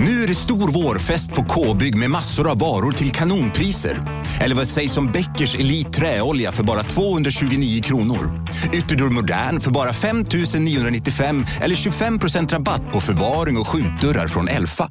Nu 0.00 0.22
är 0.22 0.28
det 0.28 0.34
stor 0.34 0.68
vårfest 0.72 1.30
på 1.34 1.44
K-bygg 1.44 1.96
med 1.96 2.10
massor 2.10 2.50
av 2.50 2.58
varor 2.58 2.92
till 2.92 3.10
kanonpriser. 3.10 4.24
Eller 4.40 4.54
vad 4.54 4.68
sägs 4.68 4.96
om 4.96 5.12
Bäckers 5.12 5.54
Elite 5.54 5.90
Träolja 5.90 6.52
för 6.52 6.62
bara 6.62 6.82
229 6.82 7.82
kronor? 7.82 8.46
Ytterdörr 8.72 9.10
Modern 9.10 9.60
för 9.60 9.70
bara 9.70 9.92
5 9.92 10.24
995 10.58 11.46
eller 11.60 11.74
25% 11.74 12.52
rabatt 12.52 12.92
på 12.92 13.00
förvaring 13.00 13.58
och 13.58 13.68
skjutdörrar 13.68 14.28
från 14.28 14.48
Elfa. 14.48 14.90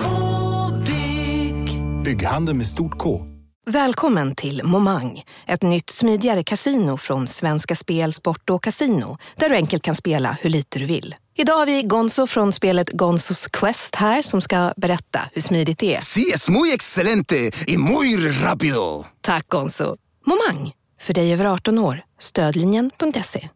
K-bygg. 0.00 1.82
Bygghandel 2.04 2.54
med 2.54 2.66
stort 2.66 2.98
K. 2.98 3.20
Välkommen 3.70 4.34
till 4.34 4.62
Momang, 4.64 5.22
ett 5.46 5.62
nytt 5.62 5.90
smidigare 5.90 6.42
kasino 6.42 6.96
från 6.96 7.26
Svenska 7.26 7.74
Spel, 7.74 8.12
Sport 8.12 8.50
och 8.50 8.62
Casino 8.62 9.18
där 9.36 9.48
du 9.48 9.54
enkelt 9.54 9.82
kan 9.82 9.94
spela 9.94 10.36
hur 10.40 10.50
lite 10.50 10.78
du 10.78 10.86
vill. 10.86 11.14
Idag 11.40 11.54
har 11.54 11.66
vi 11.66 11.82
Gonzo 11.82 12.26
från 12.26 12.52
spelet 12.52 12.90
Gonzos 12.90 13.46
Quest 13.46 13.94
här 13.94 14.22
som 14.22 14.40
ska 14.40 14.72
berätta 14.76 15.20
hur 15.32 15.42
smidigt 15.42 15.78
det 15.78 15.94
är. 15.94 16.00
Sí, 16.00 16.32
es 16.34 16.48
muy 16.48 16.72
excelente 16.72 17.50
y 17.66 17.76
muy 17.76 18.16
rápido. 18.16 19.04
Tack 19.20 19.48
Gonzo. 19.48 19.96
Momang, 20.26 20.72
för 21.00 21.14
dig 21.14 21.32
över 21.32 21.44
18 21.44 21.78
år. 21.78 22.02
Stödlinjen.se. 22.20 23.48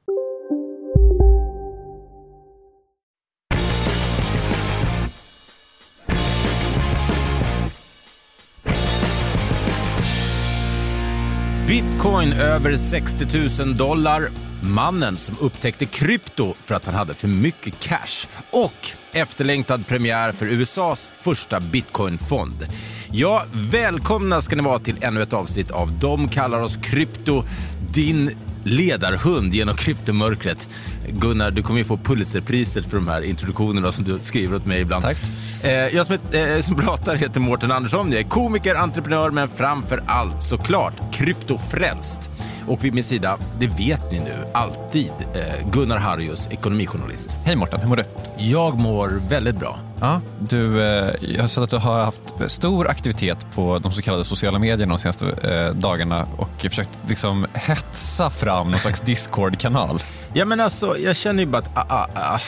Bitcoin 11.67 12.33
över 12.33 12.77
60 12.77 13.65
000 13.65 13.77
dollar. 13.77 14.52
Mannen 14.63 15.17
som 15.17 15.37
upptäckte 15.41 15.87
krypto 15.87 16.55
för 16.61 16.75
att 16.75 16.87
han 16.87 16.95
hade 16.95 17.15
för 17.15 17.29
mycket 17.29 17.79
cash. 17.79 18.29
Och 18.51 18.89
efterlängtad 19.13 19.87
premiär 19.87 20.33
för 20.33 20.47
USAs 20.47 21.11
första 21.17 21.61
bitcoinfond. 21.61 22.67
Ja, 23.11 23.45
välkomna 23.53 24.41
ska 24.41 24.57
ni 24.57 24.63
vara 24.63 24.79
till 24.79 24.97
ännu 25.01 25.23
ett 25.23 25.33
avsnitt 25.33 25.71
av 25.71 25.99
De 25.99 26.29
kallar 26.29 26.61
oss 26.61 26.77
krypto. 26.77 27.45
Din 27.91 28.31
ledarhund 28.65 29.55
genom 29.55 29.77
kryptomörkret. 29.77 30.69
Gunnar, 31.09 31.51
du 31.51 31.63
kommer 31.63 31.79
ju 31.79 31.85
få 31.85 31.97
Pulitzerpriset 31.97 32.87
för 32.87 32.97
de 32.97 33.09
här 33.09 33.23
introduktionerna 33.23 33.93
som 33.93 34.05
du 34.05 34.19
skriver 34.21 34.57
åt 34.57 34.67
mig 34.67 34.81
ibland. 34.81 35.03
Tack. 35.03 35.17
Eh, 35.63 35.71
jag 35.71 36.07
som, 36.07 36.19
eh, 36.33 36.61
som 36.61 36.77
pratar 36.77 37.17
heter 37.17 37.41
Mårten 37.41 37.73
Andersson. 37.73 38.13
Jag 38.13 38.21
är 38.21 38.29
komiker, 38.29 38.75
entreprenör, 38.75 39.31
men 39.31 39.49
framför 39.49 40.03
allt 40.07 40.43
såklart 40.43 40.95
kryptofrälst. 41.13 42.31
Och 42.67 42.85
vid 42.85 42.95
min 42.95 43.05
sida, 43.05 43.39
det 43.61 43.67
vet 43.67 44.13
ni 44.13 44.19
nu, 44.19 44.45
alltid 44.55 45.13
eh, 45.35 45.71
Gunnar 45.73 45.99
Harrius, 45.99 46.49
ekonomijournalist. 46.51 47.31
Hej 47.45 47.57
Mårten, 47.57 47.81
hur 47.81 47.89
mår 47.89 47.97
du? 47.97 48.05
Jag 48.37 48.79
mår 48.79 49.23
väldigt 49.29 49.59
bra. 49.59 49.92
Ja, 50.03 50.21
du, 50.49 50.83
eh, 50.83 51.15
jag 51.21 51.43
har 51.43 51.49
sett 51.49 51.63
att 51.63 51.71
du 51.71 51.77
har 51.77 52.05
haft 52.05 52.23
stor 52.47 52.89
aktivitet 52.89 53.47
på 53.55 53.79
de 53.79 53.93
så 53.93 54.03
kallade 54.03 54.25
sociala 54.25 54.59
medierna 54.59 54.93
de 54.93 54.99
senaste 54.99 55.27
eh, 55.27 55.81
dagarna 55.81 56.29
och 56.37 56.61
försökt 56.61 57.09
liksom 57.09 57.47
hetsa 57.55 58.31
fram 58.31 58.71
någon 58.71 58.81
slags 58.81 59.01
Discord-kanal. 59.01 60.03
Ja, 60.33 60.45
men 60.45 60.61
alltså, 60.61 60.99
jag 60.99 61.17
känner 61.17 61.43
ju 61.43 61.47
bara 61.47 61.59
att... 61.59 61.71
Ah, 61.75 61.85
ah, 61.89 62.09
ah. 62.15 62.41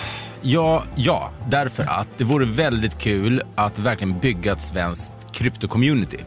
Ja, 0.43 0.83
ja, 0.95 1.31
därför 1.49 1.83
att 1.83 2.09
det 2.17 2.25
vore 2.25 2.47
väldigt 2.47 2.99
kul 2.99 3.43
att 3.55 3.79
verkligen 3.79 4.19
bygga 4.19 4.53
ett 4.53 4.63
svenskt 4.63 5.13
krypto-community. 5.33 6.21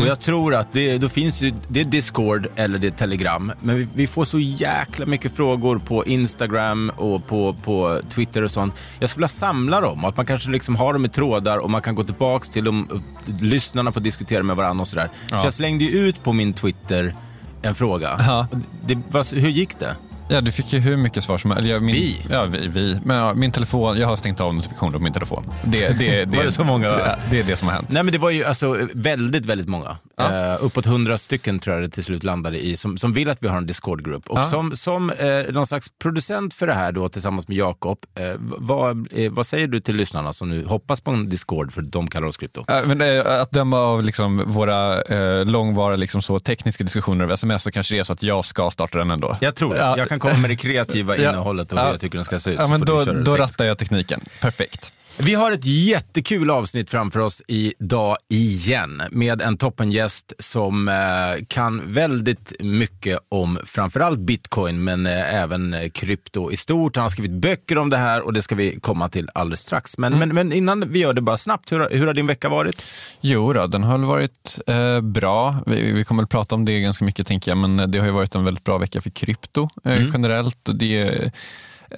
Och 0.00 0.06
jag 0.06 0.20
tror 0.20 0.54
att 0.54 0.72
det, 0.72 0.98
då 0.98 1.08
finns 1.08 1.42
ju, 1.42 1.54
det 1.68 1.80
är 1.80 1.84
Discord 1.84 2.48
eller 2.56 2.78
det 2.78 2.86
är 2.86 2.90
Telegram. 2.90 3.52
Men 3.60 3.76
vi, 3.76 3.88
vi 3.94 4.06
får 4.06 4.24
så 4.24 4.38
jäkla 4.38 5.06
mycket 5.06 5.36
frågor 5.36 5.78
på 5.78 6.04
Instagram 6.04 6.92
och 6.96 7.26
på, 7.26 7.56
på 7.64 8.00
Twitter 8.10 8.42
och 8.44 8.50
sånt. 8.50 8.74
Jag 8.98 9.10
skulle 9.10 9.20
vilja 9.20 9.28
samla 9.28 9.80
dem 9.80 10.04
att 10.04 10.16
man 10.16 10.26
kanske 10.26 10.50
liksom 10.50 10.76
har 10.76 10.92
dem 10.92 11.04
i 11.04 11.08
trådar 11.08 11.58
och 11.58 11.70
man 11.70 11.82
kan 11.82 11.94
gå 11.94 12.04
tillbaks 12.04 12.48
till 12.48 12.64
dem. 12.64 12.88
och 12.90 13.00
Lyssnarna 13.40 13.92
får 13.92 14.00
diskutera 14.00 14.42
med 14.42 14.56
varandra 14.56 14.82
och 14.82 14.88
sådär. 14.88 15.10
Ja. 15.30 15.40
Så 15.40 15.46
jag 15.46 15.54
slängde 15.54 15.84
ju 15.84 15.90
ut 15.90 16.24
på 16.24 16.32
min 16.32 16.52
Twitter 16.52 17.14
en 17.62 17.74
fråga. 17.74 18.16
Ja. 18.18 18.46
Det, 18.86 18.98
vad, 19.10 19.26
hur 19.26 19.48
gick 19.48 19.78
det? 19.78 19.96
Ja, 20.28 20.40
du 20.40 20.52
fick 20.52 20.72
ju 20.72 20.78
hur 20.78 20.96
mycket 20.96 21.24
svar 21.24 21.38
som 21.38 21.50
helst. 21.50 21.70
Min, 21.82 21.94
Vi? 21.94 22.20
Ja, 22.30 22.44
vi. 22.44 22.68
vi. 22.68 23.00
Men 23.04 23.16
ja, 23.16 23.34
min 23.34 23.52
telefon, 23.52 23.98
jag 23.98 24.08
har 24.08 24.16
stängt 24.16 24.40
av 24.40 24.54
notifikationer 24.54 24.92
på 24.92 24.98
min 24.98 25.12
telefon. 25.12 25.50
Det, 25.64 25.98
det, 25.98 26.24
det, 26.24 26.36
Var 26.36 26.44
det 26.44 26.50
så 26.52 26.64
många? 26.64 26.88
Det, 26.88 27.18
det 27.30 27.40
är 27.40 27.44
det 27.44 27.56
som 27.56 27.68
har 27.68 27.74
hänt. 27.74 27.86
Nej 27.90 28.02
men 28.02 28.12
det 28.12 28.18
var 28.18 28.30
ju 28.30 28.44
alltså 28.44 28.78
väldigt, 28.94 29.46
väldigt 29.46 29.68
många. 29.68 29.96
Ja. 30.16 30.52
Eh, 30.54 30.64
uppåt 30.64 30.86
hundra 30.86 31.18
stycken 31.18 31.58
tror 31.58 31.76
jag 31.76 31.84
det 31.84 31.88
till 31.88 32.04
slut 32.04 32.24
landade 32.24 32.64
i 32.66 32.76
som, 32.76 32.98
som 32.98 33.12
vill 33.12 33.30
att 33.30 33.38
vi 33.40 33.48
har 33.48 33.56
en 33.56 33.66
Discord-grupp. 33.66 34.30
Och 34.30 34.38
Ja. 34.38 34.42
som, 34.42 34.76
som 34.76 35.10
eh, 35.10 35.52
någon 35.52 35.66
slags 35.66 35.88
producent 36.02 36.54
för 36.54 36.66
det 36.66 36.74
här 36.74 36.92
då 36.92 37.08
tillsammans 37.08 37.48
med 37.48 37.56
Jakob, 37.56 37.98
eh, 38.14 38.34
vad, 38.40 39.08
vad 39.30 39.46
säger 39.46 39.68
du 39.68 39.80
till 39.80 39.96
lyssnarna 39.96 40.32
som 40.32 40.48
nu 40.48 40.64
hoppas 40.66 41.00
på 41.00 41.10
en 41.10 41.28
Discord 41.28 41.72
för 41.72 41.82
de 41.82 42.08
kallar 42.08 42.26
oss 42.26 42.36
krypto? 42.36 42.64
Men, 42.86 43.26
att 43.26 43.50
döma 43.50 43.78
av 43.78 44.02
liksom 44.02 44.42
våra 44.46 45.02
eh, 45.02 45.44
långvariga 45.44 45.96
liksom 45.96 46.22
så 46.22 46.38
tekniska 46.38 46.84
diskussioner 46.84 47.24
över 47.24 47.34
sms 47.34 47.62
så 47.62 47.70
kanske 47.70 47.94
det 47.94 47.98
är 47.98 48.04
så 48.04 48.12
att 48.12 48.22
jag 48.22 48.44
ska 48.44 48.70
starta 48.70 48.98
den 48.98 49.10
ändå. 49.10 49.36
Jag 49.40 49.54
tror 49.54 49.74
det. 49.74 49.80
Ja. 49.80 49.98
Jag 49.98 50.08
kan 50.20 50.30
komma 50.30 50.40
med 50.40 50.50
det 50.50 50.56
kreativa 50.56 51.16
innehållet 51.16 51.72
och 51.72 51.78
hur 51.78 51.84
Ja. 51.86 51.90
jag 51.92 52.00
tycker 52.00 52.18
den 52.18 52.24
ska 52.24 52.38
se 52.38 52.50
ut. 52.50 52.56
Ja, 52.58 52.66
men 52.66 52.80
då, 52.80 53.04
då 53.04 53.36
rattar 53.36 53.64
jag 53.64 53.78
tekniken. 53.78 54.20
Perfekt. 54.40 54.92
Vi 55.18 55.34
har 55.34 55.52
ett 55.52 55.64
jättekul 55.64 56.50
avsnitt 56.50 56.90
framför 56.90 57.20
oss 57.20 57.42
idag 57.48 58.16
igen 58.28 59.02
med 59.10 59.42
en 59.42 59.56
toppengäst 59.56 60.32
som 60.38 60.88
eh, 60.88 61.44
kan 61.48 61.92
väldigt 61.92 62.52
mycket 62.60 63.18
om 63.28 63.58
framförallt 63.64 64.18
bitcoin 64.20 64.84
men 64.84 65.06
eh, 65.06 65.34
även 65.34 65.90
krypto 65.94 66.52
i 66.52 66.56
stort. 66.56 66.96
Han 66.96 67.02
har 67.02 67.10
skrivit 67.10 67.30
böcker 67.32 67.78
om 67.78 67.90
det 67.90 67.96
här 67.96 68.20
och 68.22 68.32
det 68.32 68.42
ska 68.42 68.54
vi 68.54 68.80
komma 68.80 69.08
till 69.08 69.28
alldeles 69.34 69.60
strax. 69.60 69.98
Men, 69.98 70.18
men, 70.18 70.28
men 70.34 70.52
innan 70.52 70.92
vi 70.92 70.98
gör 70.98 71.14
det 71.14 71.20
bara 71.22 71.36
snabbt, 71.36 71.72
hur, 71.72 71.78
har- 71.80 71.90
hur 71.90 72.06
har 72.06 72.14
din 72.14 72.26
vecka 72.26 72.48
varit? 72.48 72.86
Jo 73.20 73.52
då, 73.52 73.66
den 73.66 73.82
har 73.82 73.98
varit 73.98 74.58
eh, 74.66 75.00
bra. 75.00 75.56
Vi, 75.66 75.92
vi 75.92 76.04
kommer 76.04 76.22
väl 76.22 76.28
prata 76.28 76.54
om 76.54 76.64
det 76.64 76.80
ganska 76.80 77.04
mycket 77.04 77.26
tänker 77.26 77.50
jag, 77.50 77.58
men 77.58 77.90
det 77.90 77.98
har 77.98 78.06
ju 78.06 78.12
varit 78.12 78.34
en 78.34 78.44
väldigt 78.44 78.64
bra 78.64 78.78
vecka 78.78 79.00
för 79.00 79.10
krypto 79.10 79.68
eh, 79.84 80.02
generellt. 80.12 80.68
Och 80.68 80.76
det, 80.76 81.32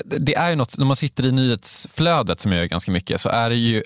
det 0.04 0.36
är 0.36 0.50
ju 0.50 0.56
något, 0.56 0.78
när 0.78 0.84
man 0.86 0.96
sitter 0.96 1.26
i 1.26 1.32
nyhetsflödet 1.32 2.40
som 2.40 2.52
jag 2.52 2.60
gör 2.60 2.68
ganska 2.68 2.92
mycket, 2.92 3.20
så 3.20 3.28
är 3.28 3.50
det 3.50 3.56
ju 3.56 3.82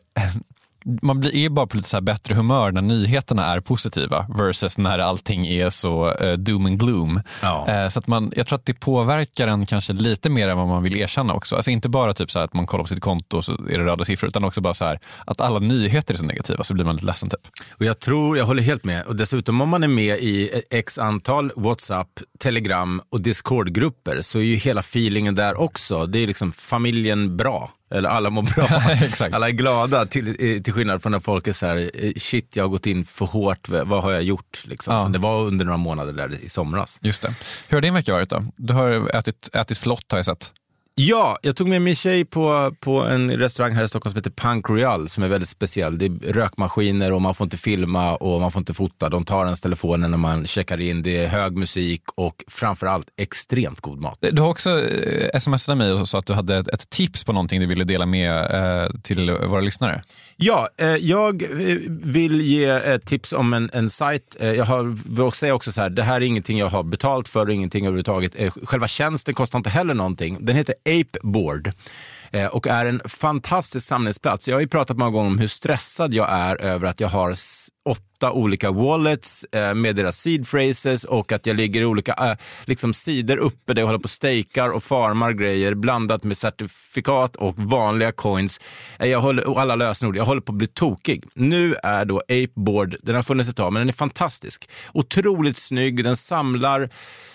man 0.84 1.20
blir 1.20 1.36
är 1.36 1.48
bara 1.48 1.66
på 1.66 1.76
lite 1.76 1.88
så 1.88 2.00
bättre 2.00 2.34
humör 2.34 2.72
när 2.72 2.82
nyheterna 2.82 3.46
är 3.46 3.60
positiva 3.60 4.26
versus 4.38 4.78
när 4.78 4.98
allting 4.98 5.46
är 5.46 5.70
så 5.70 6.14
eh, 6.14 6.32
doom 6.32 6.66
and 6.66 6.80
gloom. 6.80 7.20
Ja. 7.42 7.68
Eh, 7.68 7.88
så 7.88 7.98
att 7.98 8.06
man, 8.06 8.32
jag 8.36 8.46
tror 8.46 8.58
att 8.58 8.66
det 8.66 8.80
påverkar 8.80 9.48
en 9.48 9.66
kanske 9.66 9.92
lite 9.92 10.30
mer 10.30 10.48
än 10.48 10.58
vad 10.58 10.68
man 10.68 10.82
vill 10.82 10.96
erkänna 10.96 11.34
också. 11.34 11.56
Alltså 11.56 11.70
inte 11.70 11.88
bara 11.88 12.14
typ 12.14 12.30
så 12.30 12.38
att 12.38 12.54
man 12.54 12.66
kollar 12.66 12.84
på 12.84 12.88
sitt 12.88 13.00
konto 13.00 13.36
och 13.36 13.44
så 13.44 13.52
är 13.52 13.78
det 13.78 13.84
röda 13.84 14.04
siffror, 14.04 14.28
utan 14.28 14.44
också 14.44 14.60
bara 14.60 14.74
så 14.74 14.84
här 14.84 15.00
att 15.26 15.40
alla 15.40 15.58
nyheter 15.58 16.14
är 16.14 16.18
så 16.18 16.24
negativa 16.24 16.64
så 16.64 16.74
blir 16.74 16.84
man 16.84 16.94
lite 16.94 17.06
ledsen 17.06 17.28
typ. 17.28 17.40
Och 17.70 17.84
jag 17.84 18.00
tror, 18.00 18.38
jag 18.38 18.44
håller 18.44 18.62
helt 18.62 18.84
med. 18.84 19.06
Och 19.06 19.16
dessutom 19.16 19.60
om 19.60 19.68
man 19.68 19.82
är 19.82 19.88
med 19.88 20.18
i 20.18 20.62
x 20.70 20.98
antal 20.98 21.52
WhatsApp, 21.56 22.08
Telegram 22.38 23.00
och 23.10 23.20
Discord-grupper 23.20 24.22
så 24.22 24.38
är 24.38 24.42
ju 24.42 24.56
hela 24.56 24.80
feelingen 24.80 25.34
där 25.34 25.60
också. 25.60 26.06
Det 26.06 26.18
är 26.18 26.26
liksom 26.26 26.52
familjen 26.52 27.36
bra. 27.36 27.70
Eller 27.92 28.08
alla 28.08 28.30
mår 28.30 28.42
bra. 28.42 28.66
Alla 29.32 29.48
är 29.48 29.52
glada 29.52 30.06
till, 30.06 30.28
eh, 30.28 30.62
till 30.62 30.72
skillnad 30.72 31.02
från 31.02 31.12
när 31.12 31.20
folk 31.20 31.46
är 31.46 31.52
så 31.52 31.66
här, 31.66 31.90
eh, 31.94 32.12
shit 32.16 32.56
jag 32.56 32.64
har 32.64 32.68
gått 32.68 32.86
in 32.86 33.04
för 33.04 33.26
hårt, 33.26 33.68
vad 33.68 34.02
har 34.02 34.12
jag 34.12 34.22
gjort? 34.22 34.64
Liksom. 34.64 34.94
Ja. 34.94 35.04
Så 35.04 35.08
det 35.08 35.18
var 35.18 35.40
under 35.40 35.64
några 35.64 35.76
månader 35.76 36.12
där 36.12 36.44
i 36.44 36.48
somras. 36.48 36.98
Just 37.02 37.22
det. 37.22 37.34
Hur 37.68 37.76
har 37.76 37.82
din 37.82 37.94
vecka 37.94 38.12
varit 38.12 38.30
då? 38.30 38.44
Du 38.56 38.74
har 38.74 39.16
ätit, 39.16 39.48
ätit 39.52 39.78
flott 39.78 40.04
har 40.10 40.18
jag 40.18 40.26
sett. 40.26 40.52
Ja, 40.94 41.38
jag 41.42 41.56
tog 41.56 41.68
med 41.68 41.82
min 41.82 41.96
tjej 41.96 42.24
på, 42.24 42.74
på 42.80 43.00
en 43.00 43.30
restaurang 43.30 43.72
här 43.72 43.84
i 43.84 43.88
Stockholm 43.88 44.12
som 44.12 44.18
heter 44.18 44.30
Punk 44.30 44.68
Royal 44.68 45.08
som 45.08 45.24
är 45.24 45.28
väldigt 45.28 45.48
speciell. 45.48 45.98
Det 45.98 46.04
är 46.04 46.32
rökmaskiner 46.32 47.12
och 47.12 47.22
man 47.22 47.34
får 47.34 47.44
inte 47.44 47.56
filma 47.56 48.16
och 48.16 48.40
man 48.40 48.52
får 48.52 48.60
inte 48.60 48.74
fota. 48.74 49.08
De 49.08 49.24
tar 49.24 49.44
ens 49.44 49.60
telefonen 49.60 50.10
när 50.10 50.18
man 50.18 50.46
checkar 50.46 50.80
in. 50.80 51.02
Det 51.02 51.24
är 51.24 51.28
hög 51.28 51.56
musik 51.56 52.02
och 52.14 52.44
framförallt 52.48 53.06
extremt 53.16 53.80
god 53.80 54.00
mat. 54.00 54.18
Du 54.20 54.42
har 54.42 54.48
också 54.48 54.84
eh, 54.84 55.40
smsat 55.40 55.78
mig 55.78 55.92
och 55.92 56.08
sa 56.08 56.18
att 56.18 56.26
du 56.26 56.32
hade 56.32 56.56
ett, 56.56 56.68
ett 56.68 56.90
tips 56.90 57.24
på 57.24 57.32
någonting 57.32 57.60
du 57.60 57.66
ville 57.66 57.84
dela 57.84 58.06
med 58.06 58.34
eh, 58.84 58.90
till 59.02 59.30
våra 59.30 59.60
lyssnare. 59.60 60.02
Ja, 60.44 60.68
eh, 60.76 60.96
jag 60.96 61.42
eh, 61.42 61.76
vill 61.88 62.40
ge 62.40 62.64
ett 62.64 63.06
tips 63.06 63.32
om 63.32 63.54
en, 63.54 63.70
en 63.72 63.90
sajt. 63.90 64.36
Eh, 64.40 64.52
jag 64.52 64.64
har, 64.64 64.82
vill 65.22 65.32
säga 65.32 65.54
också 65.54 65.72
så 65.72 65.80
här, 65.80 65.90
det 65.90 66.02
här 66.02 66.16
är 66.16 66.20
ingenting 66.20 66.58
jag 66.58 66.68
har 66.68 66.82
betalt 66.82 67.28
för 67.28 67.46
och 67.46 67.52
ingenting 67.52 67.86
överhuvudtaget. 67.86 68.32
Eh, 68.36 68.52
själva 68.62 68.88
tjänsten 68.88 69.34
kostar 69.34 69.58
inte 69.58 69.70
heller 69.70 69.94
någonting. 69.94 70.38
Den 70.40 70.56
heter 70.56 70.74
Apeboard. 70.84 71.72
Eh, 72.32 72.46
och 72.46 72.66
är 72.66 72.86
en 72.86 73.00
fantastisk 73.04 73.86
samlingsplats. 73.86 74.48
Jag 74.48 74.56
har 74.56 74.60
ju 74.60 74.68
pratat 74.68 74.96
många 74.98 75.10
gånger 75.10 75.30
om 75.30 75.38
hur 75.38 75.48
stressad 75.48 76.14
jag 76.14 76.30
är 76.30 76.56
över 76.56 76.86
att 76.86 77.00
jag 77.00 77.08
har 77.08 77.34
åtta 77.88 78.32
olika 78.32 78.70
wallets 78.70 79.44
eh, 79.44 79.74
med 79.74 79.96
deras 79.96 80.16
seed 80.16 80.48
phrases 80.48 81.04
och 81.04 81.32
att 81.32 81.46
jag 81.46 81.56
ligger 81.56 81.80
i 81.80 81.84
olika 81.84 82.12
eh, 82.12 82.36
liksom 82.64 82.94
sidor 82.94 83.36
uppe 83.36 83.74
där 83.74 83.82
jag 83.82 83.86
håller 83.86 83.98
på 83.98 84.04
och 84.04 84.10
stakar 84.10 84.68
och 84.70 84.84
farmar 84.84 85.32
grejer 85.32 85.74
blandat 85.74 86.24
med 86.24 86.36
certifikat 86.36 87.36
och 87.36 87.58
vanliga 87.58 88.12
coins. 88.12 88.60
Jag 88.98 89.20
håller, 89.20 89.48
och 89.48 89.60
alla 89.60 89.76
lösenord. 89.76 90.16
Jag 90.16 90.24
håller 90.24 90.40
på 90.40 90.52
att 90.52 90.58
bli 90.58 90.66
tokig. 90.66 91.24
Nu 91.34 91.74
är 91.82 92.04
då 92.04 92.22
Apeboard, 92.28 92.96
den 93.02 93.14
har 93.14 93.22
funnits 93.22 93.50
ett 93.50 93.56
tag, 93.56 93.72
men 93.72 93.80
den 93.80 93.88
är 93.88 93.92
fantastisk. 93.92 94.70
Otroligt 94.94 95.56
snygg, 95.56 96.04
den 96.04 96.16
samlar 96.16 96.90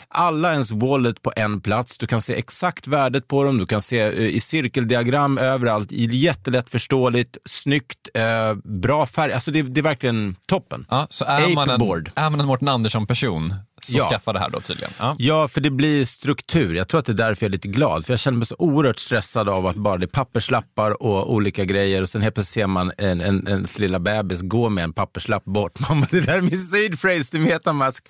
alla 0.09 0.53
ens 0.53 0.71
wallet 0.71 1.21
på 1.21 1.33
en 1.35 1.61
plats. 1.61 1.97
Du 1.97 2.07
kan 2.07 2.21
se 2.21 2.35
exakt 2.35 2.87
värdet 2.87 3.27
på 3.27 3.43
dem, 3.43 3.57
du 3.57 3.65
kan 3.65 3.81
se 3.81 3.99
eh, 3.99 4.11
i 4.13 4.39
cirkeldiagram 4.39 5.37
överallt, 5.37 5.91
jättelätt 5.91 6.69
förståeligt, 6.69 7.37
snyggt, 7.45 8.09
eh, 8.13 8.53
bra 8.63 9.05
färg. 9.05 9.33
Alltså 9.33 9.51
det, 9.51 9.61
det 9.61 9.79
är 9.79 9.83
verkligen 9.83 10.35
toppen. 10.47 10.85
Ja, 10.89 11.07
så 11.09 11.25
är 11.25 11.55
man, 11.55 11.69
en, 11.69 11.79
är 12.15 12.29
man 12.29 12.39
en 12.39 12.47
Mårten 12.47 12.67
Andersson-person 12.67 13.53
så 13.91 13.97
Ja. 13.97 14.07
skaffa 14.09 14.33
det 14.33 14.39
här 14.39 14.49
då 14.49 14.61
tydligen. 14.61 14.91
Ja. 14.99 15.15
Ja, 15.19 15.47
för 15.47 15.61
det 15.61 15.69
blir 15.69 16.05
struktur. 16.05 16.75
Jag 16.75 16.87
tror 16.87 16.99
att 16.99 17.05
det 17.05 17.11
är 17.11 17.13
därför 17.13 17.45
jag 17.45 17.49
är 17.49 17.51
lite 17.51 17.67
glad. 17.67 18.05
För 18.05 18.13
jag 18.13 18.19
känner 18.19 18.37
mig 18.37 18.47
så 18.47 18.55
oerhört 18.59 18.99
stressad 18.99 19.49
av 19.49 19.67
att 19.67 19.75
bara 19.75 19.97
det 19.97 20.05
är 20.05 20.07
papperslappar 20.07 21.03
och 21.03 21.33
olika 21.33 21.65
grejer 21.65 22.01
och 22.01 22.09
sen 22.09 22.21
helt 22.21 22.35
plötsligt 22.35 22.53
ser 22.53 22.67
man 22.67 22.91
en, 22.97 23.21
en, 23.21 23.47
en 23.47 23.65
lilla 23.77 23.99
bebis 23.99 24.41
gå 24.41 24.69
med 24.69 24.83
en 24.83 24.93
papperslapp 24.93 25.45
bort. 25.45 25.79
Mamma, 25.89 26.07
det 26.11 26.19
där 26.21 26.37
är 26.37 26.41
min 26.41 26.61
seed 26.63 27.01
phrase 27.01 27.31
till 27.31 27.39
metamask. 27.41 28.05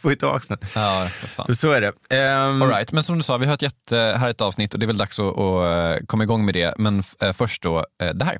Får 0.00 0.10
ju 0.10 0.16
tillbaka 0.16 0.56
den. 0.56 0.68
Ja, 0.74 1.08
för. 1.36 1.54
Så 1.54 1.70
är 1.70 1.80
det. 1.80 1.92
Ehm, 2.16 2.62
All 2.62 2.68
right, 2.68 2.92
men 2.92 3.04
som 3.04 3.16
du 3.16 3.22
sa, 3.22 3.36
vi 3.36 3.46
har 3.46 3.54
ett 3.54 3.62
jättehärligt 3.62 4.40
avsnitt 4.40 4.74
och 4.74 4.80
det 4.80 4.84
är 4.84 4.86
väl 4.86 4.96
dags 4.96 5.18
att, 5.20 5.38
att 5.38 6.00
eh, 6.00 6.06
komma 6.06 6.22
igång 6.22 6.44
med 6.44 6.54
det. 6.54 6.74
Men 6.78 7.02
eh, 7.20 7.32
först 7.32 7.62
då 7.62 7.84
eh, 8.02 8.08
det 8.14 8.24
här. 8.24 8.38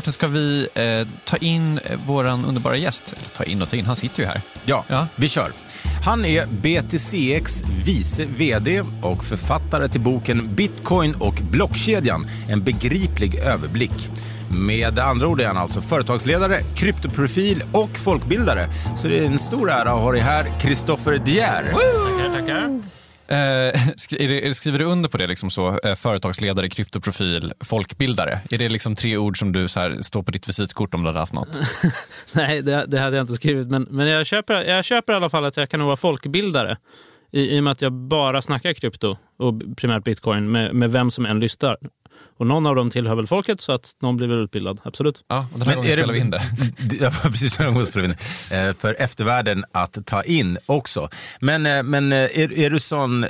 Mårten, 0.00 0.12
ska 0.12 0.26
vi 0.28 0.68
eh, 0.74 1.08
ta 1.24 1.36
in 1.36 1.78
eh, 1.84 1.98
våran 2.06 2.44
underbara 2.44 2.76
gäst? 2.76 3.12
Eller 3.12 3.28
ta 3.36 3.44
in 3.44 3.62
och 3.62 3.70
ta 3.70 3.76
in, 3.76 3.86
han 3.86 3.96
sitter 3.96 4.22
ju 4.22 4.26
här. 4.28 4.40
Ja, 4.64 4.84
Ja. 4.88 5.06
vi 5.16 5.28
kör. 5.28 5.52
Han 6.04 6.24
är 6.24 6.46
BTCX 6.46 7.62
vice 7.84 8.24
VD 8.24 8.82
och 9.02 9.24
författare 9.24 9.88
till 9.88 10.00
boken 10.00 10.54
Bitcoin 10.54 11.14
och 11.14 11.34
blockkedjan, 11.50 12.26
en 12.48 12.62
begriplig 12.64 13.34
överblick. 13.34 14.08
Med 14.50 14.98
andra 14.98 15.26
ord 15.28 15.40
är 15.40 15.46
han 15.46 15.56
alltså 15.56 15.80
företagsledare, 15.80 16.62
kryptoprofil 16.74 17.62
och 17.72 17.96
folkbildare. 17.96 18.68
Så 18.96 19.08
det 19.08 19.18
är 19.18 19.24
en 19.24 19.38
stor 19.38 19.70
ära 19.70 19.92
att 19.92 20.00
ha 20.00 20.12
dig 20.12 20.20
här, 20.20 20.52
Christopher 20.60 21.18
Dier. 21.18 21.64
Tackar, 21.72 22.40
tackar. 22.40 22.80
Eh, 23.30 23.36
sk- 23.96 24.52
skriver 24.52 24.78
du 24.78 24.84
under 24.84 25.08
på 25.08 25.18
det, 25.18 25.26
liksom 25.26 25.50
så, 25.50 25.78
eh, 25.78 25.94
företagsledare, 25.94 26.68
kryptoprofil, 26.68 27.52
folkbildare? 27.64 28.40
Är 28.50 28.58
det 28.58 28.68
liksom 28.68 28.96
tre 28.96 29.16
ord 29.16 29.38
som 29.38 29.52
du 29.52 29.68
så 29.68 29.80
här, 29.80 30.02
står 30.02 30.22
på 30.22 30.30
ditt 30.30 30.48
visitkort 30.48 30.94
om 30.94 31.02
du 31.02 31.08
hade 31.08 31.18
haft 31.18 31.32
något? 31.32 31.58
Nej, 32.34 32.62
det, 32.62 32.84
det 32.88 32.98
hade 32.98 33.16
jag 33.16 33.22
inte 33.24 33.34
skrivit. 33.34 33.68
Men, 33.68 33.86
men 33.90 34.06
jag, 34.06 34.26
köper, 34.26 34.54
jag 34.54 34.84
köper 34.84 35.12
i 35.12 35.16
alla 35.16 35.30
fall 35.30 35.44
att 35.44 35.56
jag 35.56 35.68
kan 35.68 35.80
nog 35.80 35.86
vara 35.86 35.96
folkbildare. 35.96 36.76
I, 37.32 37.56
I 37.56 37.60
och 37.60 37.64
med 37.64 37.70
att 37.70 37.82
jag 37.82 37.92
bara 37.92 38.42
snackar 38.42 38.72
krypto 38.72 39.16
och 39.38 39.54
primärt 39.76 40.04
bitcoin 40.04 40.50
med, 40.50 40.74
med 40.74 40.90
vem 40.92 41.10
som 41.10 41.26
än 41.26 41.40
lyssnar. 41.40 41.76
Och 42.40 42.46
någon 42.46 42.66
av 42.66 42.74
dem 42.74 42.90
tillhör 42.90 43.14
väl 43.14 43.26
folket 43.26 43.60
så 43.60 43.72
att 43.72 43.96
någon 44.02 44.16
blir 44.16 44.28
väl 44.28 44.38
utbildad, 44.38 44.80
absolut. 44.82 45.24
Ja, 45.28 45.46
och 45.52 45.58
den 45.58 45.68
här 45.68 45.76
gången 45.76 45.92
spelar 45.92 46.14
vi 46.14 46.20
in 46.20 46.30
det. 46.30 46.42
Ja, 47.00 47.10
precis. 47.22 47.56
den 47.56 47.66
här 47.66 47.72
gången 47.72 47.86
spelar 47.86 48.06
vi 48.06 48.12
in 48.12 48.16
det. 48.50 48.68
Eh, 48.68 48.74
För 48.74 48.96
eftervärlden 48.98 49.64
att 49.72 50.06
ta 50.06 50.22
in 50.22 50.58
också. 50.66 51.08
Men, 51.40 51.66
eh, 51.66 51.82
men 51.82 52.12
eh, 52.12 52.18
är, 52.18 52.58
är 52.58 52.70
du 52.70 52.80
sån, 52.80 53.26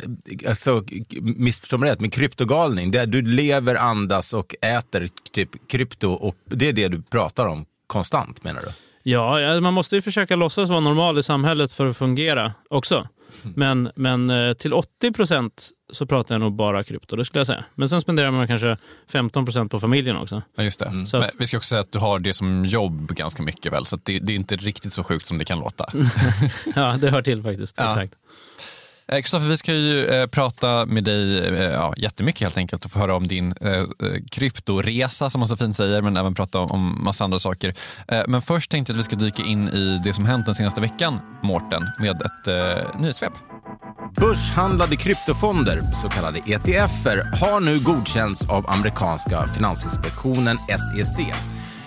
alltså, 0.48 0.84
missförstå 1.20 1.78
mig 1.78 1.90
rätt, 1.90 2.00
med 2.00 2.12
kryptogalning, 2.12 2.90
där 2.90 3.06
du 3.06 3.22
lever, 3.22 3.74
andas 3.74 4.32
och 4.32 4.54
äter 4.60 5.08
typ 5.32 5.68
krypto 5.68 6.08
och 6.12 6.34
det 6.50 6.68
är 6.68 6.72
det 6.72 6.88
du 6.88 7.02
pratar 7.02 7.46
om 7.46 7.64
konstant 7.86 8.44
menar 8.44 8.60
du? 8.60 8.68
Ja, 9.02 9.40
ja, 9.40 9.60
man 9.60 9.74
måste 9.74 9.94
ju 9.94 10.02
försöka 10.02 10.36
låtsas 10.36 10.68
vara 10.70 10.80
normal 10.80 11.18
i 11.18 11.22
samhället 11.22 11.72
för 11.72 11.86
att 11.86 11.96
fungera 11.96 12.52
också. 12.70 13.08
Men, 13.54 13.90
men 13.94 14.30
eh, 14.30 14.52
till 14.52 14.72
80 14.72 15.12
procent 15.12 15.70
så 15.92 16.06
pratar 16.06 16.34
jag 16.34 16.40
nog 16.40 16.52
bara 16.52 16.82
krypto, 16.84 17.16
det 17.16 17.24
skulle 17.24 17.40
jag 17.40 17.46
säga. 17.46 17.64
Men 17.74 17.88
sen 17.88 18.00
spenderar 18.00 18.30
man 18.30 18.46
kanske 18.46 18.76
15 19.08 19.44
procent 19.44 19.70
på 19.70 19.80
familjen 19.80 20.16
också. 20.16 20.42
Ja, 20.56 20.62
just 20.62 20.80
det. 20.80 21.06
Så 21.06 21.16
att- 21.16 21.34
vi 21.38 21.46
ska 21.46 21.56
också 21.56 21.68
säga 21.68 21.80
att 21.80 21.92
du 21.92 21.98
har 21.98 22.18
det 22.18 22.32
som 22.34 22.64
jobb 22.64 23.12
ganska 23.14 23.42
mycket 23.42 23.72
väl, 23.72 23.86
så 23.86 23.96
det, 24.02 24.18
det 24.18 24.32
är 24.32 24.36
inte 24.36 24.56
riktigt 24.56 24.92
så 24.92 25.04
sjukt 25.04 25.26
som 25.26 25.38
det 25.38 25.44
kan 25.44 25.58
låta. 25.58 25.86
Ja, 26.74 26.96
det 27.00 27.10
hör 27.10 27.22
till 27.22 27.42
faktiskt. 27.42 27.74
Ja. 27.78 27.88
Exakt. 27.88 28.12
Eh, 29.12 29.22
Kristoffer, 29.22 29.48
vi 29.48 29.56
ska 29.56 29.72
ju 29.72 30.06
eh, 30.06 30.26
prata 30.26 30.86
med 30.86 31.04
dig 31.04 31.38
eh, 31.38 31.62
ja, 31.62 31.94
jättemycket 31.96 32.42
helt 32.42 32.56
enkelt 32.56 32.84
och 32.84 32.90
få 32.90 32.98
höra 32.98 33.16
om 33.16 33.28
din 33.28 33.54
eh, 33.60 33.72
eh, 33.72 33.84
kryptoresa 34.30 35.30
som 35.30 35.38
man 35.38 35.48
så 35.48 35.56
fint 35.56 35.76
säger, 35.76 36.02
men 36.02 36.16
även 36.16 36.34
prata 36.34 36.58
om, 36.58 36.70
om 36.70 37.04
massa 37.04 37.24
andra 37.24 37.38
saker. 37.38 37.74
Eh, 38.08 38.22
men 38.28 38.42
först 38.42 38.70
tänkte 38.70 38.92
jag 38.92 38.96
att 38.96 39.00
vi 39.00 39.04
ska 39.04 39.16
dyka 39.16 39.42
in 39.42 39.68
i 39.68 40.00
det 40.04 40.12
som 40.12 40.26
hänt 40.26 40.46
den 40.46 40.54
senaste 40.54 40.80
veckan, 40.80 41.20
Mårten, 41.42 41.82
med 41.98 42.22
ett 42.22 42.48
eh, 42.48 43.00
nyhetssvep. 43.00 43.32
Börshandlade 44.20 44.96
kryptofonder, 44.96 45.82
så 46.02 46.08
kallade 46.08 46.38
ETFer, 46.38 47.38
har 47.40 47.60
nu 47.60 47.80
godkänts 47.80 48.48
av 48.48 48.70
amerikanska 48.70 49.48
finansinspektionen 49.48 50.58
SEC. 50.58 51.20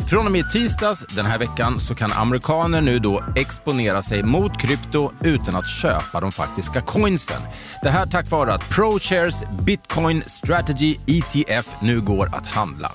Från 0.07 0.25
och 0.25 0.31
med 0.31 0.49
tisdags 0.49 1.05
den 1.15 1.25
här 1.25 1.37
veckan 1.37 1.79
så 1.79 1.95
kan 1.95 2.11
amerikaner 2.11 2.81
nu 2.81 2.99
då 2.99 3.23
exponera 3.35 4.01
sig 4.01 4.23
mot 4.23 4.61
krypto 4.61 5.11
utan 5.21 5.55
att 5.55 5.69
köpa 5.69 6.21
de 6.21 6.31
faktiska 6.31 6.81
coinsen. 6.81 7.41
Det 7.83 7.89
här 7.89 8.05
tack 8.05 8.29
vare 8.31 8.53
att 8.53 8.69
ProShares 8.69 9.43
Bitcoin 9.61 10.23
Strategy 10.25 10.97
ETF 11.07 11.75
nu 11.81 12.01
går 12.01 12.35
att 12.35 12.47
handla. 12.47 12.91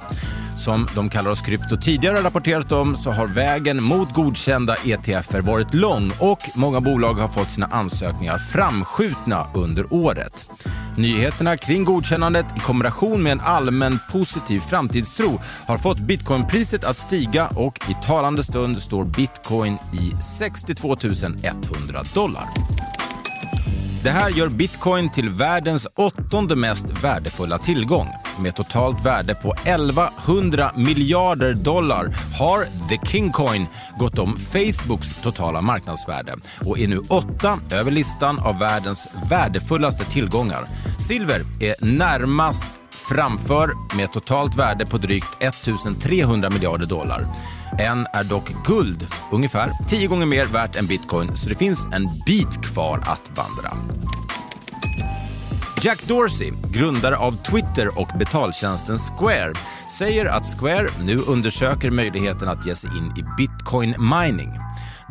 Som 0.57 0.89
de 0.95 1.09
kallar 1.09 1.31
oss 1.31 1.41
krypto 1.41 1.77
tidigare 1.77 2.23
rapporterat 2.23 2.73
om 2.73 2.97
så 2.97 3.11
har 3.11 3.27
vägen 3.27 3.83
mot 3.83 4.15
godkända 4.15 4.77
ETFer 4.77 5.41
varit 5.41 5.75
lång 5.75 6.13
och 6.19 6.41
många 6.55 6.81
bolag 6.81 7.15
har 7.15 7.29
fått 7.29 7.51
sina 7.51 7.67
ansökningar 7.67 8.39
framskjutna 8.39 9.47
under 9.55 9.93
året. 9.93 10.49
Nyheterna 10.99 11.57
kring 11.57 11.85
godkännandet 11.85 12.47
i 12.57 12.61
kombination 12.61 13.23
med 13.23 13.33
en 13.33 13.41
allmän 13.41 13.99
positiv 14.13 14.61
framtidstro 14.61 15.41
har 15.67 15.79
fått 15.79 15.99
bitcoinpriset 15.99 16.85
att 16.85 16.99
stiga 16.99 17.47
och 17.47 17.79
i 17.91 18.07
talande 18.07 18.43
stund 18.43 18.83
står 18.83 19.05
bitcoin 19.05 19.75
i 19.75 20.23
62 20.23 20.97
100 21.43 22.03
dollar. 22.15 22.49
Det 24.03 24.11
här 24.11 24.31
gör 24.31 24.49
bitcoin 24.49 25.11
till 25.11 25.29
världens 25.29 25.87
åttonde 25.95 26.57
mest 26.57 27.05
värdefulla 27.05 27.59
tillgång. 27.59 28.09
Med 28.39 28.57
totalt 28.57 29.07
värde 29.07 29.35
på 29.35 29.55
1100 29.65 30.73
miljarder 30.77 31.55
dollar 31.55 32.17
har 32.39 32.65
The 32.89 33.07
Kingcoin 33.07 33.67
gått 33.99 34.19
om 34.19 34.37
Facebooks 34.39 35.13
totala 35.23 35.63
marknadsvärde 35.63 36.37
och 36.67 36.79
är 36.79 36.89
nu 36.89 36.99
åtta 36.99 37.61
över 37.71 37.91
listan 37.91 38.39
av 38.39 38.59
världens 38.59 39.09
värdefullaste 39.31 40.05
tillgångar. 40.05 40.65
Silver 40.99 41.45
är 41.61 41.85
närmast 41.85 42.71
framför 42.91 43.71
med 43.97 44.05
ett 44.05 44.13
totalt 44.13 44.57
värde 44.57 44.87
på 44.87 44.99
drygt 44.99 45.43
1300 45.43 46.51
miljarder 46.51 46.87
dollar. 46.87 47.27
En 47.79 48.07
är 48.13 48.25
dock 48.25 48.53
guld, 48.67 49.07
ungefär 49.33 49.73
10 49.89 50.07
gånger 50.07 50.27
mer 50.27 50.47
värt 50.47 50.77
än 50.77 50.87
bitcoin, 50.87 51.37
så 51.37 51.49
det 51.49 51.55
finns 51.55 51.87
en 51.93 52.09
bit 52.27 52.65
kvar 52.65 52.99
att 53.07 53.31
vandra. 53.37 53.73
Jack 55.83 56.07
Dorsey, 56.07 56.53
grundare 56.71 57.17
av 57.17 57.33
Twitter 57.33 57.99
och 57.99 58.09
betaltjänsten 58.19 58.99
Square, 58.99 59.53
säger 59.99 60.27
att 60.27 60.59
Square 60.59 60.89
nu 61.01 61.19
undersöker 61.19 61.91
möjligheten 61.91 62.49
att 62.49 62.67
ge 62.67 62.77
sig 62.77 62.91
in 62.99 63.13
i 63.17 63.23
bitcoin 63.37 63.95
mining. 63.99 64.51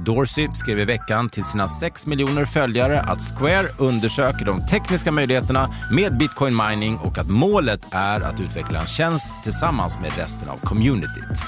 Dorsey 0.05 0.49
skrev 0.53 0.79
i 0.79 0.85
veckan 0.85 1.29
till 1.29 1.43
sina 1.43 1.67
6 1.67 2.07
miljoner 2.07 2.45
följare 2.45 3.01
att 3.01 3.21
Square 3.21 3.67
undersöker 3.77 4.45
de 4.45 4.65
tekniska 4.65 5.11
möjligheterna 5.11 5.73
med 5.91 6.17
bitcoin 6.17 6.55
mining 6.55 6.97
och 6.97 7.17
att 7.17 7.29
målet 7.29 7.81
är 7.91 8.21
att 8.21 8.39
utveckla 8.39 8.79
en 8.81 8.87
tjänst 8.87 9.27
tillsammans 9.43 9.99
med 9.99 10.17
resten 10.17 10.49
av 10.49 10.57
communityt. 10.57 11.41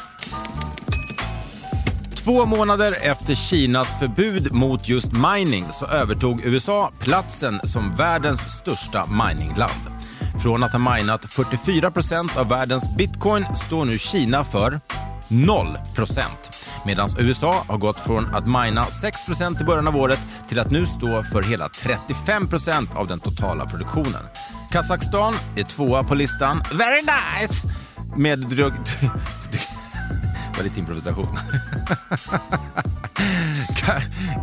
Två 2.29 2.45
månader 2.45 2.95
efter 3.01 3.35
Kinas 3.35 3.99
förbud 3.99 4.53
mot 4.53 4.89
just 4.89 5.11
mining 5.11 5.65
så 5.71 5.85
övertog 5.85 6.41
USA 6.45 6.91
platsen 6.99 7.59
som 7.63 7.95
världens 7.95 8.49
största 8.49 9.05
miningland. 9.05 9.81
Från 10.43 10.63
att 10.63 10.71
ha 10.71 10.95
minat 10.95 11.25
44% 11.25 12.37
av 12.37 12.49
världens 12.49 12.95
bitcoin 12.97 13.45
står 13.55 13.85
nu 13.85 13.97
Kina 13.97 14.43
för 14.43 14.79
0% 15.27 16.21
medan 16.85 17.09
USA 17.17 17.63
har 17.67 17.77
gått 17.77 17.99
från 17.99 18.35
att 18.35 18.45
mina 18.45 18.85
6% 18.85 19.61
i 19.61 19.63
början 19.63 19.87
av 19.87 19.97
året 19.97 20.19
till 20.49 20.59
att 20.59 20.71
nu 20.71 20.85
stå 20.85 21.23
för 21.23 21.41
hela 21.41 21.67
35% 21.67 22.95
av 22.95 23.07
den 23.07 23.19
totala 23.19 23.65
produktionen. 23.65 24.23
Kazakstan 24.71 25.33
är 25.55 25.63
tvåa 25.63 26.03
på 26.03 26.15
listan. 26.15 26.63
Very 26.73 27.01
nice! 27.01 27.67
Med 28.15 28.39
drygt... 28.39 28.97
släppa 30.59 30.63
lite 30.63 30.79
improvisation. 30.79 31.27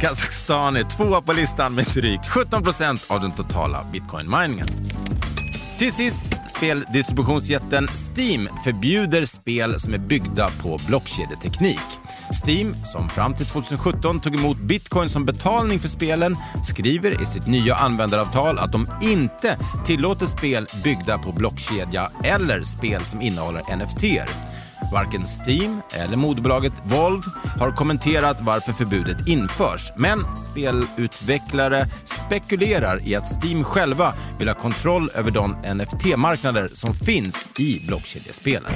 Kazakstan 0.00 0.76
är 0.76 0.82
tvåa 0.82 1.23
på 1.23 1.32
listan 1.32 1.75
med 1.75 1.85
drygt 1.85 2.26
17 2.28 2.62
procent 2.62 3.04
av 3.08 3.20
den 3.20 3.32
totala 3.32 3.85
bitcoin-miningen. 3.92 4.66
Till 5.78 5.92
sist, 5.92 6.23
speldistributionsjätten 6.56 7.88
Steam 7.88 8.49
förbjuder 8.64 9.25
spel 9.25 9.80
som 9.80 9.94
är 9.94 9.99
byggda 9.99 10.50
på 10.62 10.80
blockkedjeteknik. 10.87 11.99
Steam, 12.44 12.75
som 12.85 13.08
fram 13.08 13.35
till 13.35 13.46
2017 13.46 14.20
tog 14.20 14.35
emot 14.35 14.58
bitcoin 14.58 15.08
som 15.08 15.25
betalning 15.25 15.80
för 15.80 15.88
spelen, 15.88 16.37
skriver 16.64 17.23
i 17.23 17.26
sitt 17.26 17.46
nya 17.46 17.75
användaravtal 17.75 18.58
att 18.58 18.73
de 18.73 18.88
inte 19.02 19.58
tillåter 19.85 20.26
spel 20.26 20.66
byggda 20.85 21.18
på 21.18 21.32
blockkedja 21.32 22.11
eller 22.25 22.62
spel 22.62 23.04
som 23.04 23.20
innehåller 23.20 23.76
NFT-er. 23.76 24.28
Varken 24.93 25.25
Steam 25.25 25.81
eller 25.90 26.16
moderbolaget 26.16 26.73
Volve 26.85 27.23
har 27.59 27.73
kommenterat 27.73 28.40
varför 28.40 28.73
förbudet 28.73 29.28
införs. 29.28 29.93
Men 29.97 30.37
spelutvecklare 30.37 31.87
spekulerar 32.05 33.09
i 33.09 33.14
att 33.14 33.45
Steam 33.45 33.64
själva 33.64 34.14
vill 34.38 34.49
ha 34.49 34.55
kontroll 34.55 35.11
över 35.14 35.31
de 35.31 35.57
NFT-marknader 35.75 36.69
som 36.73 36.95
finns 36.95 37.49
i 37.59 37.87
blockkedjespelen. 37.87 38.73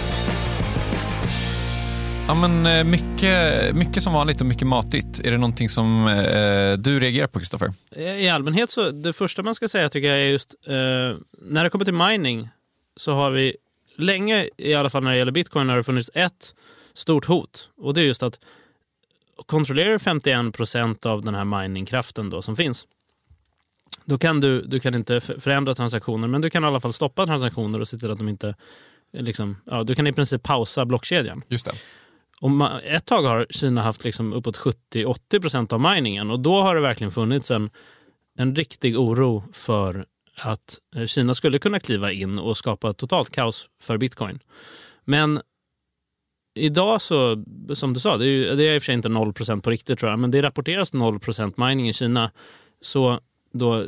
Ja, 2.31 2.35
men 2.35 2.67
eh, 2.67 2.85
mycket, 2.85 3.76
mycket 3.76 4.02
som 4.02 4.12
vanligt 4.12 4.40
och 4.40 4.47
mycket 4.47 4.67
matigt. 4.67 5.21
Är 5.21 5.31
det 5.31 5.38
någonting 5.38 5.69
som 5.69 6.07
eh, 6.07 6.73
du 6.79 7.00
reagerar 7.00 7.26
på, 7.26 7.38
Kristoffer? 7.38 7.73
I 7.97 8.29
allmänhet 8.29 8.71
så, 8.71 8.90
det 8.90 9.12
första 9.12 9.43
man 9.43 9.55
ska 9.55 9.69
säga 9.69 9.90
tycker 9.90 10.09
jag 10.09 10.19
är 10.19 10.29
just, 10.29 10.55
eh, 10.67 10.73
när 11.43 11.64
det 11.64 11.71
kommer 11.71 11.85
till 11.85 11.95
mining 11.95 12.49
så 12.97 13.12
har 13.12 13.31
vi 13.31 13.57
länge, 14.00 14.49
i 14.57 14.75
alla 14.75 14.90
fall 14.90 15.02
när 15.02 15.11
det 15.11 15.19
gäller 15.19 15.33
bitcoin, 15.33 15.69
har 15.69 15.76
det 15.76 15.85
funnits 15.85 16.11
ett 16.14 16.54
stort 16.95 17.25
hot. 17.25 17.71
Och 17.76 17.95
det 17.95 18.00
är 18.00 18.04
just 18.04 18.23
att 18.23 18.40
kontrollerar 19.47 19.92
du 19.92 19.99
51 19.99 20.54
procent 20.54 21.07
av 21.07 21.23
den 21.23 21.35
här 21.35 21.45
miningkraften 21.45 22.30
då 22.30 22.42
som 22.42 22.57
finns, 22.57 22.87
då 24.04 24.19
kan 24.19 24.40
du, 24.40 24.62
du 24.62 24.80
kan 24.80 24.95
inte 24.95 25.21
förändra 25.21 25.75
transaktioner, 25.75 26.28
men 26.28 26.40
du 26.40 26.50
kan 26.50 26.64
i 26.64 26.66
alla 26.66 26.80
fall 26.80 26.92
stoppa 26.92 27.26
transaktioner 27.26 27.80
och 27.80 27.88
se 27.88 27.99
till 27.99 28.11
att 28.11 28.19
de 28.19 28.28
inte... 28.28 28.54
Liksom, 29.12 29.57
ja, 29.64 29.85
du 29.85 29.95
kan 29.95 30.07
i 30.07 30.12
princip 30.12 30.42
pausa 30.42 30.85
blockkedjan. 30.85 31.42
Just 31.49 31.66
det. 31.66 31.73
Och 32.40 32.50
ett 32.85 33.07
tag 33.07 33.23
har 33.23 33.47
Kina 33.50 33.83
haft 33.83 34.04
liksom 34.04 34.33
uppåt 34.33 34.59
70-80 34.59 35.40
procent 35.40 35.73
av 35.73 35.80
miningen 35.80 36.30
och 36.30 36.40
då 36.40 36.62
har 36.62 36.75
det 36.75 36.80
verkligen 36.80 37.11
funnits 37.11 37.50
en, 37.50 37.71
en 38.38 38.57
riktig 38.57 38.99
oro 38.99 39.45
för 39.52 40.04
att 40.40 40.78
eh, 40.97 41.06
Kina 41.06 41.35
skulle 41.35 41.59
kunna 41.59 41.80
kliva 41.80 42.12
in 42.12 42.38
och 42.38 42.56
skapa 42.56 42.92
totalt 42.92 43.30
kaos 43.30 43.68
för 43.82 43.99
bitcoin. 43.99 44.38
Men 45.04 45.40
idag 46.54 47.02
så, 47.02 47.44
som 47.75 47.94
du 47.94 48.00
sa, 48.00 48.16
det 48.16 48.25
är, 48.25 48.28
ju, 48.28 48.54
det 48.54 48.68
är 48.68 48.75
i 48.75 48.78
och 48.78 48.82
för 48.82 48.87
sig 48.87 48.94
inte 48.94 49.09
0% 49.09 49.61
på 49.61 49.70
riktigt 49.70 49.99
tror 49.99 50.11
jag, 50.11 50.18
men 50.18 50.30
det 50.30 50.42
rapporteras 50.42 50.92
0% 50.92 51.68
mining 51.68 51.88
i 51.88 51.92
Kina. 51.92 52.30
Så 52.80 53.20
då 53.52 53.87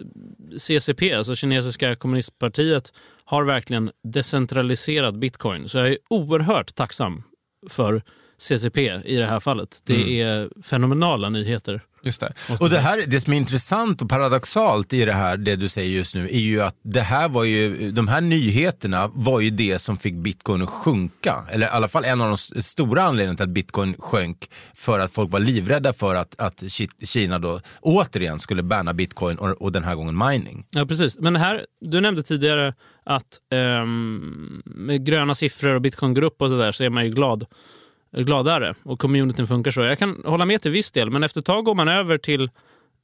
CCP, 0.58 1.12
alltså 1.12 1.34
kinesiska 1.34 1.96
kommunistpartiet, 1.96 2.92
har 3.24 3.44
verkligen 3.44 3.90
decentraliserat 4.04 5.14
bitcoin. 5.14 5.68
Så 5.68 5.78
jag 5.78 5.88
är 5.88 5.98
oerhört 6.10 6.74
tacksam 6.74 7.22
för 7.68 8.02
CCP 8.38 9.00
i 9.04 9.16
det 9.16 9.26
här 9.26 9.40
fallet. 9.40 9.82
Det 9.84 10.20
är 10.20 10.50
fenomenala 10.62 11.28
nyheter. 11.28 11.82
Just 12.04 12.20
det. 12.20 12.32
Och 12.60 12.70
det, 12.70 12.78
här, 12.78 13.04
det 13.06 13.20
som 13.20 13.32
är 13.32 13.36
intressant 13.36 14.02
och 14.02 14.08
paradoxalt 14.08 14.92
i 14.92 15.04
det 15.04 15.12
här, 15.12 15.36
det 15.36 15.56
du 15.56 15.68
säger 15.68 15.90
just 15.90 16.14
nu, 16.14 16.24
är 16.24 16.38
ju 16.38 16.62
att 16.62 16.76
det 16.82 17.00
här 17.00 17.28
var 17.28 17.44
ju, 17.44 17.90
de 17.92 18.08
här 18.08 18.20
nyheterna 18.20 19.10
var 19.14 19.40
ju 19.40 19.50
det 19.50 19.78
som 19.78 19.96
fick 19.96 20.14
bitcoin 20.14 20.62
att 20.62 20.68
sjunka. 20.68 21.34
Eller 21.50 21.66
i 21.66 21.70
alla 21.70 21.88
fall 21.88 22.04
en 22.04 22.20
av 22.20 22.28
de 22.28 22.62
stora 22.62 23.02
anledningarna 23.02 23.36
till 23.36 23.44
att 23.44 23.50
bitcoin 23.50 23.94
sjönk. 23.98 24.50
För 24.74 24.98
att 24.98 25.12
folk 25.12 25.32
var 25.32 25.40
livrädda 25.40 25.92
för 25.92 26.14
att, 26.14 26.40
att 26.40 26.62
Ki- 26.62 27.06
Kina 27.06 27.38
då 27.38 27.60
återigen 27.80 28.40
skulle 28.40 28.62
banna 28.62 28.94
bitcoin 28.94 29.36
och, 29.38 29.62
och 29.62 29.72
den 29.72 29.84
här 29.84 29.94
gången 29.94 30.18
mining. 30.28 30.66
Ja, 30.70 30.86
precis. 30.86 31.18
Men 31.18 31.36
här, 31.36 31.66
du 31.80 32.00
nämnde 32.00 32.22
tidigare 32.22 32.74
att 33.04 33.24
ehm, 33.54 34.62
med 34.64 35.06
gröna 35.06 35.34
siffror 35.34 35.74
och 35.74 35.80
bitcoin 35.82 36.14
går 36.14 36.22
upp 36.22 36.42
och 36.42 36.48
så 36.48 36.56
där 36.58 36.72
så 36.72 36.84
är 36.84 36.90
man 36.90 37.04
ju 37.04 37.10
glad, 37.10 37.46
gladare 38.12 38.74
och 38.82 38.98
communityn 38.98 39.46
funkar 39.46 39.70
så. 39.70 39.80
Jag 39.80 39.98
kan 39.98 40.22
hålla 40.24 40.46
med 40.46 40.62
till 40.62 40.70
viss 40.70 40.90
del, 40.90 41.10
men 41.10 41.22
efter 41.22 41.40
ett 41.40 41.46
tag 41.46 41.64
går 41.64 41.74
man 41.74 41.88
över 41.88 42.18
till 42.18 42.50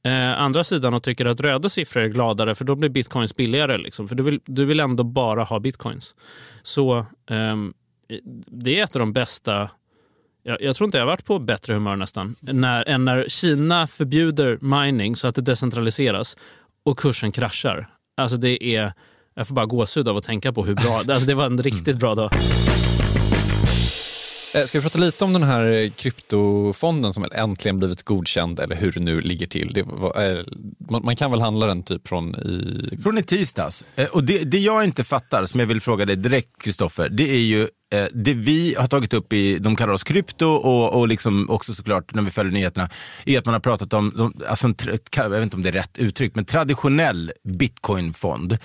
eh, 0.05 0.41
andra 0.41 0.63
sidan 0.63 0.93
och 0.93 1.03
tycker 1.03 1.25
att 1.25 1.41
röda 1.41 1.69
siffror 1.69 2.03
är 2.03 2.07
gladare 2.07 2.55
för 2.55 2.65
då 2.65 2.75
blir 2.75 2.89
bitcoins 2.89 3.35
billigare. 3.35 3.77
Liksom. 3.77 4.07
För 4.07 4.15
du 4.15 4.23
vill, 4.23 4.39
du 4.45 4.65
vill 4.65 4.79
ändå 4.79 5.03
bara 5.03 5.43
ha 5.43 5.59
bitcoins. 5.59 6.15
Så 6.63 7.05
ehm, 7.31 7.73
det 8.47 8.79
är 8.79 8.83
ett 8.83 8.95
av 8.95 8.99
de 8.99 9.13
bästa 9.13 9.69
jag, 10.43 10.61
jag 10.61 10.75
tror 10.75 10.85
inte 10.85 10.97
jag 10.97 11.01
har 11.05 11.11
varit 11.11 11.25
på 11.25 11.39
bättre 11.39 11.73
humör 11.73 11.95
nästan, 11.95 12.35
när, 12.41 12.89
än 12.89 13.05
när 13.05 13.29
Kina 13.29 13.87
förbjuder 13.87 14.57
mining 14.61 15.15
så 15.15 15.27
att 15.27 15.35
det 15.35 15.41
decentraliseras 15.41 16.37
och 16.85 16.99
kursen 16.99 17.31
kraschar. 17.31 17.89
Alltså 18.17 18.37
det 18.37 18.63
är, 18.63 18.93
jag 19.35 19.47
får 19.47 19.55
bara 19.55 19.65
gåshud 19.65 20.07
av 20.07 20.17
att 20.17 20.23
tänka 20.23 20.53
på 20.53 20.65
hur 20.65 20.75
bra, 20.75 20.97
alltså 20.97 21.25
det 21.25 21.33
var 21.33 21.45
en 21.45 21.61
riktigt 21.61 21.97
bra 21.97 22.15
dag. 22.15 22.31
Eh, 24.53 24.65
ska 24.65 24.77
vi 24.77 24.81
prata 24.83 24.99
lite 24.99 25.23
om 25.23 25.33
den 25.33 25.43
här 25.43 25.63
eh, 25.63 25.89
kryptofonden 25.89 27.13
som 27.13 27.25
äntligen 27.31 27.79
blivit 27.79 28.03
godkänd, 28.03 28.59
eller 28.59 28.75
hur 28.75 28.91
det 28.91 29.03
nu 29.03 29.21
ligger 29.21 29.47
till? 29.47 29.73
Det 29.73 29.83
var, 29.83 30.37
eh, 30.37 30.43
man, 31.03 31.15
kan 31.15 31.31
väl 31.31 31.41
handla 31.41 31.65
den 31.65 31.83
typ 31.83 32.07
från 32.07 32.35
i... 32.35 32.97
Från 33.03 33.17
i 33.17 33.23
tisdags. 33.23 33.85
Och 34.11 34.23
det, 34.23 34.43
det 34.43 34.59
jag 34.59 34.83
inte 34.83 35.03
fattar, 35.03 35.45
som 35.45 35.59
jag 35.59 35.67
vill 35.67 35.81
fråga 35.81 36.05
dig 36.05 36.15
direkt 36.15 36.61
Kristoffer, 36.61 37.09
det 37.09 37.29
är 37.31 37.41
ju 37.41 37.67
det 38.11 38.33
vi 38.33 38.75
har 38.79 38.87
tagit 38.87 39.13
upp 39.13 39.33
i, 39.33 39.59
de 39.59 39.75
kallar 39.75 39.93
oss 39.93 40.03
krypto 40.03 40.45
och, 40.45 40.99
och 40.99 41.07
liksom 41.07 41.49
också 41.49 41.73
såklart 41.73 42.13
när 42.13 42.21
vi 42.21 42.31
följer 42.31 42.53
nyheterna, 42.53 42.89
är 43.25 43.39
att 43.39 43.45
man 43.45 43.53
har 43.53 43.59
pratat 43.59 43.93
om, 43.93 44.13
de, 44.17 44.33
alltså 44.47 44.67
en, 44.67 44.75
jag 45.15 45.29
vet 45.29 45.43
inte 45.43 45.55
om 45.55 45.63
det 45.63 45.69
är 45.69 45.73
rätt 45.73 45.97
uttryck, 45.97 46.35
men 46.35 46.45
traditionell 46.45 47.31
bitcoinfond. 47.43 48.57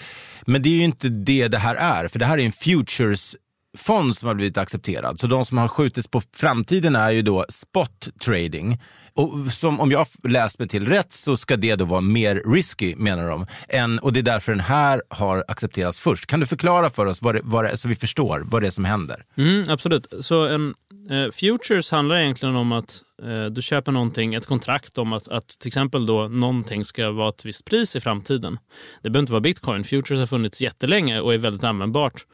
Men 0.47 0.63
det 0.63 0.69
är 0.69 0.77
ju 0.77 0.85
inte 0.85 1.09
det 1.09 1.49
det 1.49 1.59
här 1.59 1.75
är, 1.75 2.09
för 2.09 2.19
det 2.19 2.25
här 2.25 2.39
är 2.39 2.43
en 2.43 2.53
futures 2.53 3.37
fond 3.77 4.17
som 4.17 4.29
har 4.29 4.35
blivit 4.35 4.59
accepterad. 4.59 5.21
Så 5.21 5.27
de 5.27 5.45
som 5.45 5.59
har 5.59 5.69
skjutits 5.69 6.09
på 6.09 6.23
framtiden 6.37 6.97
är 6.97 7.11
ju 7.11 7.23
då 7.23 7.45
spot 7.49 8.09
trading. 8.25 8.79
Och 9.17 9.53
som, 9.53 9.81
om 9.81 9.91
jag 9.91 9.99
har 9.99 10.29
läst 10.29 10.59
mig 10.59 10.69
till 10.69 10.89
rätt 10.89 11.13
så 11.13 11.37
ska 11.37 11.57
det 11.57 11.77
då 11.77 11.85
vara 11.85 12.01
mer 12.01 12.43
risky 12.47 12.97
menar 12.97 13.29
de. 13.29 13.47
Än, 13.69 13.99
och 13.99 14.13
det 14.13 14.21
är 14.21 14.23
därför 14.23 14.53
den 14.53 14.61
här 14.61 15.03
har 15.09 15.45
accepterats 15.49 16.01
först. 16.01 16.27
Kan 16.27 16.41
du 16.41 16.47
förklara 16.47 16.91
för 16.91 17.07
oss 17.07 17.23
vad 17.23 17.35
det, 17.35 17.41
vad 17.45 17.65
det, 17.65 17.77
så 17.77 17.89
vi 17.89 17.95
förstår 17.95 18.43
vad 18.47 18.63
det 18.63 18.67
är 18.67 18.71
som 18.71 18.85
händer? 18.85 19.25
Mm, 19.37 19.71
absolut. 19.71 20.07
Så 20.21 20.47
en 20.47 20.75
eh, 21.11 21.33
futures 21.33 21.91
handlar 21.91 22.17
egentligen 22.17 22.57
om 22.57 22.73
att 22.73 23.03
eh, 23.23 23.45
du 23.45 23.63
köper 23.63 23.93
någonting, 23.93 24.35
ett 24.35 24.47
kontrakt 24.47 24.99
om 24.99 25.13
att, 25.13 25.29
att 25.29 25.49
till 25.49 25.69
exempel 25.69 26.07
då 26.07 26.29
någonting 26.29 26.85
ska 26.85 27.11
vara 27.11 27.29
ett 27.29 27.45
visst 27.45 27.65
pris 27.65 27.97
i 27.97 28.01
framtiden. 28.01 28.59
Det 29.03 29.11
behöver 29.11 29.23
inte 29.23 29.33
vara 29.33 29.41
bitcoin. 29.41 29.85
Futures 29.85 30.21
har 30.21 30.27
funnits 30.27 30.61
jättelänge 30.61 31.21
och 31.21 31.35
är 31.35 31.39
väldigt 31.39 31.65
användbart 31.65 32.25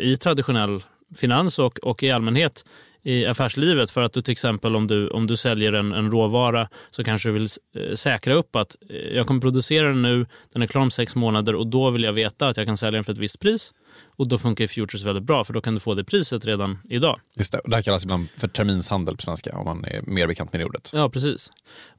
i 0.00 0.16
traditionell 0.16 0.82
finans 1.16 1.58
och, 1.58 1.78
och 1.78 2.02
i 2.02 2.10
allmänhet 2.10 2.64
i 3.04 3.26
affärslivet 3.26 3.90
för 3.90 4.02
att 4.02 4.12
du 4.12 4.22
till 4.22 4.32
exempel 4.32 4.76
om 4.76 4.86
du, 4.86 5.08
om 5.08 5.26
du 5.26 5.36
säljer 5.36 5.72
en, 5.72 5.92
en 5.92 6.10
råvara 6.10 6.68
så 6.90 7.04
kanske 7.04 7.28
du 7.28 7.32
vill 7.32 7.48
eh, 7.76 7.94
säkra 7.94 8.34
upp 8.34 8.56
att 8.56 8.76
eh, 8.90 8.96
jag 8.96 9.26
kommer 9.26 9.40
producera 9.40 9.88
den 9.88 10.02
nu, 10.02 10.26
den 10.52 10.62
är 10.62 10.66
klar 10.66 10.82
om 10.82 10.90
sex 10.90 11.16
månader 11.16 11.54
och 11.54 11.66
då 11.66 11.90
vill 11.90 12.02
jag 12.02 12.12
veta 12.12 12.48
att 12.48 12.56
jag 12.56 12.66
kan 12.66 12.76
sälja 12.76 12.96
den 12.96 13.04
för 13.04 13.12
ett 13.12 13.18
visst 13.18 13.40
pris. 13.40 13.72
Och 14.16 14.28
då 14.28 14.38
funkar 14.38 14.66
futures 14.66 15.02
väldigt 15.02 15.24
bra 15.24 15.44
för 15.44 15.52
då 15.52 15.60
kan 15.60 15.74
du 15.74 15.80
få 15.80 15.94
det 15.94 16.04
priset 16.04 16.44
redan 16.44 16.78
idag. 16.88 17.20
Just 17.36 17.52
det, 17.52 17.58
och 17.58 17.70
det 17.70 17.76
här 17.76 17.82
kallas 17.82 18.04
ibland 18.04 18.30
för 18.30 18.48
terminshandel 18.48 19.16
på 19.16 19.22
svenska, 19.22 19.58
om 19.58 19.64
man 19.64 19.84
är 19.84 20.02
mer 20.02 20.26
bekant 20.26 20.52
med 20.52 20.60
det 20.60 20.64
ordet. 20.64 20.90
Ja, 20.94 21.10
precis. 21.10 21.50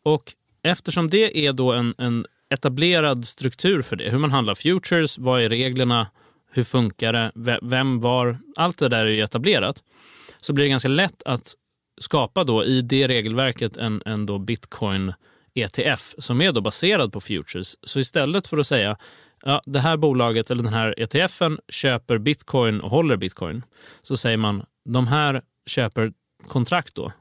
Och 0.03 0.33
eftersom 0.63 1.09
det 1.09 1.47
är 1.47 1.53
då 1.53 1.73
en, 1.73 1.93
en 1.97 2.25
etablerad 2.49 3.25
struktur 3.25 3.81
för 3.81 3.95
det, 3.95 4.09
hur 4.09 4.17
man 4.17 4.31
handlar 4.31 4.55
futures, 4.55 5.17
vad 5.17 5.41
är 5.41 5.49
reglerna, 5.49 6.07
hur 6.55 6.63
funkar 6.63 7.13
det, 7.13 7.59
vem, 7.61 7.99
var, 7.99 8.37
allt 8.55 8.77
det 8.77 8.89
där 8.89 9.05
är 9.05 9.09
ju 9.09 9.21
etablerat, 9.21 9.83
så 10.41 10.53
blir 10.53 10.65
det 10.65 10.69
ganska 10.69 10.89
lätt 10.89 11.23
att 11.25 11.53
skapa 12.01 12.43
då 12.43 12.65
i 12.65 12.81
det 12.81 13.07
regelverket 13.07 13.77
en, 13.77 14.01
en 14.05 14.25
då 14.25 14.39
bitcoin 14.39 15.13
ETF 15.53 16.15
som 16.17 16.41
är 16.41 16.51
då 16.51 16.61
baserad 16.61 17.13
på 17.13 17.21
futures. 17.21 17.75
Så 17.83 17.99
istället 17.99 18.47
för 18.47 18.57
att 18.57 18.67
säga 18.67 18.97
ja, 19.43 19.61
det 19.65 19.79
här 19.79 19.97
bolaget 19.97 20.51
eller 20.51 20.63
den 20.63 20.73
här 20.73 20.99
ETFen 20.99 21.59
köper 21.69 22.17
bitcoin 22.17 22.81
och 22.81 22.89
håller 22.89 23.17
bitcoin, 23.17 23.63
så 24.01 24.17
säger 24.17 24.37
man 24.37 24.65
de 24.89 25.07
här 25.07 25.41
köper 25.65 26.13
kontrakt 26.47 26.95
då 26.95 27.11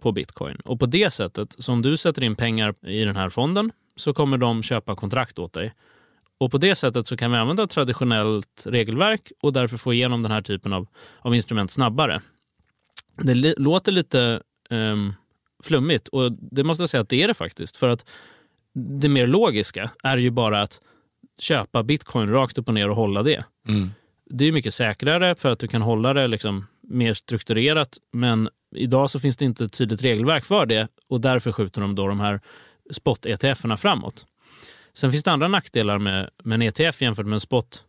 på 0.00 0.12
bitcoin. 0.12 0.56
Och 0.64 0.80
på 0.80 0.86
det 0.86 1.10
sättet, 1.10 1.54
som 1.58 1.74
om 1.74 1.82
du 1.82 1.96
sätter 1.96 2.22
in 2.22 2.36
pengar 2.36 2.74
i 2.86 3.04
den 3.04 3.16
här 3.16 3.30
fonden 3.30 3.72
så 3.96 4.12
kommer 4.12 4.38
de 4.38 4.62
köpa 4.62 4.96
kontrakt 4.96 5.38
åt 5.38 5.52
dig. 5.52 5.72
Och 6.44 6.50
på 6.50 6.58
det 6.58 6.74
sättet 6.74 7.06
så 7.06 7.16
kan 7.16 7.30
vi 7.32 7.36
använda 7.36 7.66
traditionellt 7.66 8.66
regelverk 8.66 9.32
och 9.42 9.52
därför 9.52 9.76
få 9.76 9.92
igenom 9.94 10.22
den 10.22 10.32
här 10.32 10.42
typen 10.42 10.72
av, 10.72 10.86
av 11.20 11.34
instrument 11.34 11.70
snabbare. 11.70 12.20
Det 13.22 13.34
li- 13.34 13.54
låter 13.58 13.92
lite 13.92 14.42
ehm, 14.70 15.14
flummigt 15.62 16.08
och 16.08 16.32
det 16.32 16.64
måste 16.64 16.82
jag 16.82 16.90
säga 16.90 17.00
att 17.00 17.08
det 17.08 17.22
är 17.22 17.28
det 17.28 17.34
faktiskt. 17.34 17.76
För 17.76 17.88
att 17.88 18.04
det 19.00 19.08
mer 19.08 19.26
logiska 19.26 19.90
är 20.02 20.16
ju 20.16 20.30
bara 20.30 20.62
att 20.62 20.80
köpa 21.40 21.82
bitcoin 21.82 22.28
rakt 22.30 22.58
upp 22.58 22.68
och 22.68 22.74
ner 22.74 22.90
och 22.90 22.96
hålla 22.96 23.22
det. 23.22 23.44
Det 24.30 24.44
är 24.44 24.52
mycket 24.52 24.74
säkrare 24.74 25.34
för 25.36 25.52
att 25.52 25.58
du 25.58 25.68
kan 25.68 25.82
hålla 25.82 26.12
det 26.12 26.26
liksom 26.26 26.66
mer 26.82 27.14
strukturerat 27.14 27.98
men 28.12 28.48
idag 28.76 29.10
så 29.10 29.20
finns 29.20 29.36
det 29.36 29.44
inte 29.44 29.64
ett 29.64 29.72
tydligt 29.72 30.02
regelverk 30.02 30.44
för 30.44 30.66
det 30.66 30.88
och 31.08 31.20
därför 31.20 31.52
skjuter 31.52 31.80
de 31.80 31.94
då 31.94 32.06
de 32.06 32.20
här 32.20 32.40
spot-ETFerna 32.90 33.76
framåt. 33.76 34.26
Sen 34.94 35.12
finns 35.12 35.24
det 35.24 35.32
andra 35.32 35.48
nackdelar 35.48 35.98
med, 35.98 36.30
med 36.44 36.54
en 36.54 36.62
ETF 36.62 37.02
jämfört 37.02 37.26
med 37.26 37.34
en 37.34 37.40
spot 37.40 37.84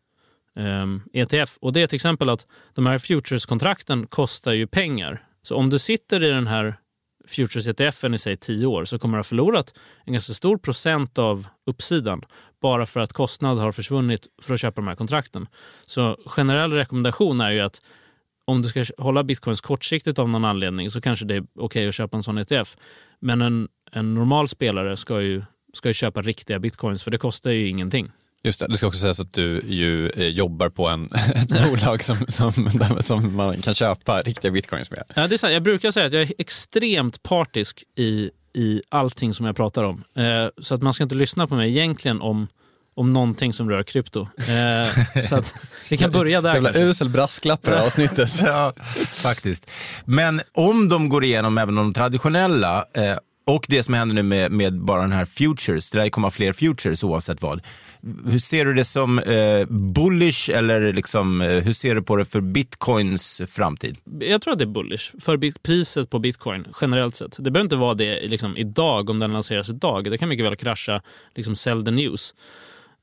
ehm, 0.56 0.66
um, 0.66 1.02
ETF. 1.14 1.58
Och 1.62 1.74
det 1.74 1.82
är 1.82 1.88
till 1.88 1.96
exempel 1.96 2.30
att 2.30 2.48
de 2.74 2.86
här 2.86 3.00
futures-kontrakten 3.00 4.08
kostar 4.08 4.54
ju 4.54 4.68
pengar. 4.68 5.24
Så 5.44 5.56
om 5.56 5.70
du 5.70 5.80
sitter 5.80 6.24
i 6.24 6.30
den 6.30 6.48
här 6.48 6.76
futures-ETFen 7.28 8.14
i 8.14 8.18
säg 8.18 8.38
tio 8.38 8.66
år 8.66 8.86
så 8.86 9.00
kommer 9.00 9.18
du 9.18 9.20
ha 9.20 9.24
förlorat 9.24 9.74
en 10.06 10.14
ganska 10.14 10.34
stor 10.34 10.58
procent 10.58 11.18
av 11.18 11.48
uppsidan 11.66 12.22
bara 12.62 12.86
för 12.86 13.00
att 13.00 13.14
kostnad 13.14 13.58
har 13.58 13.72
försvunnit 13.72 14.28
för 14.42 14.54
att 14.54 14.60
köpa 14.60 14.82
de 14.82 14.88
här 14.88 14.96
kontrakten. 14.96 15.48
Så 15.86 16.18
generell 16.26 16.72
rekommendation 16.72 17.42
är 17.42 17.52
ju 17.52 17.60
att 17.60 17.82
om 18.46 18.62
du 18.62 18.70
ska 18.70 18.86
hålla 18.98 19.24
bitcoins 19.24 19.62
kortsiktigt 19.62 20.20
av 20.20 20.30
någon 20.30 20.46
anledning 20.46 20.92
så 20.92 21.02
kanske 21.02 21.26
det 21.26 21.36
är 21.36 21.42
okej 21.42 21.64
okay 21.64 21.88
att 21.88 21.96
köpa 21.96 22.18
en 22.18 22.24
sån 22.24 22.38
ETF. 22.38 22.78
Men 23.20 23.42
en, 23.42 23.68
en 23.92 24.14
normal 24.14 24.48
spelare 24.48 24.98
ska 24.98 25.22
ju, 25.22 25.44
ska 25.76 25.88
ju 25.88 25.94
köpa 25.94 26.22
riktiga 26.22 26.60
bitcoins 26.60 27.04
för 27.04 27.12
det 27.12 27.18
kostar 27.18 27.52
ju 27.52 27.68
ingenting. 27.68 28.12
Just 28.44 28.60
det, 28.60 28.68
det 28.68 28.78
ska 28.78 28.88
också 28.88 29.00
sägas 29.00 29.20
att 29.20 29.34
du 29.34 29.62
ju 29.68 30.10
eh, 30.10 30.28
jobbar 30.28 30.70
på 30.70 30.88
en, 30.88 31.06
ett 31.36 31.70
bolag 31.70 32.04
som, 32.04 32.16
som, 32.28 32.52
som 33.00 33.36
man 33.36 33.62
kan 33.62 33.76
köpa 33.76 34.22
riktiga 34.22 34.52
bitcoins 34.52 34.92
med. 34.92 35.04
Ja, 35.16 35.28
det 35.28 35.36
är 35.36 35.38
sant. 35.38 35.54
Jag 35.54 35.64
brukar 35.64 35.92
säga 35.92 36.06
att 36.06 36.14
jag 36.14 36.22
är 36.22 36.34
extremt 36.38 37.24
partisk 37.24 37.84
i, 37.96 38.30
i 38.54 38.82
allting 38.90 39.34
som 39.34 39.46
jag 39.46 39.56
pratar 39.56 39.84
om. 39.84 40.04
Eh, 40.16 40.48
så 40.62 40.76
att 40.76 40.82
man 40.82 40.94
ska 40.94 41.04
inte 41.04 41.16
lyssna 41.16 41.48
på 41.48 41.56
mig 41.56 41.70
egentligen 41.70 42.22
om 42.22 42.48
om 42.98 43.14
någonting 43.14 43.54
som 43.54 43.70
rör 43.70 43.84
krypto. 43.84 44.28
Eh, 44.38 45.22
så 45.24 45.36
att 45.36 45.56
vi 45.90 45.98
kan 45.98 46.12
börja 46.12 46.42
där. 46.42 46.54
Jävla 46.54 46.74
usel 46.74 47.10
brasklapp 47.10 47.62
på 47.62 47.70
det 47.70 47.78
här 47.78 47.86
avsnittet. 47.86 48.30
ja, 48.42 48.74
faktiskt. 49.08 49.72
Men 50.06 50.42
om 50.54 50.90
de 50.90 51.10
går 51.10 51.24
igenom 51.24 51.58
även 51.58 51.76
de 51.76 51.94
traditionella 51.94 52.86
eh, 52.94 53.18
och 53.46 53.66
det 53.70 53.84
som 53.84 53.94
händer 53.94 54.16
nu 54.16 54.24
med, 54.24 54.52
med 54.52 54.80
bara 54.80 55.02
den 55.02 55.12
här 55.12 55.26
futures, 55.26 55.90
det 55.90 55.98
lär 55.98 56.10
komma 56.10 56.32
fler 56.32 56.54
futures 56.54 57.04
oavsett 57.04 57.42
vad. 57.42 57.62
Hur 58.26 58.40
ser 58.40 58.66
du 58.66 58.74
det 58.74 58.86
som 58.86 59.20
eh, 59.20 59.66
bullish 59.68 60.50
eller 60.50 60.94
liksom, 60.94 61.42
eh, 61.42 61.50
hur 61.50 61.74
ser 61.74 61.96
du 61.96 62.02
på 62.02 62.16
det 62.16 62.26
för 62.26 62.42
bitcoins 62.42 63.42
framtid? 63.48 63.98
Jag 64.20 64.42
tror 64.42 64.54
att 64.54 64.60
det 64.60 64.66
är 64.66 64.74
bullish 64.74 65.12
för 65.22 65.62
priset 65.62 66.10
på 66.10 66.20
bitcoin 66.20 66.68
generellt 66.82 67.16
sett. 67.16 67.36
Det 67.40 67.52
behöver 67.52 67.66
inte 67.66 67.76
vara 67.76 67.94
det 67.94 68.28
liksom, 68.28 68.58
idag 68.58 69.10
om 69.10 69.20
den 69.20 69.34
lanseras 69.34 69.70
idag. 69.70 70.04
Det 70.04 70.18
kan 70.18 70.30
mycket 70.30 70.46
väl 70.46 70.56
krascha, 70.56 71.02
liksom 71.36 71.56
sell 71.56 71.86
the 71.86 71.92
news. 71.92 72.36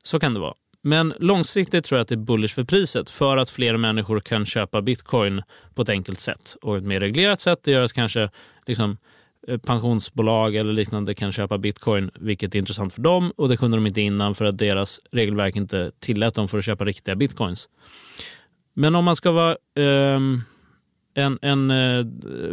Så 0.03 0.21
kan 0.21 0.35
det 0.35 0.41
vara. 0.41 0.55
Men 0.85 1.15
långsiktigt 1.19 1.85
tror 1.85 1.99
jag 1.99 2.03
att 2.03 2.09
det 2.09 2.15
är 2.15 2.17
bullish 2.17 2.55
för 2.55 2.65
priset 2.65 3.11
för 3.11 3.37
att 3.37 3.51
fler 3.51 3.77
människor 3.77 4.21
kan 4.21 4.47
köpa 4.47 4.83
bitcoin 4.83 5.43
på 5.75 5.83
ett 5.83 5.89
enkelt 5.89 6.21
sätt 6.21 6.57
och 6.63 6.77
ett 6.77 6.85
mer 6.85 7.01
reglerat 7.01 7.41
sätt. 7.41 7.59
Det 7.63 7.71
gör 7.71 7.83
att 7.83 7.93
kanske 7.93 8.31
liksom, 8.67 8.97
Eh, 9.49 9.59
pensionsbolag 9.59 10.57
eller 10.57 10.73
liknande 10.73 11.15
kan 11.15 11.33
köpa 11.33 11.59
bitcoin, 11.59 12.11
vilket 12.15 12.55
är 12.55 12.59
intressant 12.59 12.95
för 12.95 13.03
dem 13.03 13.33
och 13.37 13.49
det 13.49 13.57
kunde 13.57 13.77
de 13.77 13.87
inte 13.87 14.01
innan 14.01 14.35
för 14.35 14.45
att 14.45 14.59
deras 14.59 15.01
regelverk 15.13 15.57
inte 15.57 15.93
tillät 16.01 16.35
dem 16.35 16.49
för 16.49 16.59
att 16.59 16.65
köpa 16.65 16.85
riktiga 16.85 17.15
bitcoins. 17.15 17.69
Men 18.75 18.95
om 18.95 19.05
man 19.05 19.17
ska 19.17 19.31
vara 19.31 19.51
eh, 19.77 20.21
en, 21.15 21.39
en 21.43 21.71
eh, 21.71 22.05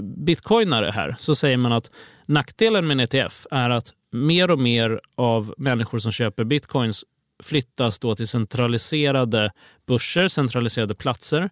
bitcoinare 0.02 0.92
här 0.92 1.16
så 1.20 1.36
säger 1.36 1.58
man 1.58 1.72
att 1.72 1.92
nackdelen 2.26 2.88
med 2.88 2.96
en 2.96 3.00
ETF 3.00 3.48
är 3.52 3.70
att 3.70 3.94
mer 4.12 4.52
och 4.52 4.60
mer 4.60 5.02
av 5.16 5.54
människor 5.58 6.00
som 6.00 6.12
köper 6.12 6.44
bitcoins 6.44 7.04
flyttas 7.44 8.00
då 8.00 8.16
till 8.16 8.28
centraliserade 8.28 9.52
börser, 9.88 10.28
centraliserade 10.28 10.96
platser 10.96 11.50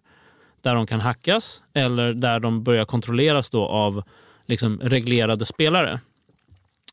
där 0.62 0.74
de 0.74 0.86
kan 0.86 1.00
hackas 1.00 1.62
eller 1.74 2.14
där 2.14 2.40
de 2.40 2.64
börjar 2.64 2.84
kontrolleras 2.84 3.50
då 3.50 3.66
av 3.66 4.02
liksom 4.48 4.80
reglerade 4.80 5.46
spelare. 5.46 6.00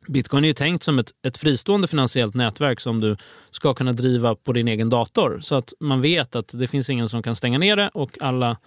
Bitcoin 0.07 0.43
är 0.43 0.47
ju 0.47 0.53
tänkt 0.53 0.83
som 0.83 0.99
ett, 0.99 1.11
ett 1.27 1.37
fristående 1.37 1.87
finansiellt 1.87 2.35
nätverk 2.35 2.79
som 2.79 3.01
du 3.01 3.17
ska 3.51 3.73
kunna 3.73 3.93
driva 3.93 4.35
på 4.35 4.53
din 4.53 4.67
egen 4.67 4.89
dator. 4.89 5.39
Så 5.41 5.55
att 5.55 5.73
man 5.79 6.01
vet 6.01 6.35
att 6.35 6.47
det 6.53 6.67
finns 6.67 6.89
ingen 6.89 7.09
som 7.09 7.23
kan 7.23 7.35
stänga 7.35 7.57
ner 7.57 7.75
det 7.75 7.89
och 7.93 8.17
alla, 8.21 8.57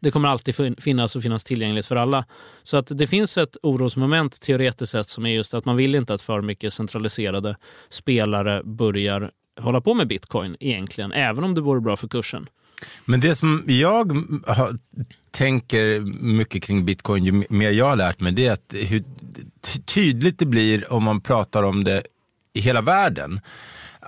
det 0.00 0.10
kommer 0.10 0.28
alltid 0.28 0.82
finnas 0.82 1.16
och 1.16 1.22
finnas 1.22 1.44
tillgängligt 1.44 1.86
för 1.86 1.96
alla. 1.96 2.24
Så 2.62 2.76
att 2.76 2.86
det 2.90 3.06
finns 3.06 3.38
ett 3.38 3.56
orosmoment 3.62 4.40
teoretiskt 4.40 4.92
sett 4.92 5.08
som 5.08 5.26
är 5.26 5.30
just 5.30 5.54
att 5.54 5.64
man 5.64 5.76
vill 5.76 5.94
inte 5.94 6.14
att 6.14 6.22
för 6.22 6.40
mycket 6.40 6.72
centraliserade 6.72 7.56
spelare 7.88 8.62
börjar 8.64 9.30
hålla 9.60 9.80
på 9.80 9.94
med 9.94 10.06
bitcoin 10.06 10.56
egentligen, 10.60 11.12
även 11.12 11.44
om 11.44 11.54
det 11.54 11.60
vore 11.60 11.80
bra 11.80 11.96
för 11.96 12.08
kursen. 12.08 12.46
Men 13.04 13.20
det 13.20 13.34
som 13.34 13.64
jag 13.66 14.26
har, 14.46 14.78
tänker 15.30 16.00
mycket 16.22 16.62
kring 16.62 16.84
bitcoin, 16.84 17.24
ju 17.24 17.44
mer 17.50 17.70
jag 17.70 17.88
har 17.88 17.96
lärt 17.96 18.20
mig, 18.20 18.32
det 18.32 18.46
är 18.46 18.52
att 18.52 18.74
hur 18.74 19.04
tydligt 19.84 20.38
det 20.38 20.46
blir 20.46 20.92
om 20.92 21.04
man 21.04 21.20
pratar 21.20 21.62
om 21.62 21.84
det 21.84 22.02
i 22.52 22.60
hela 22.60 22.80
världen. 22.80 23.40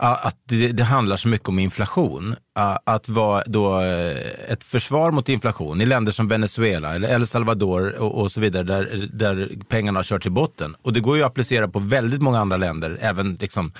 Att 0.00 0.36
det, 0.44 0.72
det 0.72 0.84
handlar 0.84 1.16
så 1.16 1.28
mycket 1.28 1.48
om 1.48 1.58
inflation. 1.58 2.36
Att 2.84 3.08
vara 3.08 3.42
då 3.46 3.80
eh, 3.80 4.16
ett 4.48 4.64
försvar 4.64 5.10
mot 5.10 5.28
inflation 5.28 5.80
i 5.80 5.86
länder 5.86 6.12
som 6.12 6.28
Venezuela 6.28 6.94
eller 6.94 7.08
El 7.08 7.26
Salvador 7.26 7.94
och, 7.98 8.22
och 8.22 8.32
så 8.32 8.40
vidare 8.40 8.62
där, 8.62 9.08
där 9.12 9.52
pengarna 9.68 9.98
har 9.98 10.04
kört 10.04 10.22
till 10.22 10.32
botten. 10.32 10.76
Och 10.82 10.92
det 10.92 11.00
går 11.00 11.16
ju 11.16 11.22
att 11.22 11.30
applicera 11.30 11.68
på 11.68 11.78
väldigt 11.78 12.22
många 12.22 12.38
andra 12.38 12.56
länder, 12.56 12.98
även 13.00 13.36
liksom 13.40 13.72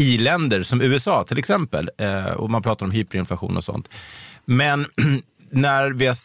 i-länder 0.00 0.62
som 0.62 0.80
USA 0.82 1.24
till 1.24 1.38
exempel. 1.38 1.90
Eh, 1.98 2.24
och 2.24 2.50
man 2.50 2.62
pratar 2.62 2.86
om 2.86 2.92
hyperinflation 2.92 3.56
och 3.56 3.64
sånt. 3.64 3.88
Men 4.44 4.86
när 5.50 5.90
vi, 5.90 6.06
har, 6.06 6.16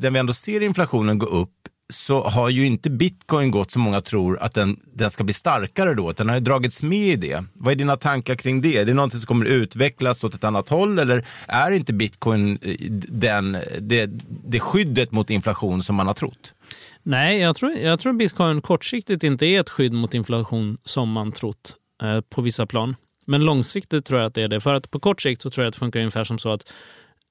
när 0.00 0.10
vi 0.10 0.18
ändå 0.18 0.32
ser 0.32 0.60
inflationen 0.60 1.18
gå 1.18 1.26
upp 1.26 1.50
så 1.92 2.22
har 2.22 2.48
ju 2.48 2.66
inte 2.66 2.90
bitcoin 2.90 3.50
gått 3.50 3.70
som 3.70 3.82
många 3.82 4.00
tror 4.00 4.38
att 4.38 4.54
den, 4.54 4.76
den 4.94 5.10
ska 5.10 5.24
bli 5.24 5.34
starkare 5.34 5.94
då. 5.94 6.12
Den 6.12 6.28
har 6.28 6.36
ju 6.36 6.40
dragits 6.40 6.82
med 6.82 7.08
i 7.08 7.16
det. 7.16 7.44
Vad 7.52 7.72
är 7.72 7.76
dina 7.76 7.96
tankar 7.96 8.34
kring 8.34 8.60
det? 8.60 8.76
Är 8.76 8.84
det 8.84 8.94
någonting 8.94 9.20
som 9.20 9.26
kommer 9.26 9.46
utvecklas 9.46 10.24
åt 10.24 10.34
ett 10.34 10.44
annat 10.44 10.68
håll 10.68 10.98
eller 10.98 11.26
är 11.46 11.70
inte 11.70 11.92
bitcoin 11.92 12.58
eh, 12.62 12.74
den, 13.08 13.56
det, 13.80 14.10
det 14.46 14.60
skyddet 14.60 15.12
mot 15.12 15.30
inflation 15.30 15.82
som 15.82 15.96
man 15.96 16.06
har 16.06 16.14
trott? 16.14 16.54
Nej, 17.02 17.40
jag 17.40 17.56
tror, 17.56 17.72
jag 17.72 18.00
tror 18.00 18.12
bitcoin 18.12 18.60
kortsiktigt 18.60 19.24
inte 19.24 19.46
är 19.46 19.60
ett 19.60 19.70
skydd 19.70 19.92
mot 19.92 20.14
inflation 20.14 20.78
som 20.84 21.12
man 21.12 21.32
trott 21.32 21.76
Eh, 22.02 22.20
på 22.20 22.42
vissa 22.42 22.66
plan. 22.66 22.96
Men 23.26 23.44
långsiktigt 23.44 24.04
tror 24.04 24.20
jag 24.20 24.26
att 24.26 24.34
det 24.34 24.42
är 24.42 24.48
det. 24.48 24.60
För 24.60 24.74
att 24.74 24.90
på 24.90 25.00
kort 25.00 25.22
sikt 25.22 25.42
så 25.42 25.50
tror 25.50 25.64
jag 25.64 25.68
att 25.68 25.74
det 25.74 25.78
funkar 25.78 26.00
ungefär 26.00 26.24
som 26.24 26.38
så 26.38 26.52
att 26.52 26.72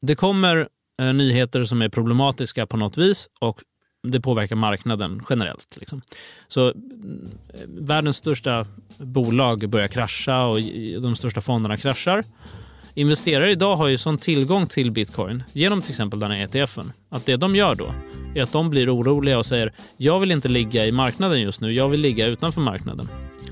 det 0.02 0.16
kommer 0.16 0.68
eh, 1.02 1.14
nyheter 1.14 1.64
som 1.64 1.82
är 1.82 1.90
problematiska 1.90 2.68
på 2.68 2.78
något 2.78 2.98
vis 2.98 3.30
och 3.40 3.62
det 4.08 4.22
påverkar 4.22 4.56
marknaden 4.56 5.22
generellt. 5.30 5.78
Liksom. 5.80 6.02
Så 6.48 6.68
eh, 6.68 6.74
världens 7.68 8.18
största 8.18 8.68
bolag 8.98 9.70
börjar 9.70 9.88
krascha 9.88 10.46
och 10.46 10.60
de 11.02 11.16
största 11.16 11.42
fonderna 11.42 11.78
kraschar. 11.78 12.24
Investerare 12.94 13.52
idag 13.52 13.76
har 13.76 13.88
ju 13.88 13.98
sån 13.98 14.18
tillgång 14.18 14.68
till 14.68 14.92
bitcoin 14.92 15.44
genom 15.54 15.82
till 15.82 15.92
exempel 15.92 16.20
den 16.20 16.32
här 16.32 16.56
ETFen 16.56 16.92
att 17.10 17.26
det 17.26 17.38
de 17.38 17.56
gör 17.56 17.76
då 17.76 17.94
är 18.36 18.44
att 18.44 18.52
de 18.52 18.70
blir 18.70 18.96
oroliga 18.96 19.38
och 19.38 19.46
säger 19.46 19.74
jag 19.98 20.20
vill 20.20 20.32
inte 20.32 20.50
ligga 20.50 20.86
i 20.86 20.92
marknaden 20.92 21.42
just 21.42 21.62
nu, 21.62 21.74
jag 21.74 21.90
vill 21.90 22.00
ligga 22.00 22.26
utanför 22.26 22.62
marknaden. 22.62 23.10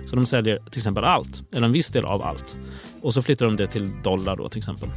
Så 0.10 0.15
de 0.15 0.26
säljer 0.26 0.58
till 0.58 0.80
exempel 0.80 1.04
allt, 1.04 1.43
eller 1.54 1.67
en 1.67 1.74
viss 1.74 1.89
del 1.89 2.06
av 2.06 2.22
allt. 2.22 2.58
Och 3.02 3.13
så 3.13 3.22
flyttar 3.22 3.45
de 3.45 3.56
det 3.56 3.67
till 3.67 3.91
dollar 4.04 4.36
då 4.36 4.50
till 4.50 4.58
exempel. 4.58 4.89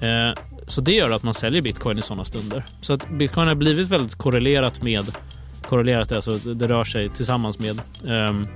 Eh, 0.00 0.42
så 0.66 0.80
det 0.80 0.92
gör 0.92 1.10
att 1.10 1.22
man 1.22 1.34
säljer 1.34 1.62
bitcoin 1.62 1.98
i 1.98 2.02
sådana 2.02 2.24
stunder. 2.24 2.64
Så 2.80 2.92
att 2.92 3.10
bitcoin 3.10 3.48
har 3.48 3.54
blivit 3.54 3.88
väldigt 3.88 4.14
korrelerat 4.14 4.82
med, 4.82 5.04
korrelerat 5.68 6.12
alltså 6.12 6.36
det 6.36 6.68
rör 6.68 6.84
sig 6.84 7.08
tillsammans 7.08 7.58
med 7.58 7.80
eh, 8.06 8.46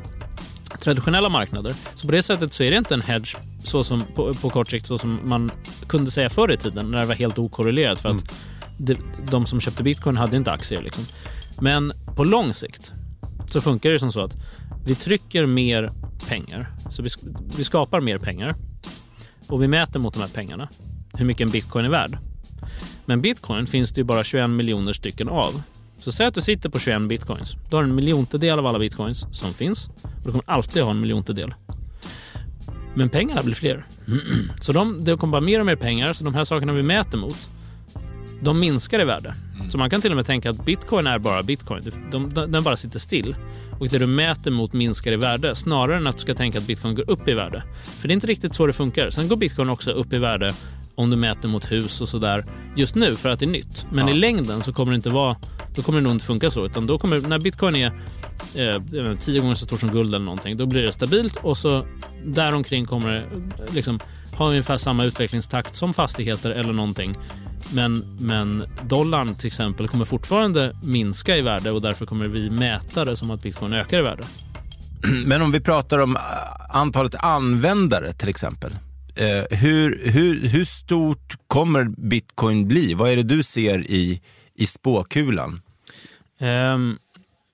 traditionella 0.81 1.29
marknader. 1.29 1.75
Så 1.95 2.07
på 2.07 2.13
det 2.13 2.23
sättet 2.23 2.53
så 2.53 2.63
är 2.63 2.71
det 2.71 2.77
inte 2.77 2.95
en 2.95 3.03
hedge 3.03 3.37
så 3.65 3.85
som, 3.85 4.05
på, 4.15 4.35
på 4.35 4.51
kort 4.51 4.71
sikt 4.71 4.87
så 4.87 4.99
som 4.99 5.21
man 5.25 5.51
kunde 5.87 6.11
säga 6.11 6.31
förr 6.31 6.53
i 6.53 6.57
tiden 6.57 6.91
när 6.91 7.01
det 7.01 7.07
var 7.07 7.15
helt 7.15 7.39
okorrelerat 7.39 8.01
för 8.01 8.09
att 8.09 8.15
mm. 8.15 8.27
det, 8.79 8.97
de 9.31 9.47
som 9.47 9.61
köpte 9.61 9.83
bitcoin 9.83 10.17
hade 10.17 10.37
inte 10.37 10.53
aktier. 10.53 10.83
Liksom. 10.83 11.05
Men 11.61 11.93
på 12.17 12.25
lång 12.25 12.55
sikt 12.55 12.93
så 13.51 13.61
funkar 13.61 13.91
det 13.91 13.99
som 13.99 14.13
så 14.13 14.25
att 14.25 14.37
vi 14.87 14.95
trycker 14.95 15.47
mer 15.47 15.93
pengar. 16.29 16.71
Så 16.91 17.03
vi, 17.03 17.09
vi 17.57 17.65
skapar 17.65 18.01
mer 18.01 18.19
pengar 18.19 18.55
och 19.47 19.63
vi 19.63 19.69
mäter 19.69 20.01
mot 20.01 20.15
de 20.15 20.21
här 20.21 20.29
pengarna 20.29 20.69
hur 21.15 21.25
mycket 21.25 21.47
en 21.47 21.51
bitcoin 21.51 21.85
är 21.85 21.91
värd. 21.91 22.19
Men 23.05 23.21
bitcoin 23.21 23.67
finns 23.67 23.93
det 23.93 24.01
ju 24.01 24.05
bara 24.05 24.25
21 24.25 24.51
miljoner 24.51 24.93
stycken 24.93 25.29
av. 25.29 25.63
Så 25.99 26.13
säg 26.13 26.27
att 26.27 26.35
du 26.35 26.41
sitter 26.41 26.69
på 26.69 26.79
21 26.79 27.03
bitcoins. 27.09 27.57
Du 27.71 27.77
har 27.77 27.83
en 27.83 27.95
miljontedel 27.95 28.59
av 28.59 28.67
alla 28.67 28.79
bitcoins 28.79 29.27
som 29.33 29.53
finns 29.53 29.89
och 30.03 30.25
du 30.25 30.31
kommer 30.31 30.45
alltid 30.47 30.83
ha 30.83 30.91
en 30.91 31.01
miljontedel. 31.01 31.55
Men 32.95 33.09
pengarna 33.09 33.43
blir 33.43 33.55
fler. 33.55 33.87
Så 34.61 34.73
de, 34.73 35.05
det 35.05 35.17
kommer 35.17 35.33
bara 35.33 35.41
mer 35.41 35.61
och 35.61 35.67
mer 35.67 35.77
pengar, 35.77 36.13
så 36.13 36.25
de 36.25 36.35
här 36.35 36.45
sakerna 36.45 36.73
vi 36.73 36.83
mäter 36.83 37.19
mot, 37.19 37.51
de 38.43 38.61
minskar 38.61 39.01
i 39.01 39.05
värde. 39.05 39.35
Mm. 39.55 39.71
Så 39.71 39.79
man 39.79 39.91
kan 39.91 40.01
till 40.01 40.11
och 40.11 40.17
med 40.17 40.27
tänka 40.27 40.51
att 40.51 40.65
bitcoin 40.65 41.07
är 41.07 41.19
bara 41.19 41.43
bitcoin. 41.43 41.93
De, 42.11 42.35
de, 42.35 42.53
den 42.53 42.63
bara 42.63 42.77
sitter 42.77 42.99
still. 42.99 43.37
Och 43.79 43.89
det 43.89 43.99
du 43.99 44.07
mäter 44.07 44.51
mot 44.51 44.73
minskar 44.73 45.13
i 45.13 45.17
värde 45.17 45.55
snarare 45.55 45.97
än 45.97 46.07
att 46.07 46.17
du 46.17 46.23
ska 46.23 46.35
tänka 46.35 46.59
att 46.59 46.67
bitcoin 46.67 46.95
går 46.95 47.11
upp 47.11 47.29
i 47.29 47.35
värde. 47.35 47.63
För 48.01 48.09
det 48.09 48.13
är 48.13 48.15
inte 48.15 48.27
riktigt 48.27 48.55
så 48.55 48.67
det 48.67 48.73
funkar. 48.73 49.11
Sen 49.11 49.29
går 49.29 49.37
bitcoin 49.37 49.69
också 49.69 49.91
upp 49.91 50.13
i 50.13 50.19
värde 50.19 50.55
om 50.95 51.11
du 51.11 51.17
mäter 51.17 51.49
mot 51.49 51.73
hus 51.73 52.01
och 52.01 52.09
sådär 52.09 52.45
just 52.77 52.95
nu 52.95 53.15
för 53.15 53.29
att 53.29 53.41
det 53.41 53.47
är 53.47 53.51
nytt. 53.51 53.87
Men 53.93 54.09
ja. 54.09 54.15
i 54.15 54.17
längden 54.17 54.63
så 54.63 54.73
kommer 54.73 54.93
det 54.93 54.97
inte 54.97 55.11
vara 55.11 55.37
då 55.77 55.83
kommer 55.83 55.99
det 55.99 56.05
nog 56.05 56.13
inte 56.13 56.25
funka 56.25 56.51
så. 56.51 56.67
Utan 56.67 56.87
då 56.87 56.99
kommer, 56.99 57.21
när 57.21 57.39
bitcoin 57.39 57.77
är 57.77 57.87
eh, 58.55 59.15
tio 59.21 59.41
gånger 59.41 59.55
så 59.55 59.65
stort 59.65 59.81
som 59.81 59.91
guld 59.91 60.15
eller 60.15 60.25
någonting, 60.25 60.57
då 60.57 60.67
blir 60.67 60.83
det 60.83 60.93
stabilt 60.93 61.37
och 61.37 61.57
så 61.59 61.87
däromkring 62.25 62.87
kommer 62.87 63.13
det 63.13 63.27
liksom, 63.75 64.01
ha 64.33 64.49
ungefär 64.49 64.79
samma 64.79 65.05
utvecklingstakt 65.05 65.77
som 65.77 65.95
fastigheter 65.95 66.51
eller 66.51 66.73
någonting. 66.73 67.17
Men, 67.73 68.17
men 68.21 68.65
dollarn 68.83 69.35
till 69.35 69.47
exempel 69.47 69.89
kommer 69.89 70.05
fortfarande 70.05 70.77
minska 70.83 71.37
i 71.37 71.43
värde 71.43 71.71
och 71.71 71.83
därför 71.83 72.07
kommer 72.07 72.29
vi 72.29 72.51
mäta 72.51 73.05
det 73.05 73.17
som 73.17 73.31
att 73.31 73.43
bitcoin 73.43 73.73
ökar 73.73 73.99
i 73.99 74.03
värde. 74.03 74.25
Men 75.27 75.43
om 75.43 75.53
vi 75.53 75.61
pratar 75.61 75.99
om 75.99 76.17
äh, 76.17 76.23
antalet 76.71 77.15
användare 77.15 78.13
till 78.13 78.29
exempel. 78.29 78.73
Eh, 79.17 79.59
hur, 79.59 80.01
hur, 80.05 80.49
hur 80.49 80.65
stort 80.65 81.35
kommer 81.47 81.85
bitcoin 81.85 82.69
bli? 82.69 82.95
Vad 82.95 83.11
är 83.11 83.17
det 83.17 83.23
du 83.23 83.43
ser 83.43 83.91
i, 83.91 84.23
i 84.55 84.67
spåkulan? 84.67 85.61
Um, 86.41 86.99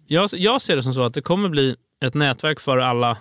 jag, 0.07 0.31
jag 0.33 0.62
ser 0.62 0.77
det 0.77 0.83
som 0.83 0.94
så 0.94 1.03
att 1.03 1.14
det 1.14 1.23
kommer 1.23 1.49
bli 1.49 1.77
ett 2.05 2.14
nätverk 2.14 2.61
för 2.61 2.79
alla 2.79 3.16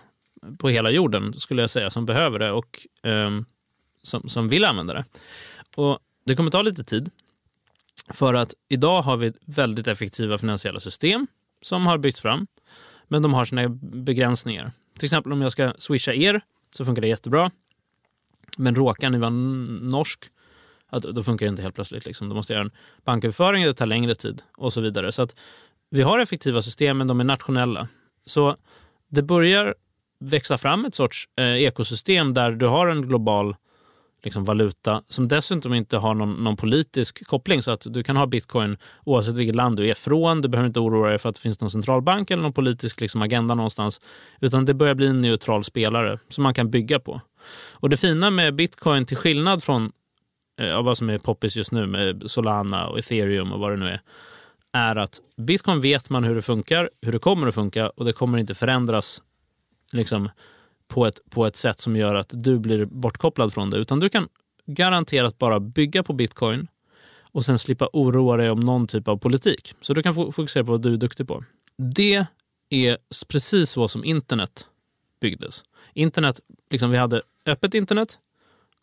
på 0.57 0.69
hela 0.69 0.91
jorden, 0.91 1.33
skulle 1.37 1.61
jag 1.61 1.69
säga, 1.69 1.89
som 1.89 2.05
behöver 2.05 2.39
det 2.39 2.51
och 2.51 2.87
um, 3.03 3.45
som, 4.03 4.29
som 4.29 4.49
vill 4.49 4.65
använda 4.65 4.93
det. 4.93 5.05
Och 5.75 5.99
det 6.29 6.35
kommer 6.35 6.51
ta 6.51 6.61
lite 6.61 6.83
tid. 6.83 7.11
För 8.09 8.33
att 8.33 8.53
idag 8.67 9.01
har 9.01 9.17
vi 9.17 9.33
väldigt 9.45 9.87
effektiva 9.87 10.37
finansiella 10.37 10.79
system 10.79 11.27
som 11.61 11.87
har 11.87 11.97
byggts 11.97 12.21
fram. 12.21 12.47
Men 13.07 13.21
de 13.21 13.33
har 13.33 13.45
sina 13.45 13.69
begränsningar. 13.69 14.71
Till 14.97 15.05
exempel 15.05 15.33
om 15.33 15.41
jag 15.41 15.51
ska 15.51 15.73
swisha 15.77 16.13
er 16.13 16.41
så 16.75 16.85
funkar 16.85 17.01
det 17.01 17.07
jättebra. 17.07 17.51
Men 18.57 18.75
råkar 18.75 19.09
ni 19.09 19.17
vara 19.17 19.29
norsk, 19.29 20.25
då 21.13 21.23
funkar 21.23 21.45
det 21.45 21.49
inte 21.49 21.61
helt 21.61 21.75
plötsligt. 21.75 22.05
Liksom. 22.05 22.29
Då 22.29 22.35
måste 22.35 22.53
jag 22.53 22.57
göra 22.57 22.65
en 22.65 23.03
banköverföring, 23.03 23.65
det 23.65 23.73
tar 23.73 23.85
längre 23.85 24.15
tid 24.15 24.41
och 24.57 24.73
så 24.73 24.81
vidare. 24.81 25.11
Så 25.11 25.21
att 25.21 25.35
vi 25.89 26.01
har 26.01 26.19
effektiva 26.19 26.61
system, 26.61 26.97
men 26.97 27.07
de 27.07 27.19
är 27.19 27.23
nationella. 27.23 27.87
Så 28.25 28.57
det 29.07 29.21
börjar 29.21 29.75
växa 30.19 30.57
fram 30.57 30.85
ett 30.85 30.95
sorts 30.95 31.29
eh, 31.35 31.55
ekosystem 31.55 32.33
där 32.33 32.51
du 32.51 32.65
har 32.65 32.87
en 32.87 33.01
global 33.01 33.55
liksom, 34.23 34.45
valuta 34.45 35.03
som 35.09 35.27
dessutom 35.27 35.73
inte 35.73 35.97
har 35.97 36.13
någon, 36.13 36.43
någon, 36.43 36.57
politisk 36.57 37.27
koppling. 37.27 37.61
Så 37.61 37.71
att 37.71 37.85
du 37.89 38.03
kan 38.03 38.17
ha 38.17 38.25
bitcoin 38.25 38.77
oavsett 39.05 39.35
vilket 39.35 39.55
land 39.55 39.77
du 39.77 39.89
är 39.89 39.93
från. 39.93 40.41
Du 40.41 40.47
behöver 40.47 40.67
inte 40.67 40.79
oroa 40.79 41.09
dig 41.09 41.17
för 41.17 41.29
att 41.29 41.35
det 41.35 41.41
finns 41.41 41.61
någon 41.61 41.71
centralbank 41.71 42.31
eller 42.31 42.43
någon 42.43 42.53
politisk 42.53 43.01
liksom, 43.01 43.21
agenda 43.21 43.55
någonstans. 43.55 44.01
Utan 44.39 44.65
det 44.65 44.73
börjar 44.73 44.95
bli 44.95 45.07
en 45.07 45.21
neutral 45.21 45.63
spelare 45.63 46.19
som 46.29 46.43
man 46.43 46.53
kan 46.53 46.69
bygga 46.69 46.99
på. 46.99 47.21
Och 47.71 47.89
det 47.89 47.97
fina 47.97 48.29
med 48.29 48.55
bitcoin, 48.55 49.05
till 49.05 49.17
skillnad 49.17 49.63
från 49.63 49.91
eh, 50.61 50.83
vad 50.83 50.97
som 50.97 51.09
är 51.09 51.17
poppis 51.17 51.57
just 51.57 51.71
nu 51.71 51.87
med 51.87 52.23
Solana 52.31 52.87
och 52.87 52.99
ethereum 52.99 53.51
och 53.51 53.59
vad 53.59 53.71
det 53.71 53.77
nu 53.77 53.87
är, 53.87 54.01
är 54.73 54.95
att 54.95 55.21
bitcoin 55.37 55.81
vet 55.81 56.09
man 56.09 56.23
hur 56.23 56.35
det 56.35 56.41
funkar, 56.41 56.89
hur 57.01 57.11
det 57.11 57.19
kommer 57.19 57.47
att 57.47 57.55
funka 57.55 57.89
och 57.89 58.05
det 58.05 58.13
kommer 58.13 58.37
inte 58.37 58.55
förändras 58.55 59.21
liksom, 59.91 60.29
på 60.89 61.05
ett, 61.05 61.19
på 61.29 61.45
ett 61.45 61.55
sätt 61.55 61.79
som 61.79 61.95
gör 61.95 62.15
att 62.15 62.29
du 62.33 62.59
blir 62.59 62.85
bortkopplad 62.85 63.53
från 63.53 63.69
det. 63.69 63.77
Utan 63.77 63.99
du 63.99 64.09
kan 64.09 64.27
garanterat 64.65 65.37
bara 65.37 65.59
bygga 65.59 66.03
på 66.03 66.13
bitcoin 66.13 66.67
och 67.31 67.45
sen 67.45 67.59
slippa 67.59 67.89
oroa 67.93 68.37
dig 68.37 68.49
om 68.49 68.59
någon 68.59 68.87
typ 68.87 69.07
av 69.07 69.17
politik. 69.17 69.73
Så 69.81 69.93
du 69.93 70.03
kan 70.03 70.15
fokusera 70.15 70.63
på 70.63 70.71
vad 70.71 70.81
du 70.81 70.93
är 70.93 70.97
duktig 70.97 71.27
på. 71.27 71.43
Det 71.77 72.25
är 72.69 72.97
precis 73.27 73.69
så 73.69 73.87
som 73.87 74.03
internet 74.03 74.67
byggdes. 75.21 75.63
Internet, 75.93 76.39
liksom 76.69 76.91
vi 76.91 76.97
hade 76.97 77.21
öppet 77.45 77.73
internet 77.73 78.19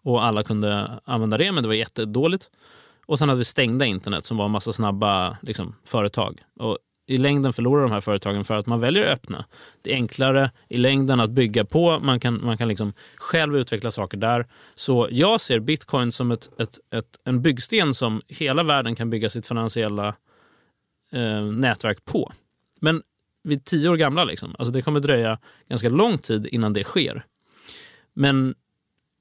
och 0.02 0.24
alla 0.24 0.42
kunde 0.42 1.00
använda 1.04 1.38
det, 1.38 1.52
men 1.52 1.62
det 1.62 1.68
var 1.68 1.74
jättedåligt. 1.74 2.50
Och 3.06 3.18
sen 3.18 3.28
hade 3.28 3.38
vi 3.38 3.44
stängda 3.44 3.86
internet 3.86 4.26
som 4.26 4.36
var 4.36 4.44
en 4.44 4.50
massa 4.50 4.72
snabba 4.72 5.36
liksom, 5.42 5.74
företag. 5.84 6.40
Och 6.58 6.78
i 7.06 7.18
längden 7.18 7.52
förlorar 7.52 7.82
de 7.82 7.92
här 7.92 8.00
företagen 8.00 8.44
för 8.44 8.54
att 8.54 8.66
man 8.66 8.80
väljer 8.80 9.06
att 9.06 9.12
öppna. 9.12 9.44
Det 9.82 9.92
är 9.92 9.94
enklare 9.94 10.50
i 10.68 10.76
längden 10.76 11.20
att 11.20 11.30
bygga 11.30 11.64
på. 11.64 11.98
Man 12.00 12.20
kan, 12.20 12.44
man 12.44 12.58
kan 12.58 12.68
liksom 12.68 12.92
själv 13.16 13.56
utveckla 13.56 13.90
saker 13.90 14.16
där. 14.16 14.46
Så 14.74 15.08
jag 15.10 15.40
ser 15.40 15.60
bitcoin 15.60 16.12
som 16.12 16.30
ett, 16.30 16.60
ett, 16.60 16.78
ett 16.94 17.18
en 17.24 17.42
byggsten 17.42 17.94
som 17.94 18.22
hela 18.28 18.62
världen 18.62 18.94
kan 18.94 19.10
bygga 19.10 19.30
sitt 19.30 19.46
finansiella 19.46 20.14
eh, 21.12 21.42
nätverk 21.42 22.04
på. 22.04 22.32
Men 22.80 23.02
vi 23.42 23.54
är 23.54 23.58
tio 23.58 23.88
år 23.88 23.96
gamla. 23.96 24.24
Liksom. 24.24 24.54
Alltså 24.58 24.72
det 24.72 24.82
kommer 24.82 25.00
dröja 25.00 25.38
ganska 25.68 25.88
lång 25.88 26.18
tid 26.18 26.46
innan 26.46 26.72
det 26.72 26.84
sker. 26.84 27.24
Men 28.14 28.54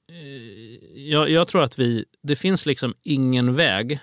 eh, 0.09 1.01
jag, 1.09 1.29
jag, 1.29 1.47
tror 1.47 1.63
att 1.63 1.79
vi, 1.79 2.05
det 2.23 2.35
finns 2.35 2.65
liksom 2.65 2.93
ingen 3.03 3.55
väg. 3.55 3.99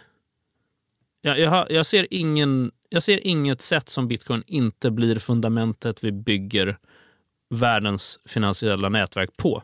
Jag, 1.20 1.38
jag, 1.38 1.70
jag 1.70 1.86
ser 1.86 2.06
ingen 2.10 2.70
jag 2.92 3.02
ser 3.02 3.26
inget 3.26 3.62
sätt 3.62 3.88
som 3.88 4.08
bitcoin 4.08 4.42
inte 4.46 4.90
blir 4.90 5.18
fundamentet 5.18 6.04
vi 6.04 6.12
bygger 6.12 6.78
världens 7.54 8.18
finansiella 8.24 8.88
nätverk 8.88 9.36
på. 9.36 9.62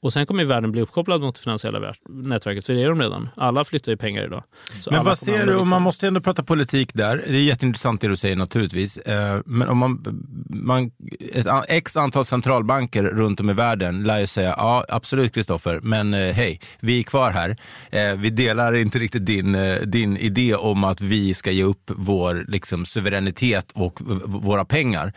Och 0.00 0.12
sen 0.12 0.26
kommer 0.26 0.44
världen 0.44 0.72
bli 0.72 0.80
uppkopplad 0.80 1.20
mot 1.20 1.34
det 1.34 1.40
finansiella 1.40 1.94
nätverket, 2.08 2.66
för 2.66 2.74
det 2.74 2.82
är 2.82 2.88
de 2.88 3.00
redan. 3.00 3.28
Alla 3.36 3.64
flyttar 3.64 3.92
ju 3.92 3.96
pengar 3.96 4.24
idag. 4.24 4.42
Så 4.80 4.90
men 4.90 5.04
vad 5.04 5.18
ser 5.18 5.46
du, 5.46 5.56
och 5.56 5.66
man 5.66 5.82
måste 5.82 6.06
ändå 6.06 6.20
prata 6.20 6.42
politik 6.42 6.94
där, 6.94 7.16
det 7.16 7.36
är 7.36 7.42
jätteintressant 7.42 8.00
det 8.00 8.08
du 8.08 8.16
säger 8.16 8.36
naturligtvis, 8.36 8.98
eh, 8.98 9.40
men 9.46 9.68
om 9.68 9.78
man, 9.78 10.04
man 10.50 10.90
ett 11.34 11.46
x 11.68 11.96
antal 11.96 12.24
centralbanker 12.24 13.02
runt 13.02 13.40
om 13.40 13.50
i 13.50 13.52
världen 13.52 14.04
lär 14.04 14.18
ju 14.18 14.26
säga, 14.26 14.54
ja 14.58 14.84
absolut 14.88 15.34
Kristoffer, 15.34 15.80
men 15.82 16.14
eh, 16.14 16.34
hej, 16.34 16.60
vi 16.80 16.98
är 16.98 17.02
kvar 17.02 17.30
här. 17.30 17.56
Eh, 17.90 18.18
vi 18.18 18.30
delar 18.30 18.76
inte 18.76 18.98
riktigt 18.98 19.26
din, 19.26 19.56
din 19.82 20.16
idé 20.16 20.54
om 20.54 20.84
att 20.84 21.00
vi 21.00 21.34
ska 21.34 21.50
ge 21.50 21.62
upp 21.62 21.90
vår 21.96 22.44
liksom, 22.48 22.86
suveränitet 22.86 23.72
och 23.72 24.00
våra 24.24 24.64
pengar. 24.64 25.12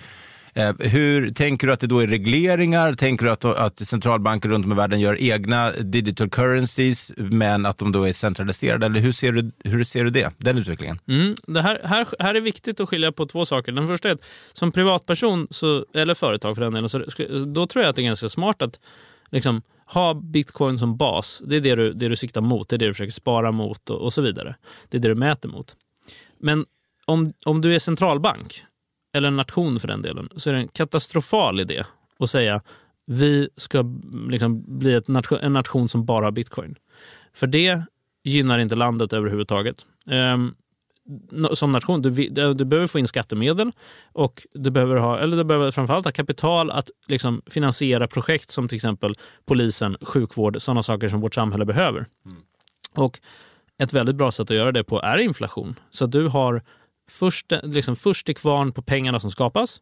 Eh, 0.54 0.74
hur 0.80 1.30
tänker 1.30 1.68
du 1.68 1.74
att 1.74 1.80
det 1.80 1.88
då 1.88 2.00
är 2.00 2.08
regleringar? 2.08 2.94
Tänker 2.94 3.26
du 3.26 3.32
att, 3.32 3.46
att 3.46 3.88
centralbanker 3.88 4.50
runt 4.50 4.66
om 4.66 4.72
i 4.72 4.76
världen 4.76 5.00
gör 5.00 5.22
egna 5.22 5.72
digital 5.72 6.30
currencies 6.30 7.12
men 7.18 7.66
att 7.66 7.78
de 7.78 7.92
då 7.92 8.04
är 8.04 8.14
centraliserade? 8.14 8.86
Eller 8.86 9.00
hur 9.00 9.12
ser 9.12 9.32
du, 9.32 9.52
hur 9.64 9.84
ser 9.84 10.04
du 10.04 10.10
det, 10.10 10.34
den 10.38 10.58
utvecklingen? 10.58 11.00
Mm, 11.08 11.36
det 11.48 11.62
här, 11.62 11.82
här, 11.84 12.08
här 12.20 12.36
är 12.36 12.42
viktigt 12.42 12.80
att 12.80 12.90
skilja 12.90 13.12
på 13.12 13.26
två 13.26 13.46
saker. 13.46 13.72
Den 13.72 13.88
första 13.88 14.10
är 14.10 14.14
att 14.14 14.24
som 14.54 14.72
privatperson, 14.72 15.48
så, 15.50 15.86
eller 15.94 16.14
företag 16.14 16.56
för 16.56 16.64
den 16.64 16.74
delen, 16.74 16.90
så, 16.90 17.04
då 17.46 17.68
tror 17.68 17.84
jag 17.84 17.90
att 17.90 17.96
det 17.96 18.02
är 18.02 18.04
ganska 18.04 18.30
smart 18.30 18.62
att 18.62 18.80
liksom, 19.30 19.62
ha 19.86 20.14
bitcoin 20.14 20.78
som 20.78 20.98
bas. 20.98 21.42
Det 21.46 21.56
är 21.56 21.62
det 21.62 21.76
du, 21.76 21.94
det 21.94 22.08
du 22.08 22.16
siktar 22.16 22.42
mot, 22.42 22.70
det 22.70 22.76
är 22.76 22.78
det 22.78 22.86
du 22.86 22.94
försöker 22.94 23.12
spara 23.12 23.52
mot 23.52 23.90
och, 23.90 24.02
och 24.02 24.14
så 24.14 24.22
vidare. 24.22 24.56
Det 24.90 24.98
är 24.98 25.02
det 25.02 25.08
du 25.08 25.16
mäter 25.16 25.50
mot. 25.50 25.76
Men 26.40 26.66
om, 27.06 27.34
om 27.46 27.62
du 27.62 27.76
är 27.76 27.80
centralbank, 27.80 28.64
eller 29.14 29.28
en 29.28 29.36
nation 29.36 29.80
för 29.80 29.88
den 29.88 30.02
delen, 30.02 30.30
så 30.36 30.50
är 30.50 30.54
det 30.54 30.60
en 30.60 30.68
katastrofal 30.68 31.60
idé 31.60 31.84
att 32.20 32.30
säga 32.30 32.62
vi 33.08 33.50
ska 33.58 33.84
liksom 34.30 34.80
bli 34.80 35.02
nation, 35.08 35.40
en 35.42 35.54
nation 35.54 35.90
som 35.90 36.06
bara 36.06 36.26
har 36.26 36.32
bitcoin. 36.32 36.76
För 37.34 37.48
det 37.48 37.84
gynnar 38.24 38.60
inte 38.60 38.76
landet 38.76 39.14
överhuvudtaget. 39.14 39.86
Um, 40.06 40.56
som 41.54 41.72
nation, 41.72 42.02
du, 42.02 42.10
du, 42.54 42.66
behöver 42.66 42.88
få 42.88 43.00
in 43.00 43.08
skattemedel 43.08 43.72
och 44.14 44.48
du 44.54 44.70
behöver, 44.70 44.96
ha, 44.96 45.20
eller 45.20 45.38
du 45.38 45.44
behöver 45.44 45.72
framförallt 45.72 46.06
ha 46.06 46.12
kapital 46.12 46.72
att 46.72 46.90
liksom 47.08 47.42
finansiera 47.46 48.08
projekt 48.08 48.52
som 48.52 48.68
till 48.68 48.76
exempel 48.76 49.14
polisen, 49.46 49.98
sjukvård, 50.02 50.62
sådana 50.62 50.84
saker 50.84 51.10
som 51.10 51.22
vårt 51.22 51.36
samhälle 51.36 51.66
behöver. 51.66 52.06
Mm. 52.26 52.38
Och 52.96 53.20
Ett 53.78 53.94
väldigt 53.94 54.16
bra 54.16 54.32
sätt 54.32 54.52
att 54.52 54.58
göra 54.58 54.72
det 54.72 54.84
på 54.84 55.02
är 55.02 55.18
inflation. 55.18 55.76
Så 55.90 56.06
du 56.06 56.28
har 56.28 56.64
först, 57.12 57.54
liksom 57.64 57.96
först 57.96 58.26
till 58.26 58.36
kvarn 58.36 58.72
på 58.72 58.82
pengarna 58.82 59.20
som 59.20 59.32
skapas. 59.32 59.82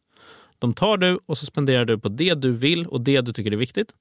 De 0.59 0.73
tar 0.73 0.97
du 0.97 1.19
och 1.25 1.37
så 1.37 1.45
spenderar 1.45 1.85
du 1.85 1.97
på 1.97 2.09
det 2.09 2.33
du 2.33 2.51
vill 2.51 2.87
och 2.87 3.01
det 3.01 3.21
du 3.21 3.33
tycker 3.33 3.51
är 3.51 3.57
viktigt. 3.57 3.93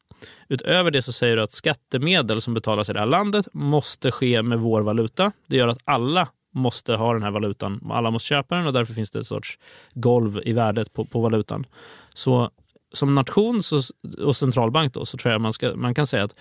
Utöver 0.48 0.90
det 0.90 1.02
så 1.02 1.12
säger 1.12 1.36
du 1.36 1.42
att 1.42 1.50
skattemedel 1.50 2.40
som 2.40 2.54
betalas 2.54 2.90
i 2.90 2.92
det 2.92 2.98
här 2.98 3.06
landet 3.06 3.48
måste 3.52 4.10
ske 4.10 4.42
med 4.42 4.58
vår 4.58 4.80
valuta. 4.80 5.32
Det 5.46 5.56
gör 5.56 5.68
att 5.68 5.82
alla 5.84 6.28
måste 6.54 6.94
ha 6.94 7.12
den 7.12 7.22
här 7.22 7.30
valutan. 7.30 7.90
Alla 7.90 8.10
måste 8.10 8.26
köpa 8.26 8.56
den 8.56 8.66
och 8.66 8.72
därför 8.72 8.94
finns 8.94 9.10
det 9.10 9.18
ett 9.18 9.26
sorts 9.26 9.58
golv 9.94 10.40
i 10.44 10.52
värdet 10.52 10.92
på, 10.92 11.04
på 11.04 11.20
valutan. 11.20 11.66
Så 12.14 12.50
som 12.92 13.14
nation 13.14 13.62
så, 13.62 13.80
och 14.24 14.36
centralbank 14.36 14.94
då, 14.94 15.06
så 15.06 15.16
tror 15.16 15.32
jag 15.32 15.40
man, 15.40 15.52
ska, 15.52 15.76
man 15.76 15.94
kan 15.94 16.06
säga 16.06 16.24
att 16.24 16.34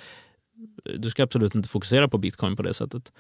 du 0.97 1.10
ska 1.10 1.23
absolut 1.23 1.56
inte 1.56 1.69
fokusera 1.69 2.08
på 2.08 2.17
bitcoin 2.17 2.56
på 2.56 2.63
det 2.63 2.73
sättet. 2.73 3.12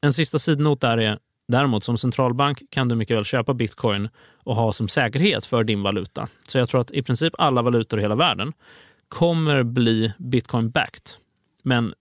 En 0.00 0.12
sista 0.12 0.38
sidnot 0.38 0.80
där 0.80 0.98
är 0.98 1.18
Däremot 1.48 1.84
som 1.84 1.98
centralbank 1.98 2.62
kan 2.70 2.88
du 2.88 2.96
mycket 2.96 3.16
väl 3.16 3.24
köpa 3.24 3.54
bitcoin 3.54 4.08
och 4.44 4.56
ha 4.56 4.72
som 4.72 4.88
säkerhet 4.88 5.46
för 5.46 5.64
din 5.64 5.82
valuta. 5.82 6.28
Så 6.48 6.58
jag 6.58 6.68
tror 6.68 6.80
att 6.80 6.90
i 6.90 7.02
princip 7.02 7.34
alla 7.38 7.62
valutor 7.62 7.98
i 7.98 8.02
hela 8.02 8.14
världen 8.14 8.52
kommer 9.08 9.62
bli 9.62 10.12
bitcoin-backed. 10.18 11.16
Men 11.62 11.94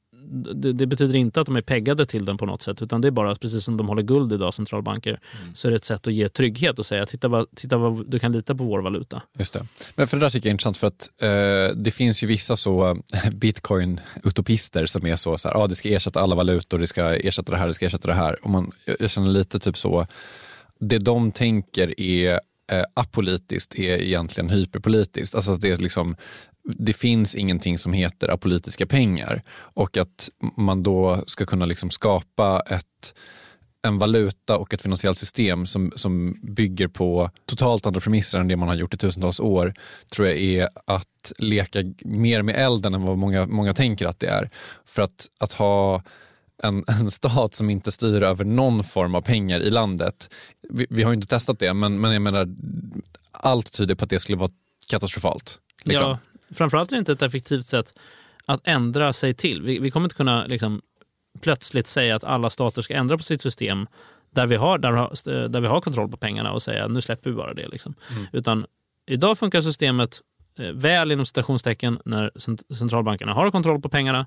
det, 0.54 0.74
det, 0.74 0.86
betyder 0.86 1.16
inte 1.16 1.42
att 1.42 1.46
de 1.46 1.56
är 1.56 1.62
peggade 1.62 2.06
till 2.06 2.26
den 2.26 2.38
på 2.38 2.46
något 2.46 2.62
sätt, 2.62 2.82
utan 2.82 3.02
det 3.02 3.08
är 3.08 3.12
bara 3.12 3.36
precis 3.36 3.64
som 3.64 3.78
de 3.78 3.88
håller 3.88 4.04
guld 4.04 4.34
idag, 4.34 4.54
centralbanker, 4.54 5.20
mm. 5.42 5.56
så 5.56 5.68
är 5.68 5.72
det 5.72 5.76
ett 5.76 5.86
sätt 5.86 6.08
att 6.08 6.14
ge 6.14 6.30
trygghet 6.30 6.80
och 6.80 6.86
säga 6.86 7.06
titta 7.06 7.28
vad, 7.28 7.56
titta 7.56 7.78
vad 7.78 8.06
du 8.08 8.20
kan 8.20 8.32
lita 8.32 8.56
på 8.56 8.64
vår 8.64 8.80
valuta. 8.80 9.22
Just 9.40 9.54
det. 9.54 9.66
Men 9.96 10.08
för 10.08 10.18
det 10.18 10.26
där 10.26 10.30
tycker 10.30 10.48
jag 10.48 10.52
är 10.52 10.54
intressant 10.54 10.78
för 10.78 10.88
att 10.88 11.10
eh, 11.22 11.78
det 11.78 11.92
finns 11.92 12.24
ju 12.24 12.28
vissa 12.28 12.56
så 12.56 12.98
bitcoin-utopister 13.32 14.86
som 14.86 15.06
är 15.06 15.16
så, 15.16 15.38
så 15.38 15.48
här, 15.48 15.56
ah, 15.56 15.68
det 15.68 15.76
ska 15.76 15.90
ersätta 15.90 16.20
alla 16.20 16.36
valutor, 16.36 16.80
det 16.80 16.88
ska 16.88 17.16
ersätta 17.16 17.52
det 17.52 17.58
här, 17.58 17.68
det 17.68 17.74
ska 17.74 17.86
ersätta 17.86 18.08
det 18.08 18.14
här. 18.14 18.46
Och 18.46 18.50
man, 18.50 18.72
jag 19.00 19.10
känner 19.10 19.30
lite 19.30 19.60
typ 19.60 19.78
så 19.78 20.08
det 20.80 20.98
de 20.98 21.32
tänker 21.32 22.00
är 22.02 22.40
eh, 22.72 22.84
apolitiskt 22.94 23.76
är 23.76 24.02
egentligen 24.02 24.50
hyperpolitiskt. 24.50 25.36
Alltså 25.36 25.56
det, 25.56 25.70
är 25.70 25.78
liksom, 25.78 26.16
det 26.66 26.94
finns 26.94 27.36
ingenting 27.36 27.78
som 27.78 27.94
heter 27.94 28.32
apolitiska 28.32 28.86
pengar 28.86 29.44
och 29.52 29.98
att 29.98 30.30
man 30.58 30.84
då 30.84 31.24
ska 31.28 31.46
kunna 31.46 31.66
liksom 31.66 31.90
skapa 31.90 32.64
ett 32.70 33.14
en 33.86 33.98
valuta 33.98 34.58
och 34.58 34.74
ett 34.74 34.82
finansiellt 34.82 35.18
system 35.18 35.66
som, 35.66 35.92
som 35.96 36.40
bygger 36.42 36.88
på 36.88 37.30
totalt 37.46 37.86
andra 37.86 38.02
premisser 38.02 38.40
än 38.40 38.48
det 38.48 38.56
man 38.56 38.68
har 38.68 38.76
gjort 38.76 38.94
i 38.94 38.98
tusentals 38.98 39.40
år 39.40 39.74
tror 40.14 40.28
jag 40.28 40.38
är 40.38 40.70
att 40.86 41.32
leka 41.38 41.80
mer 42.06 42.42
med 42.42 42.56
elden 42.56 42.94
än 42.94 43.04
vad 43.04 43.18
många, 43.18 43.46
många 43.46 43.74
tänker 43.74 44.06
att 44.06 44.20
det 44.20 44.28
är. 44.28 44.50
För 44.86 45.02
att, 45.02 45.28
att 45.40 45.54
ha 45.54 46.04
en, 46.64 46.84
en 47.02 47.12
stat 47.12 47.56
som 47.56 47.70
inte 47.70 47.92
styr 47.92 48.24
över 48.24 48.46
någon 48.46 48.84
form 48.84 49.16
av 49.16 49.22
pengar 49.22 49.60
i 49.60 49.70
landet. 49.70 50.30
Vi, 50.70 50.88
vi 50.90 51.04
har 51.04 51.14
inte 51.14 51.28
testat 51.28 51.60
det, 51.60 51.74
men, 51.74 52.02
men 52.02 52.14
jag 52.14 52.22
menar, 52.22 52.56
allt 53.32 53.72
tyder 53.72 53.96
på 53.96 54.04
att 54.04 54.10
det 54.10 54.20
skulle 54.20 54.38
vara 54.38 54.52
katastrofalt. 54.90 55.60
Liksom. 55.84 56.10
Ja, 56.10 56.18
framförallt 56.54 56.92
är 56.92 56.96
det 56.96 57.00
inte 57.00 57.12
ett 57.12 57.22
effektivt 57.22 57.66
sätt 57.66 57.94
att 58.46 58.62
ändra 58.64 59.14
sig 59.14 59.34
till. 59.34 59.62
Vi, 59.62 59.80
vi 59.80 59.92
kommer 59.92 60.06
inte 60.06 60.16
kunna 60.16 60.46
liksom, 60.46 60.82
plötsligt 61.42 61.88
säga 61.88 62.16
att 62.16 62.24
alla 62.24 62.50
stater 62.50 62.82
ska 62.82 62.94
ändra 62.94 63.18
på 63.18 63.24
sitt 63.24 63.42
system 63.42 63.88
där 64.32 64.48
vi 64.48 64.56
har, 64.56 64.78
där, 64.78 65.48
där 65.48 65.62
vi 65.62 65.68
har 65.68 65.82
kontroll 65.82 66.10
på 66.10 66.18
pengarna 66.18 66.52
och 66.52 66.64
säga 66.64 66.88
nu 66.88 67.02
släpper 67.02 67.30
vi 67.30 67.36
bara 67.36 67.54
det. 67.54 67.68
Liksom. 67.68 67.94
Mm. 68.12 68.28
Utan 68.32 68.66
idag 69.08 69.38
funkar 69.38 69.62
systemet 69.62 70.22
eh, 70.60 70.72
väl 70.72 71.12
inom 71.12 71.26
citationstecken 71.26 72.00
när 72.06 72.32
centralbankerna 72.74 73.34
har 73.34 73.52
kontroll 73.52 73.82
på 73.82 73.90
pengarna. 73.90 74.26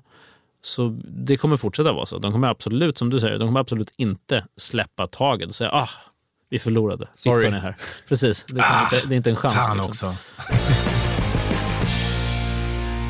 Så 0.61 0.99
det 1.03 1.37
kommer 1.37 1.57
fortsätta 1.57 1.93
vara 1.93 2.05
så. 2.05 2.17
De 2.17 2.31
kommer 2.31 2.47
absolut, 2.47 2.97
som 2.97 3.09
du 3.09 3.19
säger, 3.19 3.39
de 3.39 3.47
kommer 3.47 3.59
absolut 3.59 3.93
inte 3.95 4.45
släppa 4.57 5.07
taget 5.07 5.49
och 5.49 5.55
säga 5.55 5.71
ah, 5.71 5.89
vi 6.49 6.59
förlorade. 6.59 7.07
Sorry. 7.15 7.35
Bitcoin 7.35 7.53
är 7.53 7.59
här. 7.59 7.75
Precis, 8.07 8.45
det, 8.45 8.61
ah, 8.61 8.83
inte, 8.83 9.07
det 9.07 9.13
är 9.13 9.17
inte 9.17 9.29
en 9.29 9.35
chans. 9.35 9.55
Fan 9.55 9.77
liksom. 9.77 10.09
också. 10.09 10.88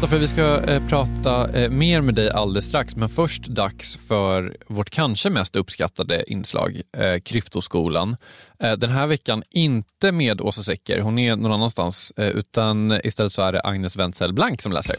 För 0.08 0.18
vi 0.18 0.28
ska 0.28 0.64
eh, 0.64 0.88
prata 0.88 1.50
eh, 1.52 1.70
mer 1.70 2.02
med 2.02 2.16
dig 2.16 2.32
alldeles 2.32 2.66
strax, 2.66 2.96
men 2.96 3.10
först 3.10 3.48
dags 3.48 3.96
för 4.08 4.58
vårt 4.68 4.90
kanske 4.90 5.30
mest 5.30 5.56
uppskattade 5.56 6.24
inslag, 6.32 6.82
eh, 6.98 7.20
Kryptoskolan. 7.20 8.16
Eh, 8.60 8.72
den 8.72 8.90
här 8.90 9.08
veckan 9.08 9.44
inte 9.50 10.12
med 10.12 10.42
Åsa 10.42 10.64
Secker, 10.64 11.00
hon 11.00 11.20
är 11.20 11.36
någon 11.36 11.52
annanstans, 11.52 12.12
eh, 12.18 12.28
utan 12.28 13.00
istället 13.04 13.34
så 13.34 13.42
är 13.42 13.52
det 13.52 13.62
Agnes 13.64 13.96
Wenzel 13.96 14.34
Blank 14.34 14.62
som 14.62 14.72
läser. 14.72 14.96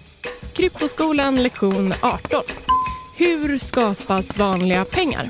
Kryptoskolan 0.53 1.43
lektion 1.43 1.95
18. 2.01 2.43
Hur 3.17 3.59
skapas 3.59 4.39
vanliga 4.39 4.85
pengar? 4.85 5.29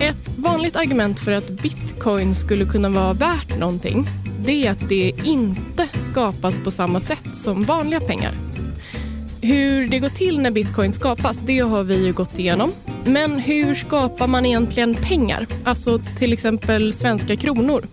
Ett 0.00 0.38
vanligt 0.38 0.76
argument 0.76 1.20
för 1.20 1.32
att 1.32 1.48
bitcoin 1.48 2.34
skulle 2.34 2.64
kunna 2.64 2.88
vara 2.88 3.12
värt 3.12 3.58
någonting 3.58 4.08
det 4.46 4.66
är 4.66 4.70
att 4.70 4.88
det 4.88 5.12
inte 5.24 5.88
skapas 5.94 6.58
på 6.58 6.70
samma 6.70 7.00
sätt 7.00 7.36
som 7.36 7.64
vanliga 7.64 8.00
pengar. 8.00 8.55
Hur 9.46 9.88
det 9.88 9.98
går 9.98 10.08
till 10.08 10.40
när 10.40 10.50
bitcoin 10.50 10.92
skapas, 10.92 11.40
det 11.40 11.58
har 11.58 11.84
vi 11.84 12.04
ju 12.04 12.12
gått 12.12 12.38
igenom. 12.38 12.72
Men 13.04 13.38
hur 13.38 13.74
skapar 13.74 14.26
man 14.26 14.46
egentligen 14.46 14.94
pengar? 14.94 15.46
Alltså 15.64 16.00
till 16.18 16.32
exempel 16.32 16.92
svenska 16.92 17.36
kronor. 17.36 17.88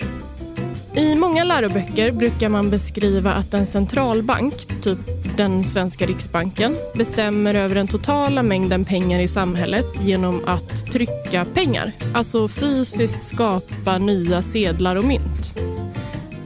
I 0.95 1.15
många 1.15 1.43
läroböcker 1.43 2.11
brukar 2.11 2.49
man 2.49 2.69
beskriva 2.69 3.33
att 3.33 3.53
en 3.53 3.65
centralbank, 3.65 4.53
typ 4.81 4.99
den 5.37 5.63
svenska 5.63 6.05
riksbanken, 6.05 6.75
bestämmer 6.95 7.55
över 7.55 7.75
den 7.75 7.87
totala 7.87 8.43
mängden 8.43 8.85
pengar 8.85 9.19
i 9.19 9.27
samhället 9.27 9.87
genom 10.01 10.41
att 10.45 10.91
trycka 10.91 11.45
pengar. 11.53 11.91
Alltså 12.13 12.47
fysiskt 12.47 13.23
skapa 13.23 13.97
nya 13.97 14.41
sedlar 14.41 14.95
och 14.95 15.05
mynt. 15.05 15.55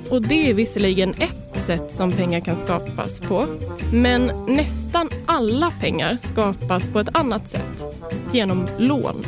Och 0.09 0.21
det 0.21 0.49
är 0.49 0.53
visserligen 0.53 1.13
ett 1.13 1.46
sätt 1.67 1.91
som 1.91 2.12
pengar 2.12 2.39
kan 2.39 2.58
skapas 2.58 3.21
på. 3.21 3.45
Men 3.93 4.32
nästan 4.47 5.10
alla 5.25 5.71
pengar 5.80 6.17
skapas 6.17 6.88
på 6.88 6.99
ett 6.99 7.17
annat 7.17 7.47
sätt, 7.47 7.88
genom 8.34 8.67
lån. 8.77 9.25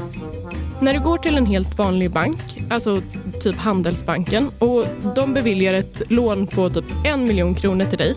När 0.82 0.94
du 0.94 1.00
går 1.00 1.18
till 1.18 1.38
en 1.38 1.46
helt 1.46 1.78
vanlig 1.78 2.12
bank, 2.12 2.64
alltså 2.70 3.02
typ 3.40 3.56
Handelsbanken 3.56 4.52
och 4.60 4.86
de 5.16 5.34
beviljar 5.34 5.74
ett 5.74 6.12
lån 6.12 6.48
på 6.48 6.70
typ 6.70 6.86
en 7.06 7.28
miljon 7.28 7.56
kronor 7.56 7.86
till 7.86 7.98
dig 7.98 8.16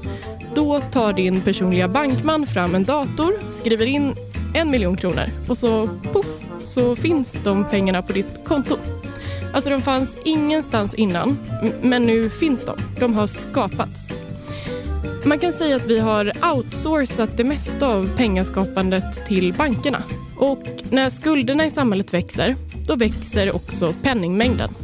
då 0.55 0.81
tar 0.81 1.13
din 1.13 1.41
personliga 1.41 1.89
bankman 1.89 2.47
fram 2.47 2.75
en 2.75 2.85
dator, 2.85 3.49
skriver 3.49 3.87
in 3.87 4.15
en 4.55 4.71
miljon 4.71 4.97
kronor 4.97 5.31
och 5.49 5.59
så 5.59 5.89
poff 6.13 6.41
så 6.63 6.97
finns 6.97 7.41
de 7.45 7.65
pengarna 7.65 8.03
på 8.03 8.13
ditt 8.13 8.45
konto. 8.45 8.77
Alltså 9.53 9.71
de 9.71 9.83
fanns 9.83 10.19
ingenstans 10.25 10.95
innan, 10.95 11.39
men 11.83 12.07
nu 12.07 12.31
finns 12.31 12.65
de. 12.65 12.79
De 13.01 13.15
har 13.15 13.27
skapats. 13.27 14.15
Man 15.25 15.39
kan 15.39 15.53
säga 15.53 15.77
att 15.77 15.87
vi 15.87 15.99
har 15.99 16.33
outsourcat 16.55 17.37
det 17.37 17.45
mesta 17.45 17.89
av 17.89 18.17
pengaskapandet 18.17 19.27
till 19.27 19.53
bankerna. 19.53 20.03
Och 20.39 20.63
när 20.91 21.09
skulderna 21.11 21.67
i 21.67 21.71
samhället 21.71 22.15
växer, 22.15 22.57
då 22.87 22.97
växer 22.97 23.57
också 23.57 23.95
penningmängden. 24.03 24.75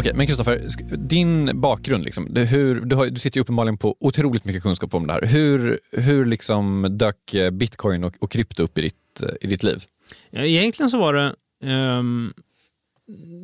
Okej, 0.00 0.12
men 0.14 0.26
Kristoffer, 0.26 0.68
din 0.96 1.60
bakgrund, 1.60 2.04
liksom, 2.04 2.36
hur, 2.36 2.80
du, 2.80 2.96
har, 2.96 3.06
du 3.06 3.20
sitter 3.20 3.38
ju 3.38 3.42
uppenbarligen 3.42 3.78
på 3.78 3.96
otroligt 4.00 4.44
mycket 4.44 4.62
kunskap 4.62 4.94
om 4.94 5.06
det 5.06 5.12
här. 5.12 5.26
Hur, 5.26 5.80
hur 5.92 6.24
liksom 6.24 6.86
dök 6.90 7.34
eh, 7.34 7.50
bitcoin 7.50 8.04
och, 8.04 8.14
och 8.20 8.30
krypto 8.30 8.62
upp 8.62 8.78
i 8.78 8.80
ditt, 8.80 9.22
eh, 9.22 9.28
i 9.40 9.46
ditt 9.46 9.62
liv? 9.62 9.84
Ja, 10.30 10.40
egentligen 10.40 10.90
så 10.90 10.98
var 10.98 11.14
det... 11.14 11.34
Um, 11.98 12.32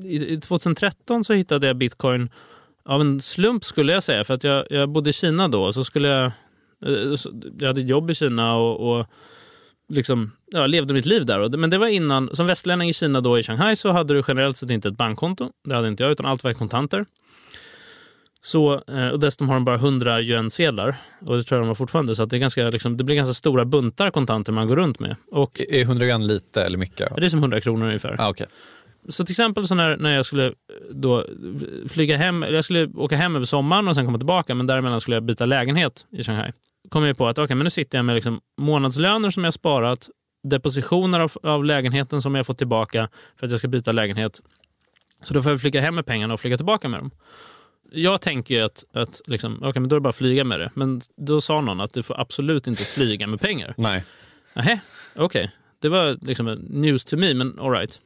i, 0.04 0.40
2013 0.40 1.24
så 1.24 1.32
hittade 1.32 1.66
jag 1.66 1.76
bitcoin 1.76 2.28
av 2.84 3.00
en 3.00 3.20
slump 3.20 3.64
skulle 3.64 3.92
jag 3.92 4.02
säga. 4.02 4.24
För 4.24 4.34
att 4.34 4.44
jag, 4.44 4.66
jag 4.70 4.88
bodde 4.88 5.10
i 5.10 5.12
Kina 5.12 5.48
då. 5.48 5.72
Så 5.72 5.84
skulle 5.84 6.08
jag, 6.08 6.24
eh, 6.86 7.16
jag 7.58 7.66
hade 7.66 7.80
jobb 7.80 8.10
i 8.10 8.14
Kina 8.14 8.56
och, 8.56 8.98
och 8.98 9.06
liksom, 9.88 10.32
ja, 10.52 10.66
levde 10.66 10.94
mitt 10.94 11.06
liv 11.06 11.26
där. 11.26 11.56
Men 11.56 11.70
det 11.70 11.78
var 11.78 11.86
innan, 11.86 12.36
som 12.36 12.46
västlänning 12.46 12.88
i 12.88 12.92
Kina 12.92 13.20
då 13.20 13.38
i 13.38 13.42
Shanghai 13.42 13.76
så 13.76 13.92
hade 13.92 14.14
du 14.14 14.22
generellt 14.28 14.56
sett 14.56 14.70
inte 14.70 14.88
ett 14.88 14.96
bankkonto. 14.96 15.50
Det 15.68 15.74
hade 15.74 15.88
inte 15.88 16.02
jag, 16.02 16.12
utan 16.12 16.26
allt 16.26 16.44
var 16.44 16.52
kontanter. 16.52 17.04
Så, 18.42 18.82
eh, 18.88 19.08
och 19.08 19.20
dessutom 19.20 19.48
har 19.48 19.54
de 19.54 19.64
bara 19.64 19.76
100 19.76 20.20
yuan-sedlar. 20.20 20.96
Och 21.20 21.36
det 21.36 21.42
tror 21.42 21.56
jag 21.56 21.62
de 21.62 21.68
har 21.68 21.74
fortfarande. 21.74 22.16
Så 22.16 22.24
det, 22.24 22.36
är 22.36 22.38
ganska, 22.38 22.70
liksom, 22.70 22.96
det 22.96 23.04
blir 23.04 23.16
ganska 23.16 23.34
stora 23.34 23.64
buntar 23.64 24.10
kontanter 24.10 24.52
man 24.52 24.68
går 24.68 24.76
runt 24.76 24.98
med. 24.98 25.16
Och, 25.30 25.60
är 25.68 25.80
100 25.80 26.06
yuan 26.06 26.26
lite 26.26 26.62
eller 26.62 26.78
mycket? 26.78 27.16
Det 27.16 27.24
är 27.24 27.28
som 27.28 27.38
100 27.38 27.60
kronor 27.60 27.86
ungefär. 27.86 28.16
Ah, 28.18 28.30
okay. 28.30 28.46
Så 29.08 29.24
till 29.24 29.32
exempel 29.32 29.68
så 29.68 29.74
när, 29.74 29.96
när 29.96 30.16
jag 30.16 30.26
skulle 30.26 30.52
då 30.90 31.24
flyga 31.88 32.16
hem, 32.16 32.42
eller 32.42 32.54
jag 32.54 32.64
skulle 32.64 32.86
åka 32.86 33.16
hem 33.16 33.36
över 33.36 33.46
sommaren 33.46 33.88
och 33.88 33.94
sen 33.94 34.04
komma 34.04 34.18
tillbaka, 34.18 34.54
men 34.54 34.66
däremellan 34.66 35.00
skulle 35.00 35.16
jag 35.16 35.24
byta 35.24 35.46
lägenhet 35.46 36.06
i 36.12 36.22
Shanghai 36.22 36.52
kom 36.88 37.04
jag 37.04 37.18
på 37.18 37.28
att 37.28 37.38
okay, 37.38 37.54
men 37.54 37.64
nu 37.64 37.70
sitter 37.70 37.98
jag 37.98 38.04
med 38.04 38.14
liksom 38.14 38.40
månadslöner 38.60 39.30
som 39.30 39.44
jag 39.44 39.54
sparat, 39.54 40.08
depositioner 40.48 41.20
av, 41.20 41.32
av 41.42 41.64
lägenheten 41.64 42.22
som 42.22 42.34
jag 42.34 42.46
fått 42.46 42.58
tillbaka 42.58 43.08
för 43.36 43.46
att 43.46 43.50
jag 43.50 43.58
ska 43.58 43.68
byta 43.68 43.92
lägenhet. 43.92 44.40
Så 45.24 45.34
då 45.34 45.42
får 45.42 45.52
jag 45.52 45.60
flyga 45.60 45.80
hem 45.80 45.94
med 45.94 46.06
pengarna 46.06 46.34
och 46.34 46.40
flyga 46.40 46.56
tillbaka 46.56 46.88
med 46.88 47.00
dem. 47.00 47.10
Jag 47.92 48.20
tänker 48.20 48.62
att, 48.62 48.84
att 48.92 49.20
liksom, 49.26 49.62
okay, 49.62 49.80
men 49.80 49.88
då 49.88 49.96
är 49.96 50.00
det 50.00 50.02
bara 50.02 50.08
att 50.08 50.16
flyga 50.16 50.44
med 50.44 50.60
det. 50.60 50.70
Men 50.74 51.00
då 51.16 51.40
sa 51.40 51.60
någon 51.60 51.80
att 51.80 51.92
du 51.92 52.02
får 52.02 52.20
absolut 52.20 52.66
inte 52.66 52.84
flyga 52.84 53.26
med 53.26 53.40
pengar. 53.40 53.74
Nej. 53.76 54.04
okej. 54.54 54.80
Okay. 55.24 55.48
Det 55.78 55.88
var 55.88 56.18
liksom 56.22 56.46
news 56.70 57.04
to 57.04 57.16
me, 57.16 57.34
men 57.34 57.58
alright. 57.58 58.00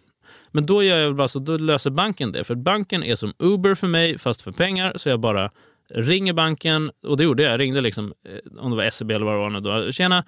Men 0.52 0.66
då, 0.66 0.82
gör 0.82 0.98
jag 0.98 1.16
bara 1.16 1.28
så, 1.28 1.38
då 1.38 1.56
löser 1.56 1.90
banken 1.90 2.32
det. 2.32 2.44
För 2.44 2.54
banken 2.54 3.02
är 3.02 3.16
som 3.16 3.32
Uber 3.38 3.74
för 3.74 3.86
mig, 3.86 4.18
fast 4.18 4.42
för 4.42 4.52
pengar. 4.52 4.92
Så 4.96 5.08
jag 5.08 5.20
bara 5.20 5.50
ringer 5.94 6.32
banken, 6.32 6.90
och 7.04 7.16
det 7.16 7.24
gjorde 7.24 7.42
jag. 7.42 7.52
Jag 7.52 7.60
ringde 7.60 7.80
liksom, 7.80 8.14
eh, 8.24 8.62
om 8.62 8.70
det 8.70 8.76
var 8.76 8.90
SEB 8.90 9.10
eller 9.10 9.26
vad 9.26 9.34
det 9.34 9.38
var 9.38 9.50
nu 9.50 9.60
då. 9.60 9.92
Tjena, 9.92 10.24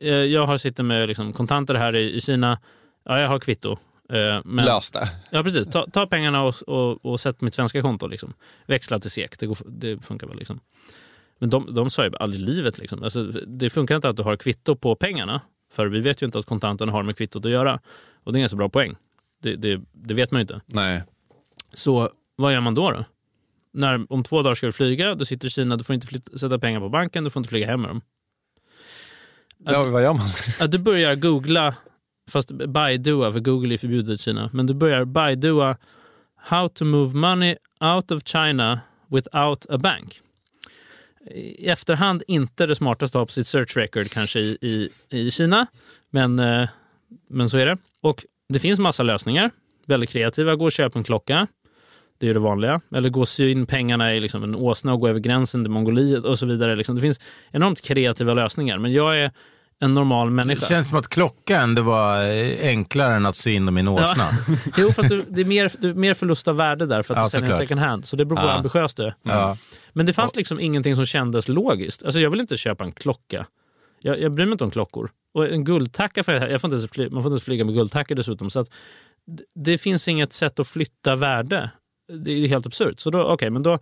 eh, 0.00 0.10
jag 0.10 0.46
har 0.46 0.56
sitter 0.56 0.82
med 0.82 1.08
liksom 1.08 1.32
kontanter 1.32 1.74
här 1.74 1.96
i, 1.96 2.20
Kina. 2.20 2.58
Ja, 3.04 3.20
jag 3.20 3.28
har 3.28 3.38
kvitto. 3.38 3.72
Eh, 4.12 4.40
men, 4.44 4.64
Lös 4.64 4.90
det. 4.90 5.08
Ja, 5.30 5.42
precis. 5.42 5.66
Ta, 5.66 5.86
ta 5.86 6.06
pengarna 6.06 6.42
och, 6.42 6.54
och, 6.66 7.04
och 7.04 7.20
sätt 7.20 7.40
mitt 7.40 7.54
svenska 7.54 7.82
konto. 7.82 8.06
Liksom. 8.06 8.34
Växla 8.66 8.98
till 8.98 9.10
SEK, 9.10 9.38
det, 9.38 9.46
går, 9.46 9.58
det 9.66 10.04
funkar 10.04 10.26
väl. 10.26 10.38
Liksom. 10.38 10.60
Men 11.38 11.50
de, 11.50 11.74
de 11.74 11.90
sa 11.90 12.04
ju 12.04 12.10
aldrig 12.20 12.42
i 12.42 12.44
livet. 12.44 12.78
Liksom. 12.78 13.02
Alltså, 13.02 13.22
det 13.46 13.70
funkar 13.70 13.96
inte 13.96 14.08
att 14.08 14.16
du 14.16 14.22
har 14.22 14.36
kvitto 14.36 14.76
på 14.76 14.94
pengarna. 14.94 15.40
För 15.72 15.86
vi 15.86 16.00
vet 16.00 16.22
ju 16.22 16.26
inte 16.26 16.38
att 16.38 16.46
kontanterna 16.46 16.92
har 16.92 17.02
med 17.02 17.16
kvittot 17.16 17.44
att 17.44 17.50
göra. 17.50 17.80
Och 18.24 18.32
det 18.32 18.36
är 18.36 18.38
en 18.38 18.42
ganska 18.42 18.56
bra 18.56 18.68
poäng. 18.68 18.96
Det, 19.42 19.56
det, 19.56 19.80
det 19.92 20.14
vet 20.14 20.30
man 20.30 20.38
ju 20.38 20.42
inte. 20.42 20.60
Nej. 20.66 21.02
Så 21.74 22.10
vad 22.36 22.52
gör 22.52 22.60
man 22.60 22.74
då? 22.74 22.90
då? 22.90 23.04
När, 23.76 24.12
om 24.12 24.24
två 24.24 24.42
dagar 24.42 24.54
ska 24.54 24.66
du 24.66 24.72
flyga, 24.72 25.14
du 25.14 25.24
sitter 25.24 25.46
i 25.46 25.50
Kina, 25.50 25.76
du 25.76 25.84
får 25.84 25.94
inte 25.94 26.06
flytta, 26.06 26.38
sätta 26.38 26.58
pengar 26.58 26.80
på 26.80 26.88
banken, 26.88 27.24
du 27.24 27.30
får 27.30 27.40
inte 27.40 27.48
flyga 27.48 27.66
hem 27.66 27.80
med 27.80 27.90
dem. 27.90 28.00
Att, 29.64 29.72
ja, 29.72 29.84
vad 29.84 30.02
gör 30.02 30.12
man? 30.12 30.26
att 30.60 30.72
du 30.72 30.78
börjar 30.78 31.14
googla, 31.14 31.74
fast 32.30 32.52
Baidua, 32.52 33.32
för 33.32 33.40
Google 33.40 33.74
är 33.74 33.78
förbjudet 33.78 34.20
i 34.20 34.22
Kina, 34.22 34.50
men 34.52 34.66
du 34.66 34.74
börjar 34.74 35.04
Baidua 35.04 35.76
How 36.36 36.68
to 36.68 36.84
move 36.84 37.14
money 37.14 37.56
out 37.80 38.10
of 38.10 38.22
China 38.24 38.80
without 39.10 39.66
a 39.70 39.78
bank. 39.78 40.20
I 41.30 41.68
efterhand 41.68 42.22
inte 42.26 42.66
det 42.66 42.74
smartaste 42.74 43.18
att 43.18 43.20
ha 43.20 43.26
på 43.26 43.32
sitt 43.32 43.46
search 43.46 43.76
record 43.76 44.10
kanske 44.10 44.40
i, 44.40 44.58
i, 44.60 44.90
i 45.18 45.30
Kina, 45.30 45.66
men 46.10 46.38
eh, 46.38 46.68
men 47.28 47.50
så 47.50 47.58
är 47.58 47.66
det. 47.66 47.76
Och 48.00 48.24
det 48.48 48.58
finns 48.58 48.78
massa 48.78 49.02
lösningar. 49.02 49.50
Väldigt 49.86 50.10
kreativa. 50.10 50.54
Gå 50.54 50.64
och 50.64 50.72
köp 50.72 50.96
en 50.96 51.04
klocka. 51.04 51.46
Det 52.18 52.28
är 52.28 52.34
det 52.34 52.40
vanliga. 52.40 52.80
Eller 52.94 53.08
gå 53.08 53.20
och 53.20 53.28
sy 53.28 53.50
in 53.50 53.66
pengarna 53.66 54.14
i 54.14 54.20
liksom 54.20 54.42
en 54.42 54.54
åsna 54.54 54.92
och 54.92 55.00
gå 55.00 55.08
över 55.08 55.20
gränsen 55.20 55.64
till 55.64 55.70
Mongoliet 55.70 56.24
och 56.24 56.38
så 56.38 56.46
vidare. 56.46 56.74
Liksom. 56.76 56.94
Det 56.94 57.00
finns 57.00 57.20
enormt 57.50 57.80
kreativa 57.80 58.34
lösningar. 58.34 58.78
Men 58.78 58.92
jag 58.92 59.18
är 59.20 59.30
en 59.78 59.94
normal 59.94 60.30
människa. 60.30 60.60
Det 60.60 60.66
känns 60.66 60.88
som 60.88 60.98
att 60.98 61.08
klockan 61.08 61.74
det 61.74 61.82
var 61.82 62.18
enklare 62.62 63.14
än 63.16 63.26
att 63.26 63.36
sy 63.36 63.50
in 63.50 63.66
dem 63.66 63.76
i 63.78 63.80
en 63.80 63.88
åsna. 63.88 64.24
Ja. 64.48 64.54
jo, 64.76 64.92
fast 64.92 65.08
du, 65.08 65.24
det 65.28 65.40
är 65.40 65.44
mer, 65.44 65.72
du, 65.78 65.94
mer 65.94 66.14
förlust 66.14 66.48
av 66.48 66.56
värde 66.56 66.86
där 66.86 67.02
för 67.02 67.14
att 67.14 67.18
Ja, 67.18 67.24
du 67.24 67.30
säljer 67.30 67.52
second 67.52 67.80
hand. 67.80 68.04
Så 68.04 68.16
det 68.16 68.24
beror 68.24 68.36
på 68.36 68.42
hur 68.42 68.48
Ja. 68.48 68.54
ambitiös 68.56 68.94
du 68.94 69.02
är. 69.02 69.14
Ja. 69.22 69.56
Men 69.92 70.06
det 70.06 70.12
fanns 70.12 70.36
liksom 70.36 70.60
ingenting 70.60 70.96
som 70.96 71.06
kändes 71.06 71.48
logiskt. 71.48 72.02
Alltså 72.04 72.20
jag 72.20 72.30
vill 72.30 72.40
inte 72.40 72.56
köpa 72.56 72.84
en 72.84 72.92
klocka. 72.92 73.46
Jag, 74.00 74.20
jag 74.20 74.32
bryr 74.34 74.46
mig 74.46 74.52
inte 74.52 74.64
om 74.64 74.70
klockor. 74.70 75.10
Och 75.34 75.48
en 75.48 75.64
guldtacka, 75.64 76.24
för 76.24 76.48
jag 76.48 76.60
får 76.60 76.68
inte 76.68 76.76
ens 76.76 76.90
fly, 76.90 77.10
man 77.10 77.22
får 77.22 77.30
inte 77.30 77.34
ens 77.34 77.44
flyga 77.44 77.64
med 77.64 77.74
guldtackor 77.74 78.14
dessutom. 78.14 78.50
Så 78.50 78.60
att 78.60 78.68
det, 79.26 79.42
det 79.54 79.78
finns 79.78 80.08
inget 80.08 80.32
sätt 80.32 80.58
att 80.60 80.68
flytta 80.68 81.16
värde. 81.16 81.70
Det 82.08 82.32
är 82.32 82.48
helt 82.48 82.66
absurt. 82.66 83.00
Så 83.00 83.10
då, 83.10 83.22
okej, 83.22 83.50
men 83.50 83.62
då 83.62 83.70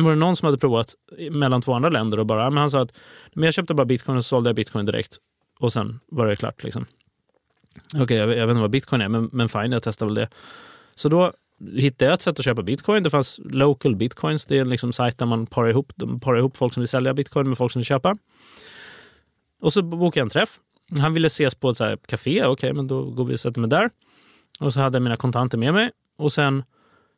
var 0.00 0.10
det 0.10 0.16
någon 0.16 0.36
som 0.36 0.46
hade 0.46 0.58
provat 0.58 0.94
mellan 1.30 1.62
två 1.62 1.72
andra 1.72 1.88
länder 1.88 2.18
och 2.18 2.26
bara, 2.26 2.42
ja, 2.42 2.50
men 2.50 2.58
han 2.58 2.70
sa 2.70 2.82
att 2.82 2.92
men 3.32 3.44
jag 3.44 3.54
köpte 3.54 3.74
bara 3.74 3.84
bitcoin 3.84 4.16
och 4.16 4.24
så 4.24 4.28
sålde 4.28 4.48
jag 4.48 4.56
bitcoin 4.56 4.86
direkt. 4.86 5.18
Och 5.60 5.72
sen 5.72 6.00
var 6.06 6.26
det 6.26 6.36
klart. 6.36 6.62
Liksom. 6.64 6.86
Okej, 7.96 8.16
jag, 8.16 8.28
jag 8.28 8.46
vet 8.46 8.50
inte 8.50 8.60
vad 8.60 8.70
bitcoin 8.70 9.02
är, 9.02 9.08
men, 9.08 9.28
men 9.32 9.48
fine, 9.48 9.72
jag 9.72 9.82
testar 9.82 10.06
väl 10.06 10.14
det. 10.14 10.28
Så 10.94 11.08
då 11.08 11.32
hittade 11.72 12.04
jag 12.04 12.14
ett 12.14 12.22
sätt 12.22 12.38
att 12.38 12.44
köpa 12.44 12.62
bitcoin. 12.62 13.02
Det 13.02 13.10
fanns 13.10 13.40
local 13.44 13.96
bitcoins. 13.96 14.46
Det 14.46 14.56
är 14.56 14.60
en 14.60 14.68
liksom 14.68 14.92
sajt 14.92 15.18
där 15.18 15.26
man 15.26 15.46
parar 15.46 15.68
ihop, 15.68 15.92
parar 16.20 16.38
ihop 16.38 16.56
folk 16.56 16.74
som 16.74 16.80
vill 16.80 16.88
sälja 16.88 17.14
bitcoin 17.14 17.48
med 17.48 17.58
folk 17.58 17.72
som 17.72 17.80
vill 17.80 17.86
köpa. 17.86 18.16
Och 19.60 19.72
så 19.72 19.82
bokade 19.82 20.20
jag 20.20 20.26
en 20.26 20.30
träff. 20.30 20.60
Han 21.00 21.14
ville 21.14 21.26
ses 21.26 21.54
på 21.54 21.70
ett 21.70 21.76
så 21.76 21.84
här 21.84 21.98
café. 22.06 22.44
Okej, 22.44 22.72
men 22.72 22.86
då 22.86 23.10
går 23.10 23.24
vi 23.24 23.34
och 23.34 23.40
sätter 23.40 23.60
mig 23.60 23.70
där. 23.70 23.90
Och 24.60 24.72
så 24.72 24.80
hade 24.80 24.96
jag 24.96 25.02
mina 25.02 25.16
kontanter 25.16 25.58
med 25.58 25.74
mig. 25.74 25.90
Och 26.16 26.32
sen 26.32 26.62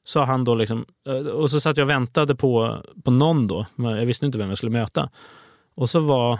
sa 0.07 0.25
han 0.25 0.45
då 0.45 0.55
liksom, 0.55 0.87
eh, 1.07 1.15
och 1.15 1.51
så 1.51 1.61
satt 1.61 1.77
jag 1.77 1.85
och 1.85 1.91
väntade 1.91 2.35
på, 2.35 2.83
på 3.05 3.11
någon 3.11 3.47
då. 3.47 3.67
Jag 3.77 4.07
visste 4.07 4.27
inte 4.27 4.39
vem 4.39 4.49
jag 4.49 4.59
skulle 4.59 4.73
möta. 4.73 5.11
Och 5.75 5.91
så 5.91 6.01
var 6.01 6.39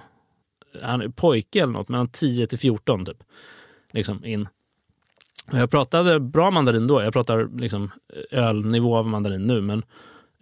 han 0.83 1.13
pojke 1.13 1.63
eller 1.63 1.73
något, 1.73 1.89
mellan 1.89 2.09
10 2.09 2.47
till 2.47 2.59
14 2.59 3.05
typ. 3.05 3.23
Liksom 3.93 4.25
in. 4.25 4.49
Och 5.53 5.59
jag 5.59 5.71
pratade 5.71 6.21
bra 6.21 6.51
mandarin 6.51 6.87
då. 6.87 7.03
Jag 7.03 7.13
pratar 7.13 7.59
liksom 7.59 7.91
ölnivå 8.31 8.97
av 8.97 9.07
mandarin 9.07 9.47
nu. 9.47 9.61
Men, 9.61 9.83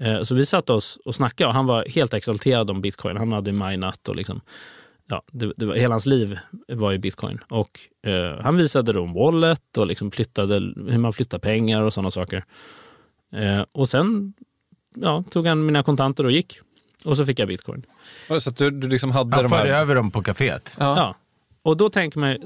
eh, 0.00 0.22
så 0.22 0.34
vi 0.34 0.46
satte 0.46 0.72
oss 0.72 0.98
och 1.04 1.14
snackade 1.14 1.48
och 1.48 1.54
han 1.54 1.66
var 1.66 1.84
helt 1.88 2.14
exalterad 2.14 2.70
om 2.70 2.80
bitcoin. 2.80 3.16
Han 3.16 3.32
hade 3.32 3.52
minat 3.52 4.08
och 4.08 4.16
liksom, 4.16 4.40
ja, 5.08 5.22
det, 5.32 5.52
det 5.56 5.66
var, 5.66 5.74
hela 5.74 5.94
hans 5.94 6.06
liv 6.06 6.38
var 6.68 6.92
ju 6.92 6.98
bitcoin. 6.98 7.38
Och 7.48 7.80
eh, 8.06 8.42
han 8.42 8.56
visade 8.56 8.92
då 8.92 9.04
en 9.04 9.12
wallet 9.12 9.78
och 9.78 9.86
liksom 9.86 10.10
flyttade, 10.10 10.54
hur 10.90 10.98
man 10.98 11.12
flyttar 11.12 11.38
pengar 11.38 11.82
och 11.82 11.92
sådana 11.94 12.10
saker. 12.10 12.44
Eh, 13.34 13.64
och 13.72 13.88
sen 13.88 14.34
ja, 14.94 15.24
tog 15.30 15.46
han 15.46 15.66
mina 15.66 15.82
kontanter 15.82 16.24
och 16.26 16.32
gick. 16.32 16.60
Och 17.04 17.16
så 17.16 17.26
fick 17.26 17.38
jag 17.38 17.48
bitcoin. 17.48 17.86
Så 18.40 18.50
att 18.50 18.56
du, 18.56 18.70
du 18.70 18.88
liksom 18.88 19.10
hade 19.10 19.36
Han 19.36 19.44
de 19.44 19.48
förde 19.48 19.72
här... 19.72 19.80
över 19.80 19.94
dem 19.94 20.10
på 20.10 20.22
kaféet. 20.22 20.76
Ja. 20.78 20.96
Ja. 20.96 21.14
Och 21.62 21.76
då 21.76 21.90
tänker 21.90 22.18
man 22.18 22.36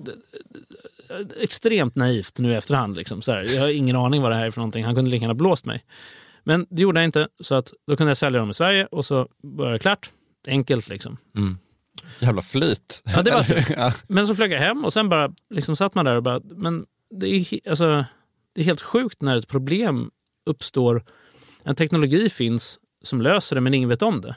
extremt 1.40 1.94
naivt 1.94 2.38
nu 2.38 2.52
i 2.52 2.54
efterhand. 2.54 2.96
Liksom. 2.96 3.22
Så 3.22 3.32
här, 3.32 3.54
jag 3.54 3.60
har 3.60 3.68
ingen 3.68 3.96
aning 3.96 4.22
vad 4.22 4.30
det 4.30 4.36
här 4.36 4.46
är 4.46 4.50
för 4.50 4.60
någonting. 4.60 4.84
Han 4.84 4.94
kunde 4.94 5.10
lika 5.10 5.22
gärna 5.22 5.34
blåst 5.34 5.64
mig. 5.64 5.84
Men 6.44 6.66
det 6.70 6.82
gjorde 6.82 7.00
jag 7.00 7.04
inte, 7.04 7.28
så 7.40 7.54
att 7.54 7.72
då 7.86 7.96
kunde 7.96 8.10
jag 8.10 8.18
sälja 8.18 8.40
dem 8.40 8.50
i 8.50 8.54
Sverige 8.54 8.86
och 8.86 9.04
så 9.04 9.28
var 9.42 9.72
det 9.72 9.78
klart. 9.78 10.10
Enkelt 10.46 10.88
liksom. 10.88 11.16
Jävla 12.18 12.42
flyt. 12.42 13.02
Ja, 13.04 13.22
det 13.22 13.30
var 13.30 13.42
tur. 13.42 13.64
ja. 13.76 13.92
Men 14.08 14.26
så 14.26 14.34
flög 14.34 14.52
jag 14.52 14.58
hem 14.60 14.84
och 14.84 14.92
sen 14.92 15.08
bara 15.08 15.32
liksom 15.50 15.76
satt 15.76 15.94
man 15.94 16.04
där 16.04 16.14
och 16.14 16.22
bara, 16.22 16.40
men 16.44 16.86
det 17.10 17.26
är, 17.26 17.70
alltså, 17.70 18.04
det 18.54 18.60
är 18.60 18.64
helt 18.64 18.80
sjukt 18.82 19.22
när 19.22 19.36
ett 19.36 19.48
problem 19.48 20.10
uppstår. 20.48 21.04
En 21.64 21.74
teknologi 21.74 22.30
finns 22.30 22.78
som 23.02 23.22
löser 23.22 23.54
det 23.54 23.60
men 23.60 23.74
ingen 23.74 23.88
vet 23.88 24.02
om 24.02 24.20
det. 24.20 24.36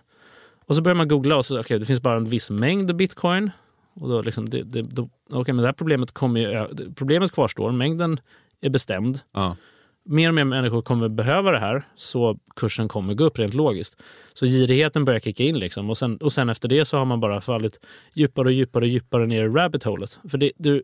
Och 0.65 0.75
så 0.75 0.81
börjar 0.81 0.95
man 0.95 1.07
googla 1.07 1.37
och 1.37 1.45
så, 1.45 1.59
okay, 1.59 1.77
det 1.77 1.85
finns 1.85 2.01
bara 2.01 2.17
en 2.17 2.25
viss 2.25 2.49
mängd 2.49 2.95
bitcoin. 2.95 3.51
Och 3.93 4.09
då 4.09 4.21
liksom, 4.21 4.49
det, 4.49 4.63
det, 4.63 4.81
då, 4.81 5.09
okay, 5.29 5.53
men 5.53 5.61
det 5.61 5.67
här 5.67 5.73
problemet, 5.73 6.11
kommer 6.11 6.39
ju, 6.39 6.67
problemet 6.95 7.31
kvarstår, 7.31 7.71
mängden 7.71 8.19
är 8.61 8.69
bestämd. 8.69 9.19
Ja. 9.33 9.57
Mer 10.05 10.29
och 10.29 10.35
mer 10.35 10.43
människor 10.43 10.81
kommer 10.81 11.09
behöva 11.09 11.51
det 11.51 11.59
här 11.59 11.87
så 11.95 12.37
kursen 12.55 12.87
kommer 12.87 13.13
gå 13.13 13.23
upp 13.23 13.39
rent 13.39 13.53
logiskt. 13.53 14.01
Så 14.33 14.45
girigheten 14.45 15.05
börjar 15.05 15.19
kicka 15.19 15.43
in 15.43 15.59
liksom. 15.59 15.89
och, 15.89 15.97
sen, 15.97 16.17
och 16.17 16.33
sen 16.33 16.49
efter 16.49 16.69
det 16.69 16.85
så 16.85 16.97
har 16.97 17.05
man 17.05 17.19
bara 17.19 17.41
fallit 17.41 17.79
djupare 18.13 18.45
och 18.45 18.53
djupare 18.53 18.83
och 18.83 18.89
djupare 18.89 19.27
ner 19.27 19.43
i 19.43 19.47
rabbit 19.47 19.83
holet. 19.83 20.19
För 20.29 20.37
det, 20.37 20.51
du, 20.57 20.83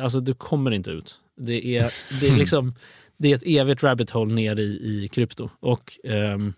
alltså, 0.00 0.20
du 0.20 0.34
kommer 0.34 0.70
inte 0.70 0.90
ut. 0.90 1.18
Det 1.36 1.66
är, 1.66 1.86
det 2.20 2.28
är, 2.28 2.36
liksom, 2.38 2.74
det 3.24 3.32
är 3.32 3.36
ett 3.36 3.42
evigt 3.46 3.82
rabbit 3.82 4.10
hole 4.10 4.34
ner 4.34 4.58
i, 4.58 4.62
i 4.62 5.08
krypto. 5.12 5.50
Och 5.60 5.98
ehm, 6.04 6.52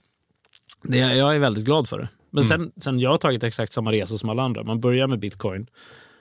det, 0.83 0.99
jag 0.99 1.35
är 1.35 1.39
väldigt 1.39 1.65
glad 1.65 1.89
för 1.89 1.99
det. 1.99 2.09
Men 2.31 2.45
sen, 2.45 2.73
sen 2.81 2.99
jag 3.01 3.11
har 3.11 3.19
tagit 3.19 3.45
exakt 3.45 3.73
samma 3.73 3.93
resa 3.93 4.19
som 4.19 4.29
alla 4.29 4.43
andra. 4.43 4.63
Man 4.65 4.81
börjar 4.81 5.07
med 5.07 5.19
bitcoin. 5.19 5.67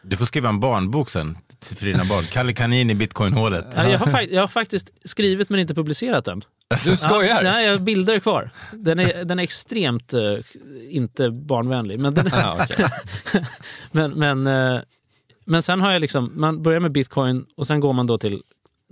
Du 0.01 0.17
får 0.17 0.25
skriva 0.25 0.49
en 0.49 0.59
barnbok 0.59 1.09
sen 1.09 1.37
för 1.75 1.85
dina 1.85 2.03
barn. 2.09 2.23
Kalle 2.23 2.53
Kanin 2.53 2.89
i 2.89 2.95
bitcoinhålet. 2.95 3.67
Ja, 3.75 3.89
Jag 3.89 3.99
har, 3.99 4.21
jag 4.21 4.41
har 4.41 4.47
faktiskt 4.47 4.91
skrivit 5.05 5.49
men 5.49 5.59
inte 5.59 5.75
publicerat 5.75 6.25
den. 6.25 6.41
Du 6.85 6.95
skojar? 6.95 7.43
Ja, 7.43 7.61
jag 7.61 7.71
har 7.71 7.77
bilder 7.77 8.19
kvar. 8.19 8.49
Den 8.73 8.99
är, 8.99 9.25
den 9.25 9.39
är 9.39 9.43
extremt 9.43 10.13
eh, 10.13 10.21
inte 10.89 11.29
barnvänlig. 11.29 11.99
Men, 11.99 12.13
den, 12.13 12.27
Ja, 12.31 12.57
okej. 12.61 12.85
men, 13.91 14.11
men, 14.11 14.47
eh, 14.47 14.81
men 15.45 15.63
sen 15.63 15.81
har 15.81 15.91
jag 15.91 16.01
liksom, 16.01 16.31
man 16.35 16.63
börjar 16.63 16.79
med 16.79 16.91
bitcoin 16.91 17.45
och 17.57 17.67
sen 17.67 17.79
går 17.79 17.93
man 17.93 18.07
då 18.07 18.17
till 18.17 18.41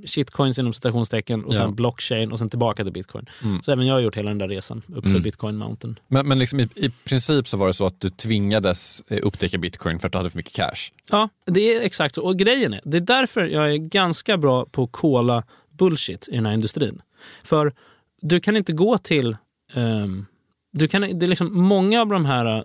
shitcoins 0.08 0.60
inom 0.60 0.74
citationstecken 0.74 1.46
och 1.46 1.56
sen 1.56 1.66
Ja. 1.66 1.72
blockchain 1.72 2.32
och 2.32 2.40
sen 2.40 2.50
tillbaka 2.50 2.84
till 2.84 2.94
bitcoin. 2.94 3.26
Mm. 3.44 3.62
Så 3.64 3.72
även 3.72 3.88
jag 3.88 3.94
har 3.94 4.00
gjort 4.02 4.18
hela 4.18 4.30
den 4.30 4.38
där 4.38 4.48
resan 4.48 4.82
upp 4.88 5.04
för 5.04 5.10
Mm. 5.10 5.22
bitcoin 5.22 5.58
mountain. 5.58 6.00
Men, 6.08 6.28
men 6.28 6.40
liksom 6.40 6.60
i, 6.60 6.70
i 6.76 6.90
princip 6.90 7.48
så 7.48 7.58
var 7.58 7.68
det 7.68 7.74
så 7.74 7.86
att 7.86 8.02
du 8.02 8.10
tvingades 8.10 9.02
eh, 9.08 9.20
upptäcka 9.24 9.58
bitcoin 9.58 10.00
för 10.00 10.08
att 10.08 10.12
du 10.12 10.18
hade 10.18 10.30
för 10.30 10.38
mycket 10.38 10.54
cash. 10.54 10.92
Ja, 11.10 11.30
det 11.46 11.76
är 11.76 11.82
exakt 11.82 12.16
så. 12.16 12.22
Och 12.24 12.38
grejen 12.40 12.74
är, 12.74 12.82
det 12.84 12.98
är 12.98 13.02
därför 13.02 13.42
jag 13.46 13.72
är 13.72 13.78
ganska 13.78 14.38
bra 14.38 14.66
på 14.66 14.84
att 14.84 14.92
kola 14.92 15.44
bullshit 15.72 16.28
i 16.28 16.36
den 16.36 16.46
här 16.46 16.54
industrin. 16.54 17.02
För 17.44 17.74
du 18.22 18.40
kan 18.40 18.58
inte 18.58 18.74
gå 18.74 18.98
till... 18.98 19.38
ehm, 19.74 20.26
du 20.74 20.88
kan, 20.88 21.02
det 21.02 21.26
är 21.26 21.28
liksom 21.28 21.62
många 21.64 22.02
av 22.02 22.08
de 22.08 22.26
här 22.26 22.58
eh, 22.58 22.64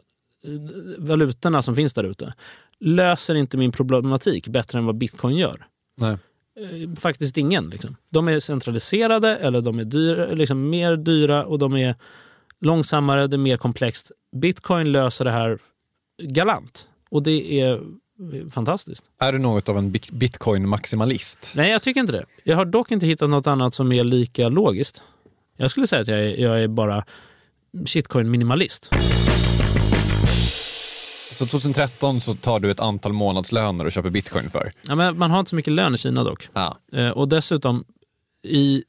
valutorna 0.98 1.62
som 1.62 1.76
finns 1.76 1.94
där 1.94 2.04
ute 2.04 2.34
löser 2.80 3.34
inte 3.34 3.56
min 3.56 3.72
problematik 3.72 4.48
bättre 4.48 4.78
än 4.78 4.86
vad 4.86 4.98
bitcoin 4.98 5.36
gör. 5.36 5.66
Nej. 5.96 6.16
Eh, 6.58 6.94
Faktiskt 7.00 7.36
ingen. 7.36 7.64
Liksom. 7.70 7.96
De 8.10 8.28
är 8.28 8.40
centraliserade 8.40 9.36
eller 9.36 9.60
de 9.60 9.78
är 9.78 9.84
dyra, 9.84 10.26
liksom 10.26 10.70
mer 10.70 10.96
dyra 10.96 11.44
och 11.46 11.58
de 11.58 11.76
är 11.76 11.94
långsammare, 12.60 13.26
det 13.26 13.36
är 13.36 13.38
mer 13.38 13.56
komplext. 13.56 14.10
Bitcoin 14.36 14.92
löser 14.92 15.24
det 15.24 15.30
här 15.30 15.58
galant 16.22 16.88
och 17.10 17.22
det 17.22 17.60
är 17.60 17.80
fantastiskt. 18.50 19.04
Är 19.20 19.32
du 19.32 19.38
något 19.38 19.68
av 19.68 19.78
en 19.78 19.90
bit- 19.92 20.10
bitcoin-maximalist? 20.12 21.52
Nej, 21.56 21.70
jag 21.70 21.82
tycker 21.82 22.00
inte 22.00 22.12
det. 22.12 22.24
Jag 22.44 22.56
har 22.56 22.64
dock 22.64 22.90
inte 22.90 23.06
hittat 23.06 23.30
något 23.30 23.46
annat 23.46 23.74
som 23.74 23.92
är 23.92 24.04
lika 24.04 24.48
logiskt. 24.48 25.02
Jag 25.56 25.70
skulle 25.70 25.86
säga 25.86 26.02
att 26.02 26.08
jag 26.08 26.18
är, 26.20 26.36
jag 26.36 26.62
är 26.62 26.68
bara 26.68 27.04
shitcoin-minimalist. 27.86 28.90
Så 31.38 31.46
2013 31.46 32.20
så 32.20 32.34
tar 32.34 32.60
du 32.60 32.70
ett 32.70 32.80
antal 32.80 33.12
månadslöner 33.12 33.84
och 33.84 33.92
köper 33.92 34.10
bitcoin 34.10 34.50
för? 34.50 34.72
Ja, 34.88 34.94
men 34.94 35.18
man 35.18 35.30
har 35.30 35.38
inte 35.38 35.48
så 35.50 35.56
mycket 35.56 35.72
lön 35.72 35.94
i 35.94 35.98
Kina 35.98 36.24
dock. 36.24 36.48
Ja. 36.52 36.76
Eh, 36.92 37.08
och 37.10 37.28
dessutom, 37.28 37.84
i 38.44 38.82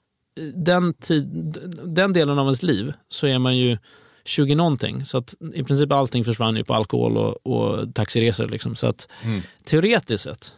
den, 0.54 0.94
tid, 0.94 1.58
den 1.86 2.14
delen 2.14 2.40
av 2.40 2.46
ens 2.46 2.64
liv 2.64 2.94
så 3.10 3.28
är 3.28 3.40
man 3.40 3.58
ju 3.58 3.78
20 4.26 4.56
någonting. 4.56 5.06
Så 5.06 5.18
att 5.18 5.34
i 5.54 5.64
princip 5.64 5.92
allting 5.92 6.24
försvann 6.24 6.56
ju 6.56 6.64
på 6.64 6.74
alkohol 6.74 7.18
och, 7.18 7.48
och 7.48 7.96
taxiresor. 7.96 8.48
Liksom. 8.48 8.76
Så 8.76 8.88
att 8.88 9.08
Mm. 9.24 9.42
teoretiskt 9.64 10.24
sett 10.24 10.54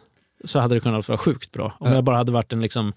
så 0.46 0.60
hade 0.60 0.76
det 0.76 0.80
kunnat 0.80 1.08
vara 1.10 1.18
sjukt 1.18 1.52
bra. 1.52 1.78
Om 1.80 1.88
Ja. 1.90 1.96
jag 1.96 2.04
bara 2.04 2.18
hade 2.18 2.32
varit 2.32 2.54
en 2.54 2.62
liksom, 2.62 2.94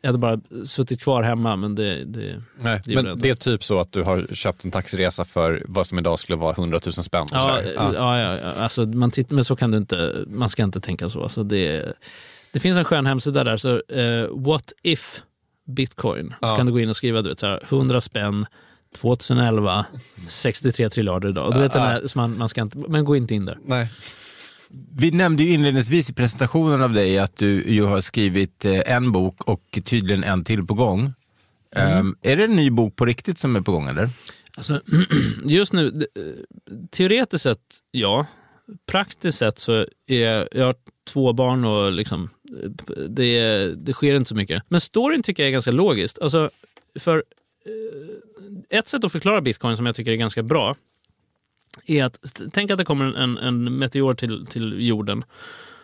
jag 0.00 0.08
hade 0.08 0.18
bara 0.18 0.40
suttit 0.66 1.00
kvar 1.02 1.22
hemma. 1.22 1.56
Men 1.56 1.74
det, 1.74 2.04
det, 2.04 2.42
Nej, 2.60 2.80
Det 2.84 2.94
men 2.94 3.06
inte. 3.06 3.22
det 3.22 3.30
är 3.30 3.34
typ 3.34 3.64
så 3.64 3.80
att 3.80 3.92
du 3.92 4.02
har 4.02 4.34
köpt 4.34 4.64
en 4.64 4.70
taxiresa 4.70 5.24
för 5.24 5.62
vad 5.68 5.86
som 5.86 5.98
idag 5.98 6.18
skulle 6.18 6.36
vara 6.38 6.52
100 6.52 6.78
000 6.86 6.92
spänn. 6.92 7.22
och 7.22 7.28
Ja, 7.32 7.62
ja. 7.62 7.92
Ja, 7.94 8.18
ja, 8.18 8.52
Alltså, 8.58 8.86
man 8.86 9.10
tittar, 9.10 9.34
men 9.34 9.44
så 9.44 9.56
kan 9.56 9.70
du 9.70 9.78
inte, 9.78 10.24
man 10.26 10.48
ska 10.48 10.62
inte 10.62 10.80
tänka 10.80 11.10
så. 11.10 11.22
Alltså, 11.22 11.42
det, 11.42 11.92
det 12.52 12.60
finns 12.60 12.78
en 12.78 12.84
skön 12.84 13.06
hemsida 13.06 13.44
där, 13.44 13.56
så 13.56 13.82
eh, 13.88 14.26
What 14.30 14.72
if 14.82 15.22
Bitcoin? 15.66 16.28
Så 16.28 16.36
Ja. 16.40 16.56
kan 16.56 16.66
du 16.66 16.72
gå 16.72 16.80
in 16.80 16.88
och 16.88 16.96
skriva 16.96 17.22
du 17.22 17.28
vet, 17.28 17.38
så 17.38 17.46
här, 17.46 17.62
100 17.68 18.00
spänn 18.00 18.46
2011, 18.96 19.86
63 20.28 20.90
triljarder 20.90 21.28
idag. 21.28 21.54
Du 21.54 21.60
vet, 21.60 21.72
den 21.72 21.82
här, 21.82 22.06
så 22.06 22.18
man, 22.18 22.38
man 22.38 22.48
ska 22.48 22.60
inte, 22.62 22.78
men 22.88 23.04
gå 23.04 23.16
inte 23.16 23.34
in 23.34 23.44
där. 23.44 23.58
Nej. 23.64 23.88
Vi 24.70 25.10
nämnde 25.10 25.42
ju 25.42 25.52
inledningsvis 25.52 26.10
i 26.10 26.12
presentationen 26.12 26.82
av 26.82 26.92
dig 26.92 27.18
att 27.18 27.36
du 27.36 27.64
ju 27.68 27.84
har 27.84 28.00
skrivit 28.00 28.64
eh, 28.64 28.80
en 28.86 29.12
bok 29.12 29.44
och 29.44 29.78
tydligen 29.84 30.24
en 30.24 30.44
till 30.44 30.66
på 30.66 30.74
gång. 30.74 31.12
Ehm, 31.76 32.16
är 32.22 32.36
det 32.36 32.44
en 32.44 32.56
ny 32.56 32.70
bok 32.70 32.96
på 32.96 33.04
riktigt 33.04 33.38
som 33.38 33.56
är 33.56 33.60
på 33.60 33.72
gång 33.72 33.88
eller? 33.88 34.10
Alltså, 34.56 34.80
just 35.44 35.72
nu, 35.72 36.06
eh, 36.16 36.22
teoretiskt 36.90 37.42
sett 37.42 37.60
ja. 37.90 38.26
praktiskt 38.86 39.38
sett 39.38 39.58
så 39.58 39.86
är 40.06 40.48
jag 40.58 40.66
har 40.66 40.74
två 41.08 41.32
barn 41.32 41.64
och 41.64 41.92
liksom, 41.92 42.28
det, 43.08 43.74
det 43.74 43.92
sker 43.92 44.14
inte 44.14 44.28
så 44.28 44.34
mycket. 44.34 44.62
Men 44.68 44.80
storyn 44.80 45.22
tycker 45.22 45.42
jag 45.42 45.48
är 45.48 45.52
ganska 45.52 45.70
logiskt. 45.70 46.18
Alltså, 46.18 46.50
för 46.98 47.24
eh, 47.66 48.78
ett 48.78 48.88
sätt 48.88 49.04
att 49.04 49.12
förklara 49.12 49.40
bitcoin 49.40 49.76
som 49.76 49.86
jag 49.86 49.94
tycker 49.94 50.12
är 50.12 50.16
ganska 50.16 50.42
bra 50.42 50.76
är 51.86 52.04
att 52.04 52.40
tänk 52.52 52.70
att 52.70 52.78
det 52.78 52.84
kommer 52.84 53.14
en, 53.14 53.38
en 53.38 53.78
meteor 53.78 54.14
till, 54.14 54.46
till 54.46 54.86
jorden 54.88 55.24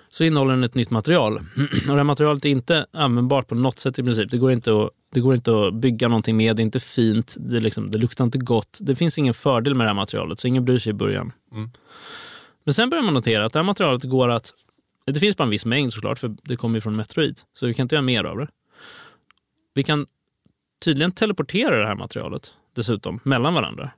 så 0.08 0.24
innehåller 0.24 0.52
den 0.52 0.64
ett 0.64 0.74
nytt 0.74 0.90
material. 0.90 1.36
Och 1.56 1.86
det 1.86 1.94
här 1.94 2.04
materialet 2.04 2.44
är 2.44 2.48
inte 2.48 2.86
användbart 2.92 3.48
på 3.48 3.54
något 3.54 3.78
sätt 3.78 3.98
i 3.98 4.02
princip. 4.02 4.30
Det 4.30 4.36
går 4.36 4.52
inte 4.52 4.82
att, 4.82 4.90
det 5.12 5.20
går 5.20 5.34
inte 5.34 5.66
att 5.66 5.74
bygga 5.74 6.08
någonting 6.08 6.36
med, 6.36 6.56
det 6.56 6.62
är 6.62 6.64
inte 6.64 6.80
fint, 6.80 7.36
det, 7.38 7.60
liksom, 7.60 7.90
det 7.90 7.98
luktar 7.98 8.24
inte 8.24 8.38
gott. 8.38 8.78
Det 8.80 8.96
finns 8.96 9.18
ingen 9.18 9.34
fördel 9.34 9.74
med 9.74 9.84
det 9.84 9.88
här 9.88 9.94
materialet, 9.94 10.40
så 10.40 10.48
ingen 10.48 10.64
bryr 10.64 10.78
sig 10.78 10.90
i 10.90 10.94
början. 10.94 11.32
Mm. 11.52 11.70
Men 12.64 12.74
sen 12.74 12.90
börjar 12.90 13.04
man 13.04 13.14
notera 13.14 13.44
att 13.44 13.52
det 13.52 13.58
här 13.58 13.64
materialet 13.64 14.02
går 14.02 14.28
att... 14.28 14.54
Det 15.06 15.20
finns 15.20 15.36
bara 15.36 15.44
en 15.44 15.50
viss 15.50 15.66
mängd 15.66 15.92
såklart, 15.92 16.18
för 16.18 16.36
det 16.42 16.56
kommer 16.56 16.76
ju 16.76 16.80
från 16.80 16.96
meteorit. 16.96 17.44
Så 17.54 17.66
vi 17.66 17.74
kan 17.74 17.84
inte 17.84 17.94
göra 17.94 18.02
mer 18.02 18.24
av 18.24 18.38
det. 18.38 18.48
Vi 19.74 19.82
kan 19.82 20.06
tydligen 20.84 21.12
teleportera 21.12 21.80
det 21.80 21.86
här 21.86 21.96
materialet 21.96 22.54
dessutom, 22.74 23.20
mellan 23.22 23.54
varandra. 23.54 23.90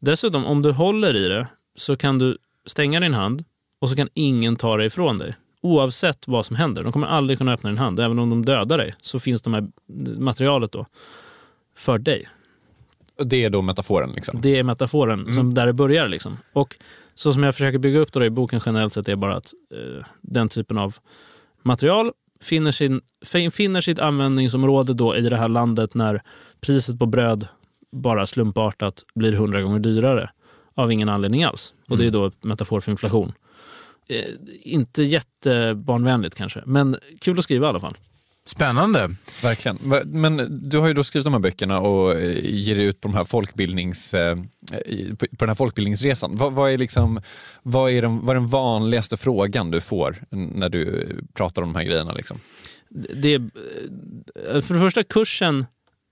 Dessutom, 0.00 0.46
om 0.46 0.62
du 0.62 0.72
håller 0.72 1.16
i 1.16 1.28
det 1.28 1.46
så 1.76 1.96
kan 1.96 2.18
du 2.18 2.38
stänga 2.66 3.00
din 3.00 3.14
hand 3.14 3.44
och 3.78 3.88
så 3.88 3.96
kan 3.96 4.08
ingen 4.14 4.56
ta 4.56 4.76
det 4.76 4.84
ifrån 4.84 5.18
dig. 5.18 5.36
Oavsett 5.60 6.28
vad 6.28 6.46
som 6.46 6.56
händer. 6.56 6.82
De 6.82 6.92
kommer 6.92 7.06
aldrig 7.06 7.38
kunna 7.38 7.52
öppna 7.52 7.70
din 7.70 7.78
hand. 7.78 8.00
Även 8.00 8.18
om 8.18 8.30
de 8.30 8.44
dödar 8.44 8.78
dig 8.78 8.94
så 9.00 9.20
finns 9.20 9.42
de 9.42 9.54
här 9.54 9.68
materialet 10.18 10.72
då 10.72 10.86
för 11.76 11.98
dig. 11.98 12.28
Det 13.24 13.44
är 13.44 13.50
då 13.50 13.62
metaforen? 13.62 14.12
Liksom. 14.12 14.40
Det 14.40 14.58
är 14.58 14.62
metaforen 14.62 15.20
mm. 15.20 15.32
som 15.32 15.54
där 15.54 15.66
det 15.66 15.72
börjar. 15.72 16.08
Liksom. 16.08 16.38
Och 16.52 16.76
så 17.14 17.32
som 17.32 17.42
jag 17.42 17.54
försöker 17.54 17.78
bygga 17.78 17.98
upp 17.98 18.12
det 18.12 18.26
i 18.26 18.30
boken 18.30 18.60
generellt 18.66 18.92
sett 18.92 19.08
är 19.08 19.16
bara 19.16 19.36
att 19.36 19.52
eh, 19.74 20.04
den 20.20 20.48
typen 20.48 20.78
av 20.78 20.96
material 21.62 22.12
finner, 22.40 22.72
sin, 22.72 23.00
finner 23.50 23.80
sitt 23.80 23.98
användningsområde 23.98 24.94
då 24.94 25.16
i 25.16 25.20
det 25.20 25.36
här 25.36 25.48
landet 25.48 25.94
när 25.94 26.22
priset 26.60 26.98
på 26.98 27.06
bröd 27.06 27.48
bara 27.92 28.26
slumpartat 28.26 29.04
blir 29.14 29.32
hundra 29.32 29.62
gånger 29.62 29.78
dyrare 29.78 30.30
av 30.74 30.92
ingen 30.92 31.08
anledning 31.08 31.44
alls. 31.44 31.74
Och 31.88 31.98
det 31.98 32.04
är 32.04 32.08
mm. 32.08 32.20
då 32.20 32.48
metafor 32.48 32.80
för 32.80 32.90
inflation. 32.90 33.32
Eh, 34.08 34.24
inte 34.62 35.02
jättebarnvänligt 35.02 36.34
kanske, 36.34 36.62
men 36.66 36.96
kul 37.20 37.38
att 37.38 37.44
skriva 37.44 37.66
i 37.66 37.68
alla 37.68 37.80
fall. 37.80 37.96
Spännande. 38.46 39.10
Verkligen. 39.42 39.78
Men 40.06 40.60
du 40.68 40.78
har 40.78 40.88
ju 40.88 40.94
då 40.94 41.04
skrivit 41.04 41.24
de 41.24 41.32
här 41.32 41.40
böckerna 41.40 41.80
och 41.80 42.12
eh, 42.12 42.44
ger 42.44 42.74
dig 42.74 42.84
ut 42.84 43.00
på, 43.00 43.08
de 43.08 43.14
här 43.14 43.24
folkbildnings, 43.24 44.14
eh, 44.14 44.36
på 45.18 45.26
den 45.38 45.48
här 45.48 45.54
folkbildningsresan. 45.54 46.36
Vad, 46.36 46.52
vad, 46.52 46.70
är 46.70 46.78
liksom, 46.78 47.20
vad, 47.62 47.90
är 47.90 48.02
den, 48.02 48.20
vad 48.20 48.30
är 48.30 48.40
den 48.40 48.48
vanligaste 48.48 49.16
frågan 49.16 49.70
du 49.70 49.80
får 49.80 50.16
när 50.30 50.68
du 50.68 51.08
pratar 51.34 51.62
om 51.62 51.72
de 51.72 51.78
här 51.78 51.84
grejerna? 51.84 52.12
Liksom? 52.12 52.40
Det, 53.14 53.38
för 54.34 54.74
det 54.74 54.80
första, 54.80 55.04
kursen 55.04 55.66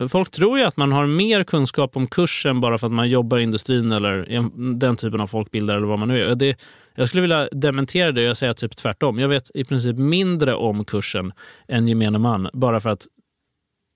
Folk 0.08 0.30
tror 0.30 0.58
ju 0.58 0.64
att 0.64 0.76
man 0.76 0.92
har 0.92 1.06
mer 1.06 1.44
kunskap 1.44 1.96
om 1.96 2.06
kursen 2.06 2.60
bara 2.60 2.78
för 2.78 2.86
att 2.86 2.92
man 2.92 3.10
jobbar 3.10 3.38
i 3.38 3.42
industrin 3.42 3.92
eller 3.92 4.40
den 4.74 4.96
typen 4.96 5.20
av 5.20 5.26
folkbildare 5.26 5.76
eller 5.76 5.86
vad 5.86 5.98
man 5.98 6.08
nu 6.08 6.22
är. 6.22 6.34
Det, 6.34 6.56
jag 6.94 7.08
skulle 7.08 7.20
vilja 7.20 7.48
dementera 7.52 8.12
det 8.12 8.30
och 8.30 8.38
säga 8.38 8.54
typ 8.54 8.76
tvärtom. 8.76 9.18
Jag 9.18 9.28
vet 9.28 9.50
i 9.54 9.64
princip 9.64 9.96
mindre 9.96 10.54
om 10.54 10.84
kursen 10.84 11.32
än 11.68 11.88
gemene 11.88 12.18
man 12.18 12.48
bara 12.52 12.80
för 12.80 12.90
att 12.90 13.06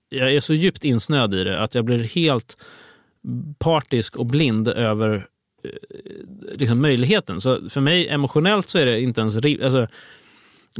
jag 0.09 0.33
är 0.33 0.39
så 0.39 0.53
djupt 0.53 0.83
insnöad 0.83 1.33
i 1.33 1.43
det 1.43 1.59
att 1.59 1.75
jag 1.75 1.85
blir 1.85 2.03
helt 2.03 2.57
partisk 3.59 4.15
och 4.15 4.25
blind 4.25 4.67
över 4.67 5.27
eh, 5.63 5.71
liksom, 6.53 6.81
möjligheten. 6.81 7.41
Så 7.41 7.69
för 7.69 7.81
mig 7.81 8.07
emotionellt 8.07 8.69
så 8.69 8.77
är 8.77 8.85
det 8.85 9.01
inte 9.01 9.21
ens... 9.21 9.35
Alltså, 9.35 9.87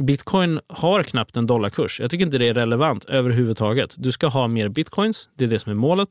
Bitcoin 0.00 0.60
har 0.68 1.02
knappt 1.02 1.36
en 1.36 1.46
dollarkurs. 1.46 2.00
Jag 2.00 2.10
tycker 2.10 2.24
inte 2.24 2.38
det 2.38 2.48
är 2.48 2.54
relevant 2.54 3.04
överhuvudtaget. 3.04 3.94
Du 3.98 4.12
ska 4.12 4.26
ha 4.26 4.48
mer 4.48 4.68
bitcoins, 4.68 5.28
det 5.34 5.44
är 5.44 5.48
det 5.48 5.58
som 5.58 5.70
är 5.70 5.76
målet. 5.76 6.08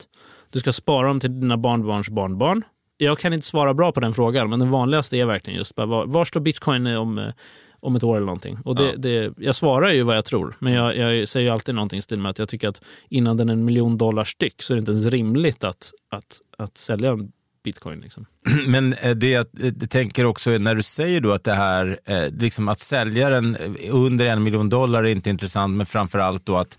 Du 0.49 0.59
ska 0.59 0.71
spara 0.71 1.07
dem 1.07 1.19
till 1.19 1.39
dina 1.39 1.57
barnbarns 1.57 2.09
barnbarn. 2.09 2.63
Jag 2.97 3.19
kan 3.19 3.33
inte 3.33 3.47
svara 3.47 3.73
bra 3.73 3.91
på 3.91 3.99
den 3.99 4.13
frågan, 4.13 4.49
men 4.49 4.59
den 4.59 4.71
vanligaste 4.71 5.17
är 5.17 5.25
verkligen 5.25 5.57
just 5.57 5.77
var, 5.77 6.05
var 6.05 6.25
står 6.25 6.39
bitcoin 6.39 6.87
om, 6.87 7.17
eh, 7.17 7.33
om 7.79 7.95
ett 7.95 8.03
år 8.03 8.15
eller 8.15 8.25
någonting? 8.25 8.57
Och 8.65 8.75
det, 8.75 8.83
ja. 8.83 8.97
det, 8.97 9.33
jag 9.37 9.55
svarar 9.55 9.91
ju 9.91 10.03
vad 10.03 10.17
jag 10.17 10.25
tror, 10.25 10.55
men 10.59 10.73
jag, 10.73 10.97
jag 10.97 11.27
säger 11.27 11.51
alltid 11.51 11.75
någonting 11.75 11.99
i 11.99 12.01
stil 12.01 12.19
med 12.19 12.29
att 12.29 12.39
jag 12.39 12.49
tycker 12.49 12.67
att 12.67 12.81
innan 13.09 13.37
den 13.37 13.49
är 13.49 13.53
en 13.53 13.65
miljon 13.65 13.97
dollar 13.97 14.23
styck 14.23 14.61
så 14.61 14.73
är 14.73 14.75
det 14.75 14.79
inte 14.79 14.91
ens 14.91 15.05
rimligt 15.05 15.63
att, 15.63 15.91
att, 16.09 16.41
att 16.57 16.77
sälja 16.77 17.17
bitcoin. 17.63 18.01
Liksom. 18.01 18.25
Men 18.67 18.93
eh, 18.93 19.15
det 19.15 19.29
jag 19.29 19.47
eh, 19.61 19.73
tänker 19.73 20.25
också 20.25 20.49
när 20.49 20.75
du 20.75 20.83
säger 20.83 21.21
då 21.21 21.31
att 21.31 21.43
det 21.43 21.53
här, 21.53 21.99
eh, 22.05 22.29
liksom 22.29 22.67
att 22.67 22.79
sälja 22.79 23.29
den 23.29 23.57
under 23.89 24.25
en 24.25 24.43
miljon 24.43 24.69
dollar 24.69 25.03
är 25.03 25.09
inte 25.09 25.29
intressant, 25.29 25.77
men 25.77 25.85
framförallt 25.85 26.45
då 26.45 26.57
att 26.57 26.77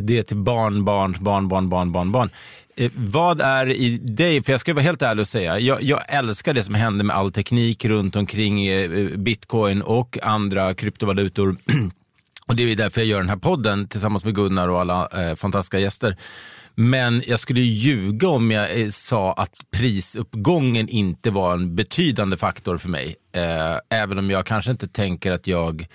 det 0.00 0.18
är 0.18 0.22
till 0.22 0.36
barn, 0.36 0.84
barn, 0.84 1.16
barn, 1.20 1.48
barn, 1.48 1.68
barn, 1.68 1.92
barn, 1.92 2.12
barn. 2.12 2.28
Eh, 2.76 2.90
vad 2.94 3.40
är 3.40 3.70
i 3.70 3.98
dig, 3.98 4.42
för 4.42 4.52
jag 4.52 4.60
ska 4.60 4.74
vara 4.74 4.82
helt 4.82 5.02
ärlig 5.02 5.20
och 5.20 5.28
säga, 5.28 5.58
jag, 5.58 5.82
jag 5.82 6.00
älskar 6.08 6.54
det 6.54 6.62
som 6.62 6.74
händer 6.74 7.04
med 7.04 7.16
all 7.16 7.32
teknik 7.32 7.84
runt 7.84 8.16
omkring 8.16 8.66
eh, 8.66 9.08
bitcoin 9.16 9.82
och 9.82 10.18
andra 10.22 10.74
kryptovalutor. 10.74 11.56
och 12.46 12.56
det 12.56 12.72
är 12.72 12.76
därför 12.76 13.00
jag 13.00 13.08
gör 13.08 13.20
den 13.20 13.28
här 13.28 13.36
podden 13.36 13.88
tillsammans 13.88 14.24
med 14.24 14.34
Gunnar 14.34 14.68
och 14.68 14.80
alla 14.80 15.08
eh, 15.08 15.34
fantastiska 15.34 15.78
gäster. 15.78 16.16
Men 16.78 17.22
jag 17.26 17.40
skulle 17.40 17.60
ljuga 17.60 18.28
om 18.28 18.50
jag 18.50 18.80
eh, 18.80 18.88
sa 18.88 19.32
att 19.32 19.54
prisuppgången 19.70 20.88
inte 20.88 21.30
var 21.30 21.52
en 21.52 21.74
betydande 21.76 22.36
faktor 22.36 22.76
för 22.76 22.88
mig. 22.88 23.16
Eh, 23.32 23.78
även 23.90 24.18
om 24.18 24.30
jag 24.30 24.46
kanske 24.46 24.70
inte 24.70 24.88
tänker 24.88 25.32
att 25.32 25.46
jag 25.46 25.86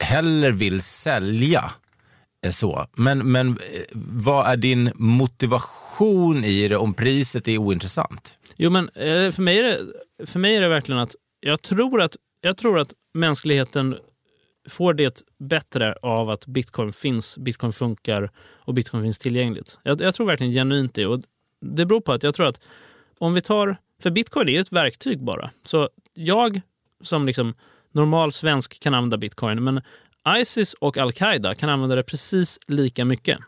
heller 0.00 0.52
vill 0.52 0.82
sälja 0.82 1.72
eh, 2.44 2.50
så. 2.50 2.86
Men, 2.96 3.32
men 3.32 3.48
eh, 3.48 3.82
vad 3.94 4.46
är 4.46 4.56
din 4.56 4.92
motivation 4.94 6.44
i 6.44 6.68
det 6.68 6.76
om 6.76 6.94
priset 6.94 7.48
är 7.48 7.58
ointressant? 7.58 8.38
Jo, 8.56 8.70
men 8.70 8.88
eh, 8.88 9.32
för 9.32 9.42
mig 9.42 9.58
är 9.58 9.64
det, 9.64 10.26
för 10.26 10.38
mig 10.38 10.56
är 10.56 10.60
det 10.60 10.68
verkligen 10.68 11.00
att 11.00 11.14
jag 11.40 11.62
tror 11.62 12.02
att, 12.02 12.16
jag 12.40 12.56
tror 12.56 12.78
att 12.78 12.92
mänskligheten 13.14 13.96
får 14.68 14.94
det 14.94 15.22
bättre 15.38 15.94
av 16.02 16.30
att 16.30 16.46
bitcoin 16.46 16.92
finns, 16.92 17.38
bitcoin 17.38 17.72
funkar 17.72 18.30
och 18.38 18.74
bitcoin 18.74 19.02
finns 19.02 19.18
tillgängligt. 19.18 19.78
Jag, 19.82 20.00
jag 20.00 20.14
tror 20.14 20.26
verkligen 20.26 20.52
genuint 20.52 20.94
det. 20.94 21.06
Och 21.06 21.22
det 21.60 21.86
beror 21.86 22.00
på 22.00 22.12
att 22.12 22.22
jag 22.22 22.34
tror 22.34 22.46
att 22.46 22.60
om 23.18 23.34
vi 23.34 23.40
tar, 23.40 23.76
för 24.02 24.10
bitcoin 24.10 24.48
är 24.48 24.60
ett 24.60 24.72
verktyg 24.72 25.24
bara. 25.24 25.50
Så 25.64 25.88
jag 26.14 26.60
som 27.02 27.26
liksom 27.26 27.54
normal 27.92 28.32
svensk 28.32 28.80
kan 28.80 28.94
använda 28.94 29.16
bitcoin, 29.16 29.64
men 29.64 29.80
Isis 30.38 30.74
och 30.74 30.98
al-Qaida 30.98 31.54
kan 31.54 31.68
använda 31.68 31.96
det 31.96 32.02
precis 32.02 32.58
lika 32.66 33.04
mycket. 33.04 33.38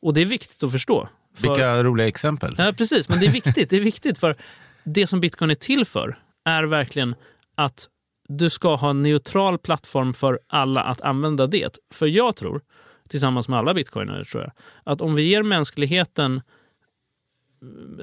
Och 0.00 0.14
det 0.14 0.20
är 0.20 0.26
viktigt 0.26 0.62
att 0.62 0.72
förstå. 0.72 1.08
För... 1.34 1.42
Vilka 1.42 1.82
roliga 1.82 2.06
exempel. 2.06 2.54
Ja, 2.58 2.72
precis, 2.78 3.08
men 3.08 3.20
det 3.20 3.26
är 3.26 3.30
viktigt. 3.30 3.70
Det 3.70 3.76
är 3.76 3.80
viktigt 3.80 4.18
för 4.18 4.36
det 4.84 5.06
som 5.06 5.20
bitcoin 5.20 5.50
är 5.50 5.54
till 5.54 5.84
för 5.84 6.18
är 6.44 6.64
verkligen 6.64 7.14
att 7.54 7.88
du 8.28 8.50
ska 8.50 8.74
ha 8.74 8.90
en 8.90 9.02
neutral 9.02 9.58
plattform 9.58 10.14
för 10.14 10.40
alla 10.46 10.82
att 10.82 11.00
använda 11.00 11.46
det. 11.46 11.78
För 11.90 12.06
jag 12.06 12.36
tror, 12.36 12.60
tillsammans 13.08 13.48
med 13.48 13.58
alla 13.58 13.74
bitcoinare, 13.74 14.24
tror 14.24 14.42
jag, 14.42 14.52
att 14.84 15.00
om 15.00 15.14
vi 15.14 15.22
ger 15.22 15.42
mänskligheten 15.42 16.42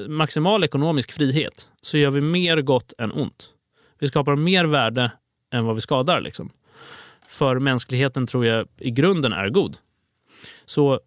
maximal 0.08 0.64
ekonomisk 0.64 1.12
frihet 1.12 1.70
så 1.82 1.98
gör 1.98 2.12
vi 2.12 2.22
mer 2.22 2.62
gott 2.62 2.94
än 2.98 3.12
ont. 3.12 3.50
Vi 4.00 4.08
skapar 4.08 4.36
mer 4.36 4.66
värde 4.66 5.12
än 5.54 5.66
vad 5.66 5.76
vi 5.76 5.82
skadar. 5.82 6.22
Liksom 6.22 6.52
för 7.34 7.60
mänskligheten 7.60 8.28
tror 8.28 8.46
jag 8.46 8.68
i 8.78 8.92
grunden 8.92 9.34
är 9.34 9.50
god. 9.50 9.78
Så 10.66 11.00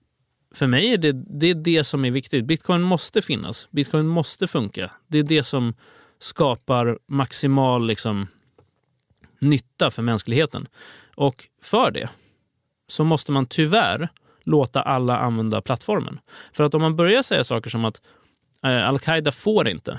för 0.54 0.66
mig 0.66 0.92
är 0.92 0.98
det, 0.98 1.12
det 1.12 1.50
är 1.50 1.54
det 1.54 1.84
som 1.84 2.04
är 2.04 2.10
viktigt. 2.10 2.44
Bitcoin 2.44 2.82
måste 2.82 3.22
finnas. 3.22 3.68
Bitcoin 3.70 4.06
måste 4.06 4.46
funka. 4.46 4.90
Det 5.06 5.18
är 5.18 5.22
det 5.22 5.44
som 5.44 5.74
skapar 6.18 6.98
maximal 7.08 7.86
liksom, 7.86 8.26
nytta 9.38 9.90
för 9.90 10.02
mänskligheten. 10.02 10.68
Och 11.14 11.44
för 11.62 11.90
det 11.90 12.08
så 12.88 13.04
måste 13.04 13.32
man 13.32 13.46
tyvärr 13.46 14.08
låta 14.42 14.82
alla 14.82 15.18
använda 15.18 15.60
plattformen. 15.60 16.20
För 16.52 16.64
att 16.64 16.74
om 16.74 16.82
man 16.82 16.96
börjar 16.96 17.22
säga 17.22 17.44
saker 17.44 17.70
som 17.70 17.84
att 17.84 18.00
eh, 18.62 18.88
al-Qaida 18.88 19.32
får 19.32 19.68
inte, 19.68 19.98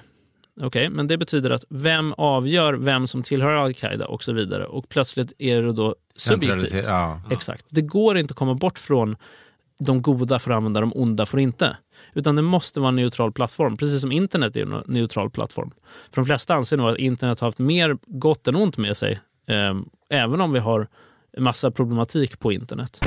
Okej, 0.62 0.68
okay, 0.68 0.90
men 0.90 1.08
det 1.08 1.18
betyder 1.18 1.50
att 1.50 1.66
vem 1.70 2.14
avgör 2.18 2.74
vem 2.74 3.08
som 3.08 3.24
tillhör 3.24 3.52
al-Qaida 3.52 4.06
och 4.06 4.24
så 4.24 4.34
vidare. 4.34 4.66
Och 4.66 4.90
plötsligt 4.90 5.34
är 5.38 5.62
det 5.62 5.74
då 5.74 5.96
subjektivt. 6.16 6.86
Ja. 6.86 7.22
Exakt. 7.32 7.66
Det 7.70 7.82
går 7.82 8.18
inte 8.18 8.32
att 8.32 8.38
komma 8.38 8.54
bort 8.54 8.80
från 8.80 9.16
de 9.80 10.02
goda 10.02 10.40
får 10.40 10.52
använda, 10.52 10.80
de 10.82 10.92
onda 10.96 11.26
får 11.26 11.40
inte. 11.40 11.78
Utan 12.14 12.36
det 12.36 12.42
måste 12.42 12.80
vara 12.80 12.90
en 12.90 12.96
neutral 12.96 13.32
plattform, 13.32 13.78
precis 13.78 14.02
som 14.02 14.12
internet 14.12 14.56
är 14.56 14.62
en 14.62 14.84
neutral 14.86 15.30
plattform. 15.30 15.72
För 16.12 16.22
de 16.22 16.26
flesta 16.26 16.56
anser 16.56 16.78
nog 16.78 16.90
att 16.90 16.98
internet 16.98 17.40
har 17.40 17.48
haft 17.48 17.60
mer 17.60 17.98
gott 18.06 18.48
än 18.48 18.56
ont 18.56 18.78
med 18.78 18.98
sig, 18.98 19.20
Ehm, 19.48 19.86
även 20.10 20.42
om 20.42 20.52
vi 20.52 20.60
har 20.60 20.88
massa 21.38 21.72
problematik 21.72 22.40
på 22.40 22.52
internet. 22.52 23.00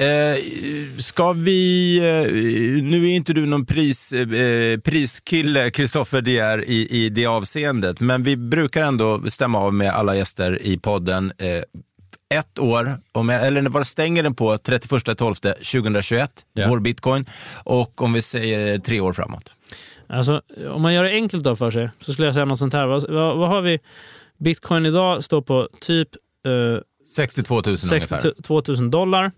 Eh, 0.00 0.38
ska 0.98 1.32
vi, 1.32 1.96
eh, 1.98 2.32
nu 2.82 3.04
är 3.06 3.16
inte 3.16 3.32
du 3.32 3.46
någon 3.46 3.66
pris, 3.66 4.12
eh, 4.12 4.78
priskille, 4.80 5.70
Kristoffer 5.70 6.20
De 6.20 6.32
Geer, 6.32 6.64
i, 6.64 6.88
i 6.90 7.08
det 7.08 7.26
avseendet, 7.26 8.00
men 8.00 8.22
vi 8.22 8.36
brukar 8.36 8.82
ändå 8.82 9.22
stämma 9.30 9.58
av 9.58 9.74
med 9.74 9.90
alla 9.90 10.16
gäster 10.16 10.62
i 10.62 10.78
podden. 10.78 11.32
Eh, 11.38 11.62
ett 12.28 12.58
år, 12.58 13.00
om 13.12 13.28
jag, 13.28 13.46
eller 13.46 13.62
vad 13.62 13.86
stänger 13.86 14.22
den 14.22 14.34
på 14.34 14.56
31.12.2021, 14.56 16.28
Ja. 16.52 16.68
vår 16.68 16.80
bitcoin, 16.80 17.26
och 17.64 18.02
om 18.02 18.12
vi 18.12 18.22
säger 18.22 18.78
tre 18.78 19.00
år 19.00 19.12
framåt. 19.12 19.52
Alltså, 20.06 20.42
om 20.70 20.82
man 20.82 20.94
gör 20.94 21.04
det 21.04 21.10
enkelt 21.10 21.44
då 21.44 21.56
för 21.56 21.70
sig 21.70 21.90
så 22.00 22.12
skulle 22.12 22.26
jag 22.26 22.34
säga 22.34 22.44
något 22.44 22.58
sånt 22.58 22.72
här. 22.72 22.86
Vad, 22.86 23.10
vad, 23.10 23.48
har 23.48 23.62
vi? 23.62 23.80
Bitcoin 24.38 24.86
idag 24.86 25.24
står 25.24 25.42
på 25.42 25.68
typ 25.80 26.08
eh, 26.46 26.80
62 27.14 27.54
000 27.54 27.62
ungefär. 27.66 28.20
62 28.20 28.62
000 28.68 28.90
dollar. 28.90 29.32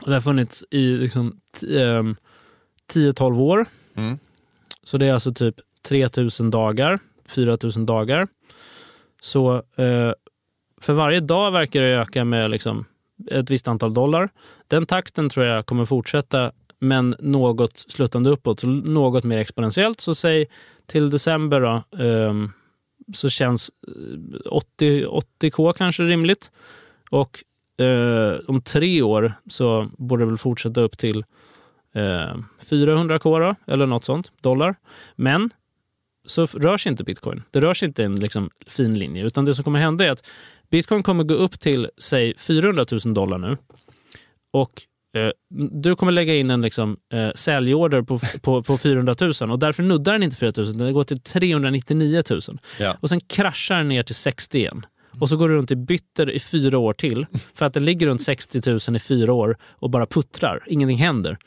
Och 0.00 0.06
det 0.08 0.14
har 0.14 0.20
funnits 0.20 0.64
i 0.70 0.96
liksom, 0.96 1.40
ehm, 1.78 2.16
10-12 2.92 3.40
år. 3.40 3.66
Mm. 3.96 4.18
Så 4.84 4.98
det 4.98 5.06
är 5.06 5.12
alltså 5.12 5.34
typ 5.34 5.54
3 5.88 6.08
000 6.40 6.50
dagar, 6.50 6.98
4 7.28 7.58
000 7.62 7.86
dagar. 7.86 8.28
Så 9.22 9.54
eh, 9.76 10.12
för 10.84 10.92
varje 10.92 11.20
dag 11.20 11.50
verkar 11.50 11.82
det 11.82 11.88
öka 11.88 12.24
med 12.24 12.50
liksom 12.50 12.84
ett 13.30 13.50
visst 13.50 13.68
antal 13.68 13.94
dollar. 13.94 14.28
Den 14.68 14.86
takten 14.86 15.28
tror 15.28 15.46
jag 15.46 15.66
kommer 15.66 15.84
fortsätta, 15.84 16.52
men 16.78 17.16
något 17.18 17.78
sluttande 17.78 18.30
uppåt. 18.30 18.60
Så 18.60 18.66
något 18.66 19.24
mer 19.24 19.38
exponentiellt. 19.38 20.00
Så 20.00 20.14
säg 20.14 20.46
till 20.86 21.10
december 21.10 21.60
då, 21.60 22.02
ehm, 22.04 22.50
så 23.14 23.28
känns 23.28 23.70
eh, 23.88 24.52
80, 24.52 25.04
80k 25.40 25.72
kanske 25.72 26.02
rimligt. 26.02 26.50
Och 27.10 27.44
eh, 27.84 28.38
om 28.46 28.60
tre 28.60 29.02
år 29.02 29.32
så 29.46 29.90
borde 29.98 30.22
det 30.22 30.28
väl 30.28 30.38
fortsätta 30.38 30.80
upp 30.80 30.98
till 30.98 31.24
eh, 31.94 32.36
400k 32.60 33.40
då, 33.40 33.72
eller 33.72 33.86
något 33.86 34.04
sånt, 34.04 34.32
dollar. 34.40 34.74
Men 35.16 35.50
så 36.26 36.46
rör 36.46 36.78
sig 36.78 36.90
inte 36.90 37.04
bitcoin. 37.04 37.42
Det 37.50 37.60
rör 37.60 37.74
sig 37.74 37.88
inte 37.88 38.04
en 38.04 38.20
liksom, 38.20 38.50
fin 38.66 38.98
linje, 38.98 39.24
utan 39.24 39.44
det 39.44 39.54
som 39.54 39.64
kommer 39.64 39.78
hända 39.80 40.04
är 40.04 40.10
att 40.10 40.26
bitcoin 40.74 41.02
kommer 41.02 41.24
gå 41.24 41.34
upp 41.34 41.60
till, 41.60 41.88
säg 41.98 42.34
400 42.38 42.84
000 43.04 43.14
dollar 43.14 43.38
nu. 43.38 43.56
Och 44.52 44.82
eh, 45.16 45.30
du 45.70 45.96
kommer 45.96 46.12
lägga 46.12 46.34
in 46.34 46.50
en 46.50 46.60
liksom, 46.60 46.96
eh, 47.12 47.30
säljorder 47.34 48.02
på, 48.02 48.20
på, 48.42 48.62
på 48.62 48.78
400 48.78 49.14
000 49.40 49.50
och 49.50 49.58
därför 49.58 49.82
nuddar 49.82 50.12
den 50.12 50.22
inte 50.22 50.36
400 50.36 50.62
000, 50.62 50.78
den 50.78 50.92
går 50.92 51.04
till 51.04 51.20
399 51.20 52.22
000. 52.30 52.40
Ja. 52.80 52.96
Och 53.00 53.08
sen 53.08 53.20
kraschar 53.20 53.76
den 53.76 53.88
ner 53.88 54.02
till 54.02 54.14
60 54.14 54.58
igen. 54.58 54.86
Och 55.20 55.28
så 55.28 55.36
går 55.36 55.48
du 55.48 55.54
runt 55.54 55.70
i 55.70 55.76
bytter 55.76 56.30
i 56.30 56.40
fyra 56.40 56.78
år 56.78 56.92
till. 56.92 57.26
För 57.54 57.66
att 57.66 57.74
den 57.74 57.84
ligger 57.84 58.06
runt 58.06 58.22
60 58.22 58.70
000 58.70 58.96
i 58.96 58.98
fyra 58.98 59.32
år 59.32 59.56
och 59.62 59.90
bara 59.90 60.06
puttrar. 60.06 60.64
Ingenting 60.66 60.98
händer. 60.98 61.38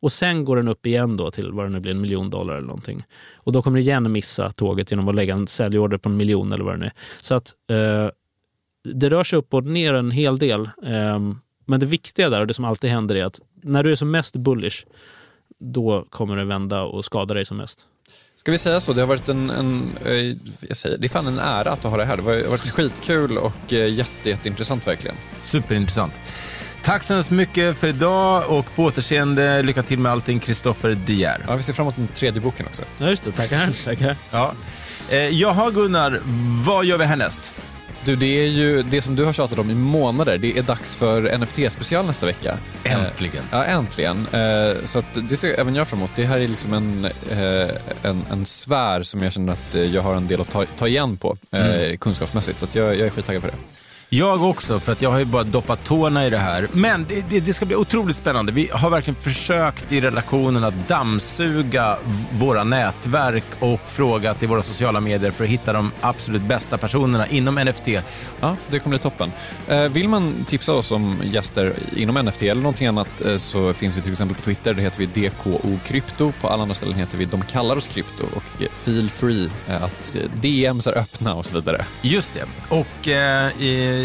Och 0.00 0.12
sen 0.12 0.44
går 0.44 0.56
den 0.56 0.68
upp 0.68 0.86
igen 0.86 1.16
då 1.16 1.30
till 1.30 1.52
vad 1.52 1.64
det 1.64 1.68
nu 1.68 1.80
blir, 1.80 1.92
en 1.92 2.00
miljon 2.00 2.30
dollar 2.30 2.54
eller 2.54 2.66
någonting. 2.66 3.02
Och 3.34 3.52
då 3.52 3.62
kommer 3.62 3.78
du 3.78 3.82
igen 3.82 4.12
missa 4.12 4.50
tåget 4.50 4.90
genom 4.90 5.08
att 5.08 5.14
lägga 5.14 5.34
en 5.34 5.46
säljorder 5.46 5.98
på 5.98 6.08
en 6.08 6.16
miljon 6.16 6.52
eller 6.52 6.64
vad 6.64 6.74
det 6.74 6.78
nu 6.78 6.86
är. 6.86 6.92
Så 7.20 7.34
att 7.34 7.52
eh, 7.70 8.10
det 8.94 9.08
rör 9.08 9.24
sig 9.24 9.38
upp 9.38 9.54
och 9.54 9.64
ner 9.64 9.94
en 9.94 10.10
hel 10.10 10.38
del. 10.38 10.70
Ehm, 10.86 11.38
men 11.64 11.80
det 11.80 11.86
viktiga 11.86 12.30
där 12.30 12.40
och 12.40 12.46
det 12.46 12.54
som 12.54 12.64
alltid 12.64 12.90
händer 12.90 13.14
är 13.14 13.24
att 13.24 13.40
när 13.62 13.82
du 13.82 13.90
är 13.90 13.94
som 13.94 14.10
mest 14.10 14.36
bullish, 14.36 14.84
då 15.58 16.06
kommer 16.10 16.36
det 16.36 16.44
vända 16.44 16.82
och 16.82 17.04
skada 17.04 17.34
dig 17.34 17.44
som 17.44 17.56
mest. 17.56 17.86
Ska 18.36 18.52
vi 18.52 18.58
säga 18.58 18.80
så? 18.80 18.92
Det 18.92 19.00
har 19.00 19.06
varit 19.06 19.28
en, 19.28 19.50
en 19.50 19.88
eh, 20.04 20.36
jag 20.68 20.76
säger, 20.76 20.98
det 20.98 21.06
är 21.06 21.08
fan 21.08 21.26
en 21.26 21.38
ära 21.38 21.72
att 21.72 21.82
ha 21.82 21.96
det 21.96 22.04
här. 22.04 22.16
Det 22.16 22.22
har 22.22 22.50
varit 22.50 22.70
skitkul 22.70 23.38
och 23.38 23.72
eh, 23.72 23.92
jätte, 23.92 24.28
jätteintressant 24.28 24.86
verkligen. 24.86 25.16
Superintressant. 25.44 26.12
Tack 26.82 27.02
så 27.02 27.14
hemskt 27.14 27.30
mycket 27.30 27.76
för 27.76 27.88
idag 27.88 28.50
och 28.50 28.74
på 28.74 28.84
återseende. 28.84 29.62
Lycka 29.62 29.82
till 29.82 29.98
med 29.98 30.12
allting, 30.12 30.38
Kristoffer 30.38 30.94
De 31.06 31.12
Geer. 31.12 31.44
Ja, 31.48 31.56
vi 31.56 31.62
ser 31.62 31.72
fram 31.72 31.84
emot 31.84 31.96
den 31.96 32.08
tredje 32.08 32.40
boken 32.40 32.66
också. 32.66 32.82
Ja, 32.98 33.08
just 33.08 33.24
det. 33.24 33.32
Tackar. 33.32 33.84
tackar. 33.84 34.16
Ja. 34.30 34.54
Eh, 35.10 35.28
jaha 35.28 35.70
Gunnar, 35.70 36.20
vad 36.66 36.84
gör 36.84 36.98
vi 36.98 37.04
härnäst? 37.04 37.52
Du, 38.06 38.16
det 38.16 38.26
är 38.26 38.46
ju 38.46 38.82
det 38.82 39.02
som 39.02 39.16
du 39.16 39.24
har 39.24 39.32
tjatat 39.32 39.58
om 39.58 39.70
i 39.70 39.74
månader. 39.74 40.38
Det 40.38 40.58
är 40.58 40.62
dags 40.62 40.96
för 40.96 41.22
NFT-special 41.22 42.06
nästa 42.06 42.26
vecka. 42.26 42.58
Äntligen. 42.84 43.36
Eh, 43.36 43.48
ja, 43.50 43.64
äntligen. 43.64 44.26
Eh, 44.32 44.84
så 44.84 45.02
det 45.14 45.36
ser 45.36 45.60
även 45.60 45.74
jag 45.74 45.88
fram 45.88 45.98
emot. 45.98 46.10
Det 46.16 46.24
här 46.24 46.38
är 46.38 46.48
liksom 46.48 46.72
en, 46.72 47.04
eh, 47.04 47.70
en, 48.02 48.24
en 48.30 48.46
sfär 48.46 49.02
som 49.02 49.22
jag 49.22 49.32
känner 49.32 49.52
att 49.52 49.74
jag 49.74 50.02
har 50.02 50.14
en 50.14 50.26
del 50.26 50.40
att 50.40 50.50
ta, 50.50 50.64
ta 50.64 50.88
igen 50.88 51.16
på 51.16 51.36
eh, 51.50 51.96
kunskapsmässigt. 51.96 52.58
Så 52.58 52.66
jag, 52.72 52.86
jag 52.86 53.06
är 53.06 53.10
skittaggad 53.10 53.42
på 53.42 53.48
det. 53.48 53.56
Jag 54.08 54.42
också, 54.42 54.80
för 54.80 54.92
att 54.92 55.02
jag 55.02 55.10
har 55.10 55.18
ju 55.18 55.24
bara 55.24 55.44
doppat 55.44 55.84
tårna 55.84 56.26
i 56.26 56.30
det 56.30 56.38
här. 56.38 56.68
Men 56.72 57.06
det, 57.08 57.30
det, 57.30 57.40
det 57.40 57.52
ska 57.54 57.66
bli 57.66 57.76
otroligt 57.76 58.16
spännande. 58.16 58.52
Vi 58.52 58.70
har 58.72 58.90
verkligen 58.90 59.20
försökt 59.20 59.92
i 59.92 60.00
redaktionen 60.00 60.64
att 60.64 60.88
dammsuga 60.88 61.98
våra 62.32 62.64
nätverk 62.64 63.44
och 63.60 63.80
frågat 63.86 64.42
i 64.42 64.46
våra 64.46 64.62
sociala 64.62 65.00
medier 65.00 65.30
för 65.30 65.44
att 65.44 65.50
hitta 65.50 65.72
de 65.72 65.92
absolut 66.00 66.42
bästa 66.42 66.78
personerna 66.78 67.26
inom 67.26 67.54
NFT. 67.54 67.88
Ja, 68.40 68.56
det 68.68 68.78
kommer 68.78 68.96
bli 68.96 69.02
toppen. 69.02 69.32
Eh, 69.68 69.82
vill 69.82 70.08
man 70.08 70.44
tipsa 70.48 70.72
oss 70.72 70.92
om 70.92 71.20
gäster 71.24 71.76
inom 71.96 72.24
NFT 72.24 72.42
eller 72.42 72.62
någonting 72.62 72.86
annat 72.86 73.20
eh, 73.20 73.36
så 73.36 73.72
finns 73.72 73.96
vi 73.96 74.02
till 74.02 74.12
exempel 74.12 74.36
på 74.36 74.42
Twitter. 74.42 74.74
Där 74.74 74.82
heter 74.82 75.06
vi 75.06 75.28
DKO 75.28 75.78
Krypto. 75.84 76.32
På 76.40 76.48
alla 76.48 76.62
andra 76.62 76.74
ställen 76.74 76.98
heter 76.98 77.18
vi 77.18 77.24
De 77.24 77.42
kallar 77.42 77.76
oss 77.76 77.88
krypto. 77.88 78.24
Och 78.36 78.62
eh, 78.62 78.68
feel 78.72 79.10
free 79.10 79.50
att 79.66 80.16
DMs 80.34 80.86
är 80.86 80.98
öppna 80.98 81.34
och 81.34 81.46
så 81.46 81.54
vidare. 81.54 81.84
Just 82.02 82.34
det. 82.34 82.44
Och 82.68 83.08
eh, 83.08 83.46
eh, 83.46 83.95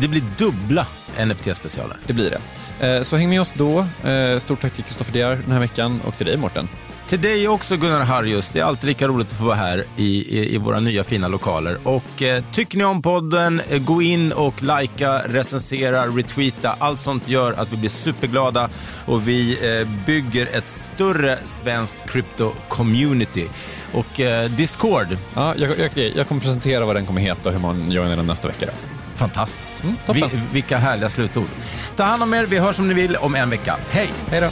det 0.00 0.08
blir 0.08 0.22
dubbla 0.38 0.86
NFT-specialer. 1.18 1.96
Det 2.06 2.12
blir 2.12 2.30
det. 2.30 2.86
Eh, 2.86 3.02
så 3.02 3.16
häng 3.16 3.28
med 3.28 3.40
oss 3.40 3.52
då. 3.56 3.86
Eh, 4.08 4.38
stort 4.38 4.60
tack 4.60 4.72
till 4.72 4.84
Kristoffer 4.84 5.12
Diar 5.12 5.36
den 5.44 5.52
här 5.52 5.60
veckan 5.60 6.00
och 6.06 6.16
till 6.16 6.26
dig 6.26 6.36
Mårten. 6.36 6.68
Till 7.08 7.20
dig 7.20 7.48
också 7.48 7.76
Gunnar 7.76 8.04
Harjus. 8.04 8.50
Det 8.50 8.60
är 8.60 8.64
alltid 8.64 8.88
lika 8.88 9.08
roligt 9.08 9.26
att 9.30 9.38
få 9.38 9.44
vara 9.44 9.56
här 9.56 9.84
i, 9.96 10.38
i, 10.38 10.54
i 10.54 10.58
våra 10.58 10.80
nya 10.80 11.04
fina 11.04 11.28
lokaler. 11.28 11.76
Och 11.84 12.22
eh, 12.22 12.44
tycker 12.52 12.78
ni 12.78 12.84
om 12.84 13.02
podden, 13.02 13.60
eh, 13.70 13.78
gå 13.78 14.02
in 14.02 14.32
och 14.32 14.54
likea, 14.62 15.22
recensera, 15.28 16.06
retweeta. 16.06 16.76
Allt 16.78 17.00
sånt 17.00 17.28
gör 17.28 17.52
att 17.52 17.72
vi 17.72 17.76
blir 17.76 17.90
superglada 17.90 18.68
och 19.06 19.28
vi 19.28 19.52
eh, 19.52 20.04
bygger 20.06 20.48
ett 20.52 20.68
större 20.68 21.38
svenskt 21.44 22.04
crypto-community. 22.06 23.48
Och 23.92 24.20
eh, 24.20 24.50
Discord, 24.50 25.16
Ja, 25.34 25.54
jag, 25.56 25.78
jag, 25.78 26.12
jag 26.16 26.28
kommer 26.28 26.40
presentera 26.40 26.86
vad 26.86 26.96
den 26.96 27.06
kommer 27.06 27.20
heta 27.20 27.48
och 27.48 27.54
hur 27.54 27.60
man 27.60 27.90
joinar 27.90 28.16
den 28.16 28.26
nästa 28.26 28.48
vecka. 28.48 28.66
Då. 28.66 28.97
Fantastiskt. 29.18 29.82
Mm. 29.82 29.96
Vi, 30.14 30.40
vilka 30.52 30.78
härliga 30.78 31.08
slutord. 31.08 31.48
Ta 31.96 32.04
hand 32.04 32.22
om 32.22 32.34
er, 32.34 32.46
vi 32.46 32.58
hörs 32.58 32.78
om 32.78 32.88
ni 32.88 32.94
vill 32.94 33.16
om 33.16 33.34
en 33.34 33.50
vecka. 33.50 33.76
Hej! 33.90 34.12
Hej 34.30 34.40
då! 34.40 34.48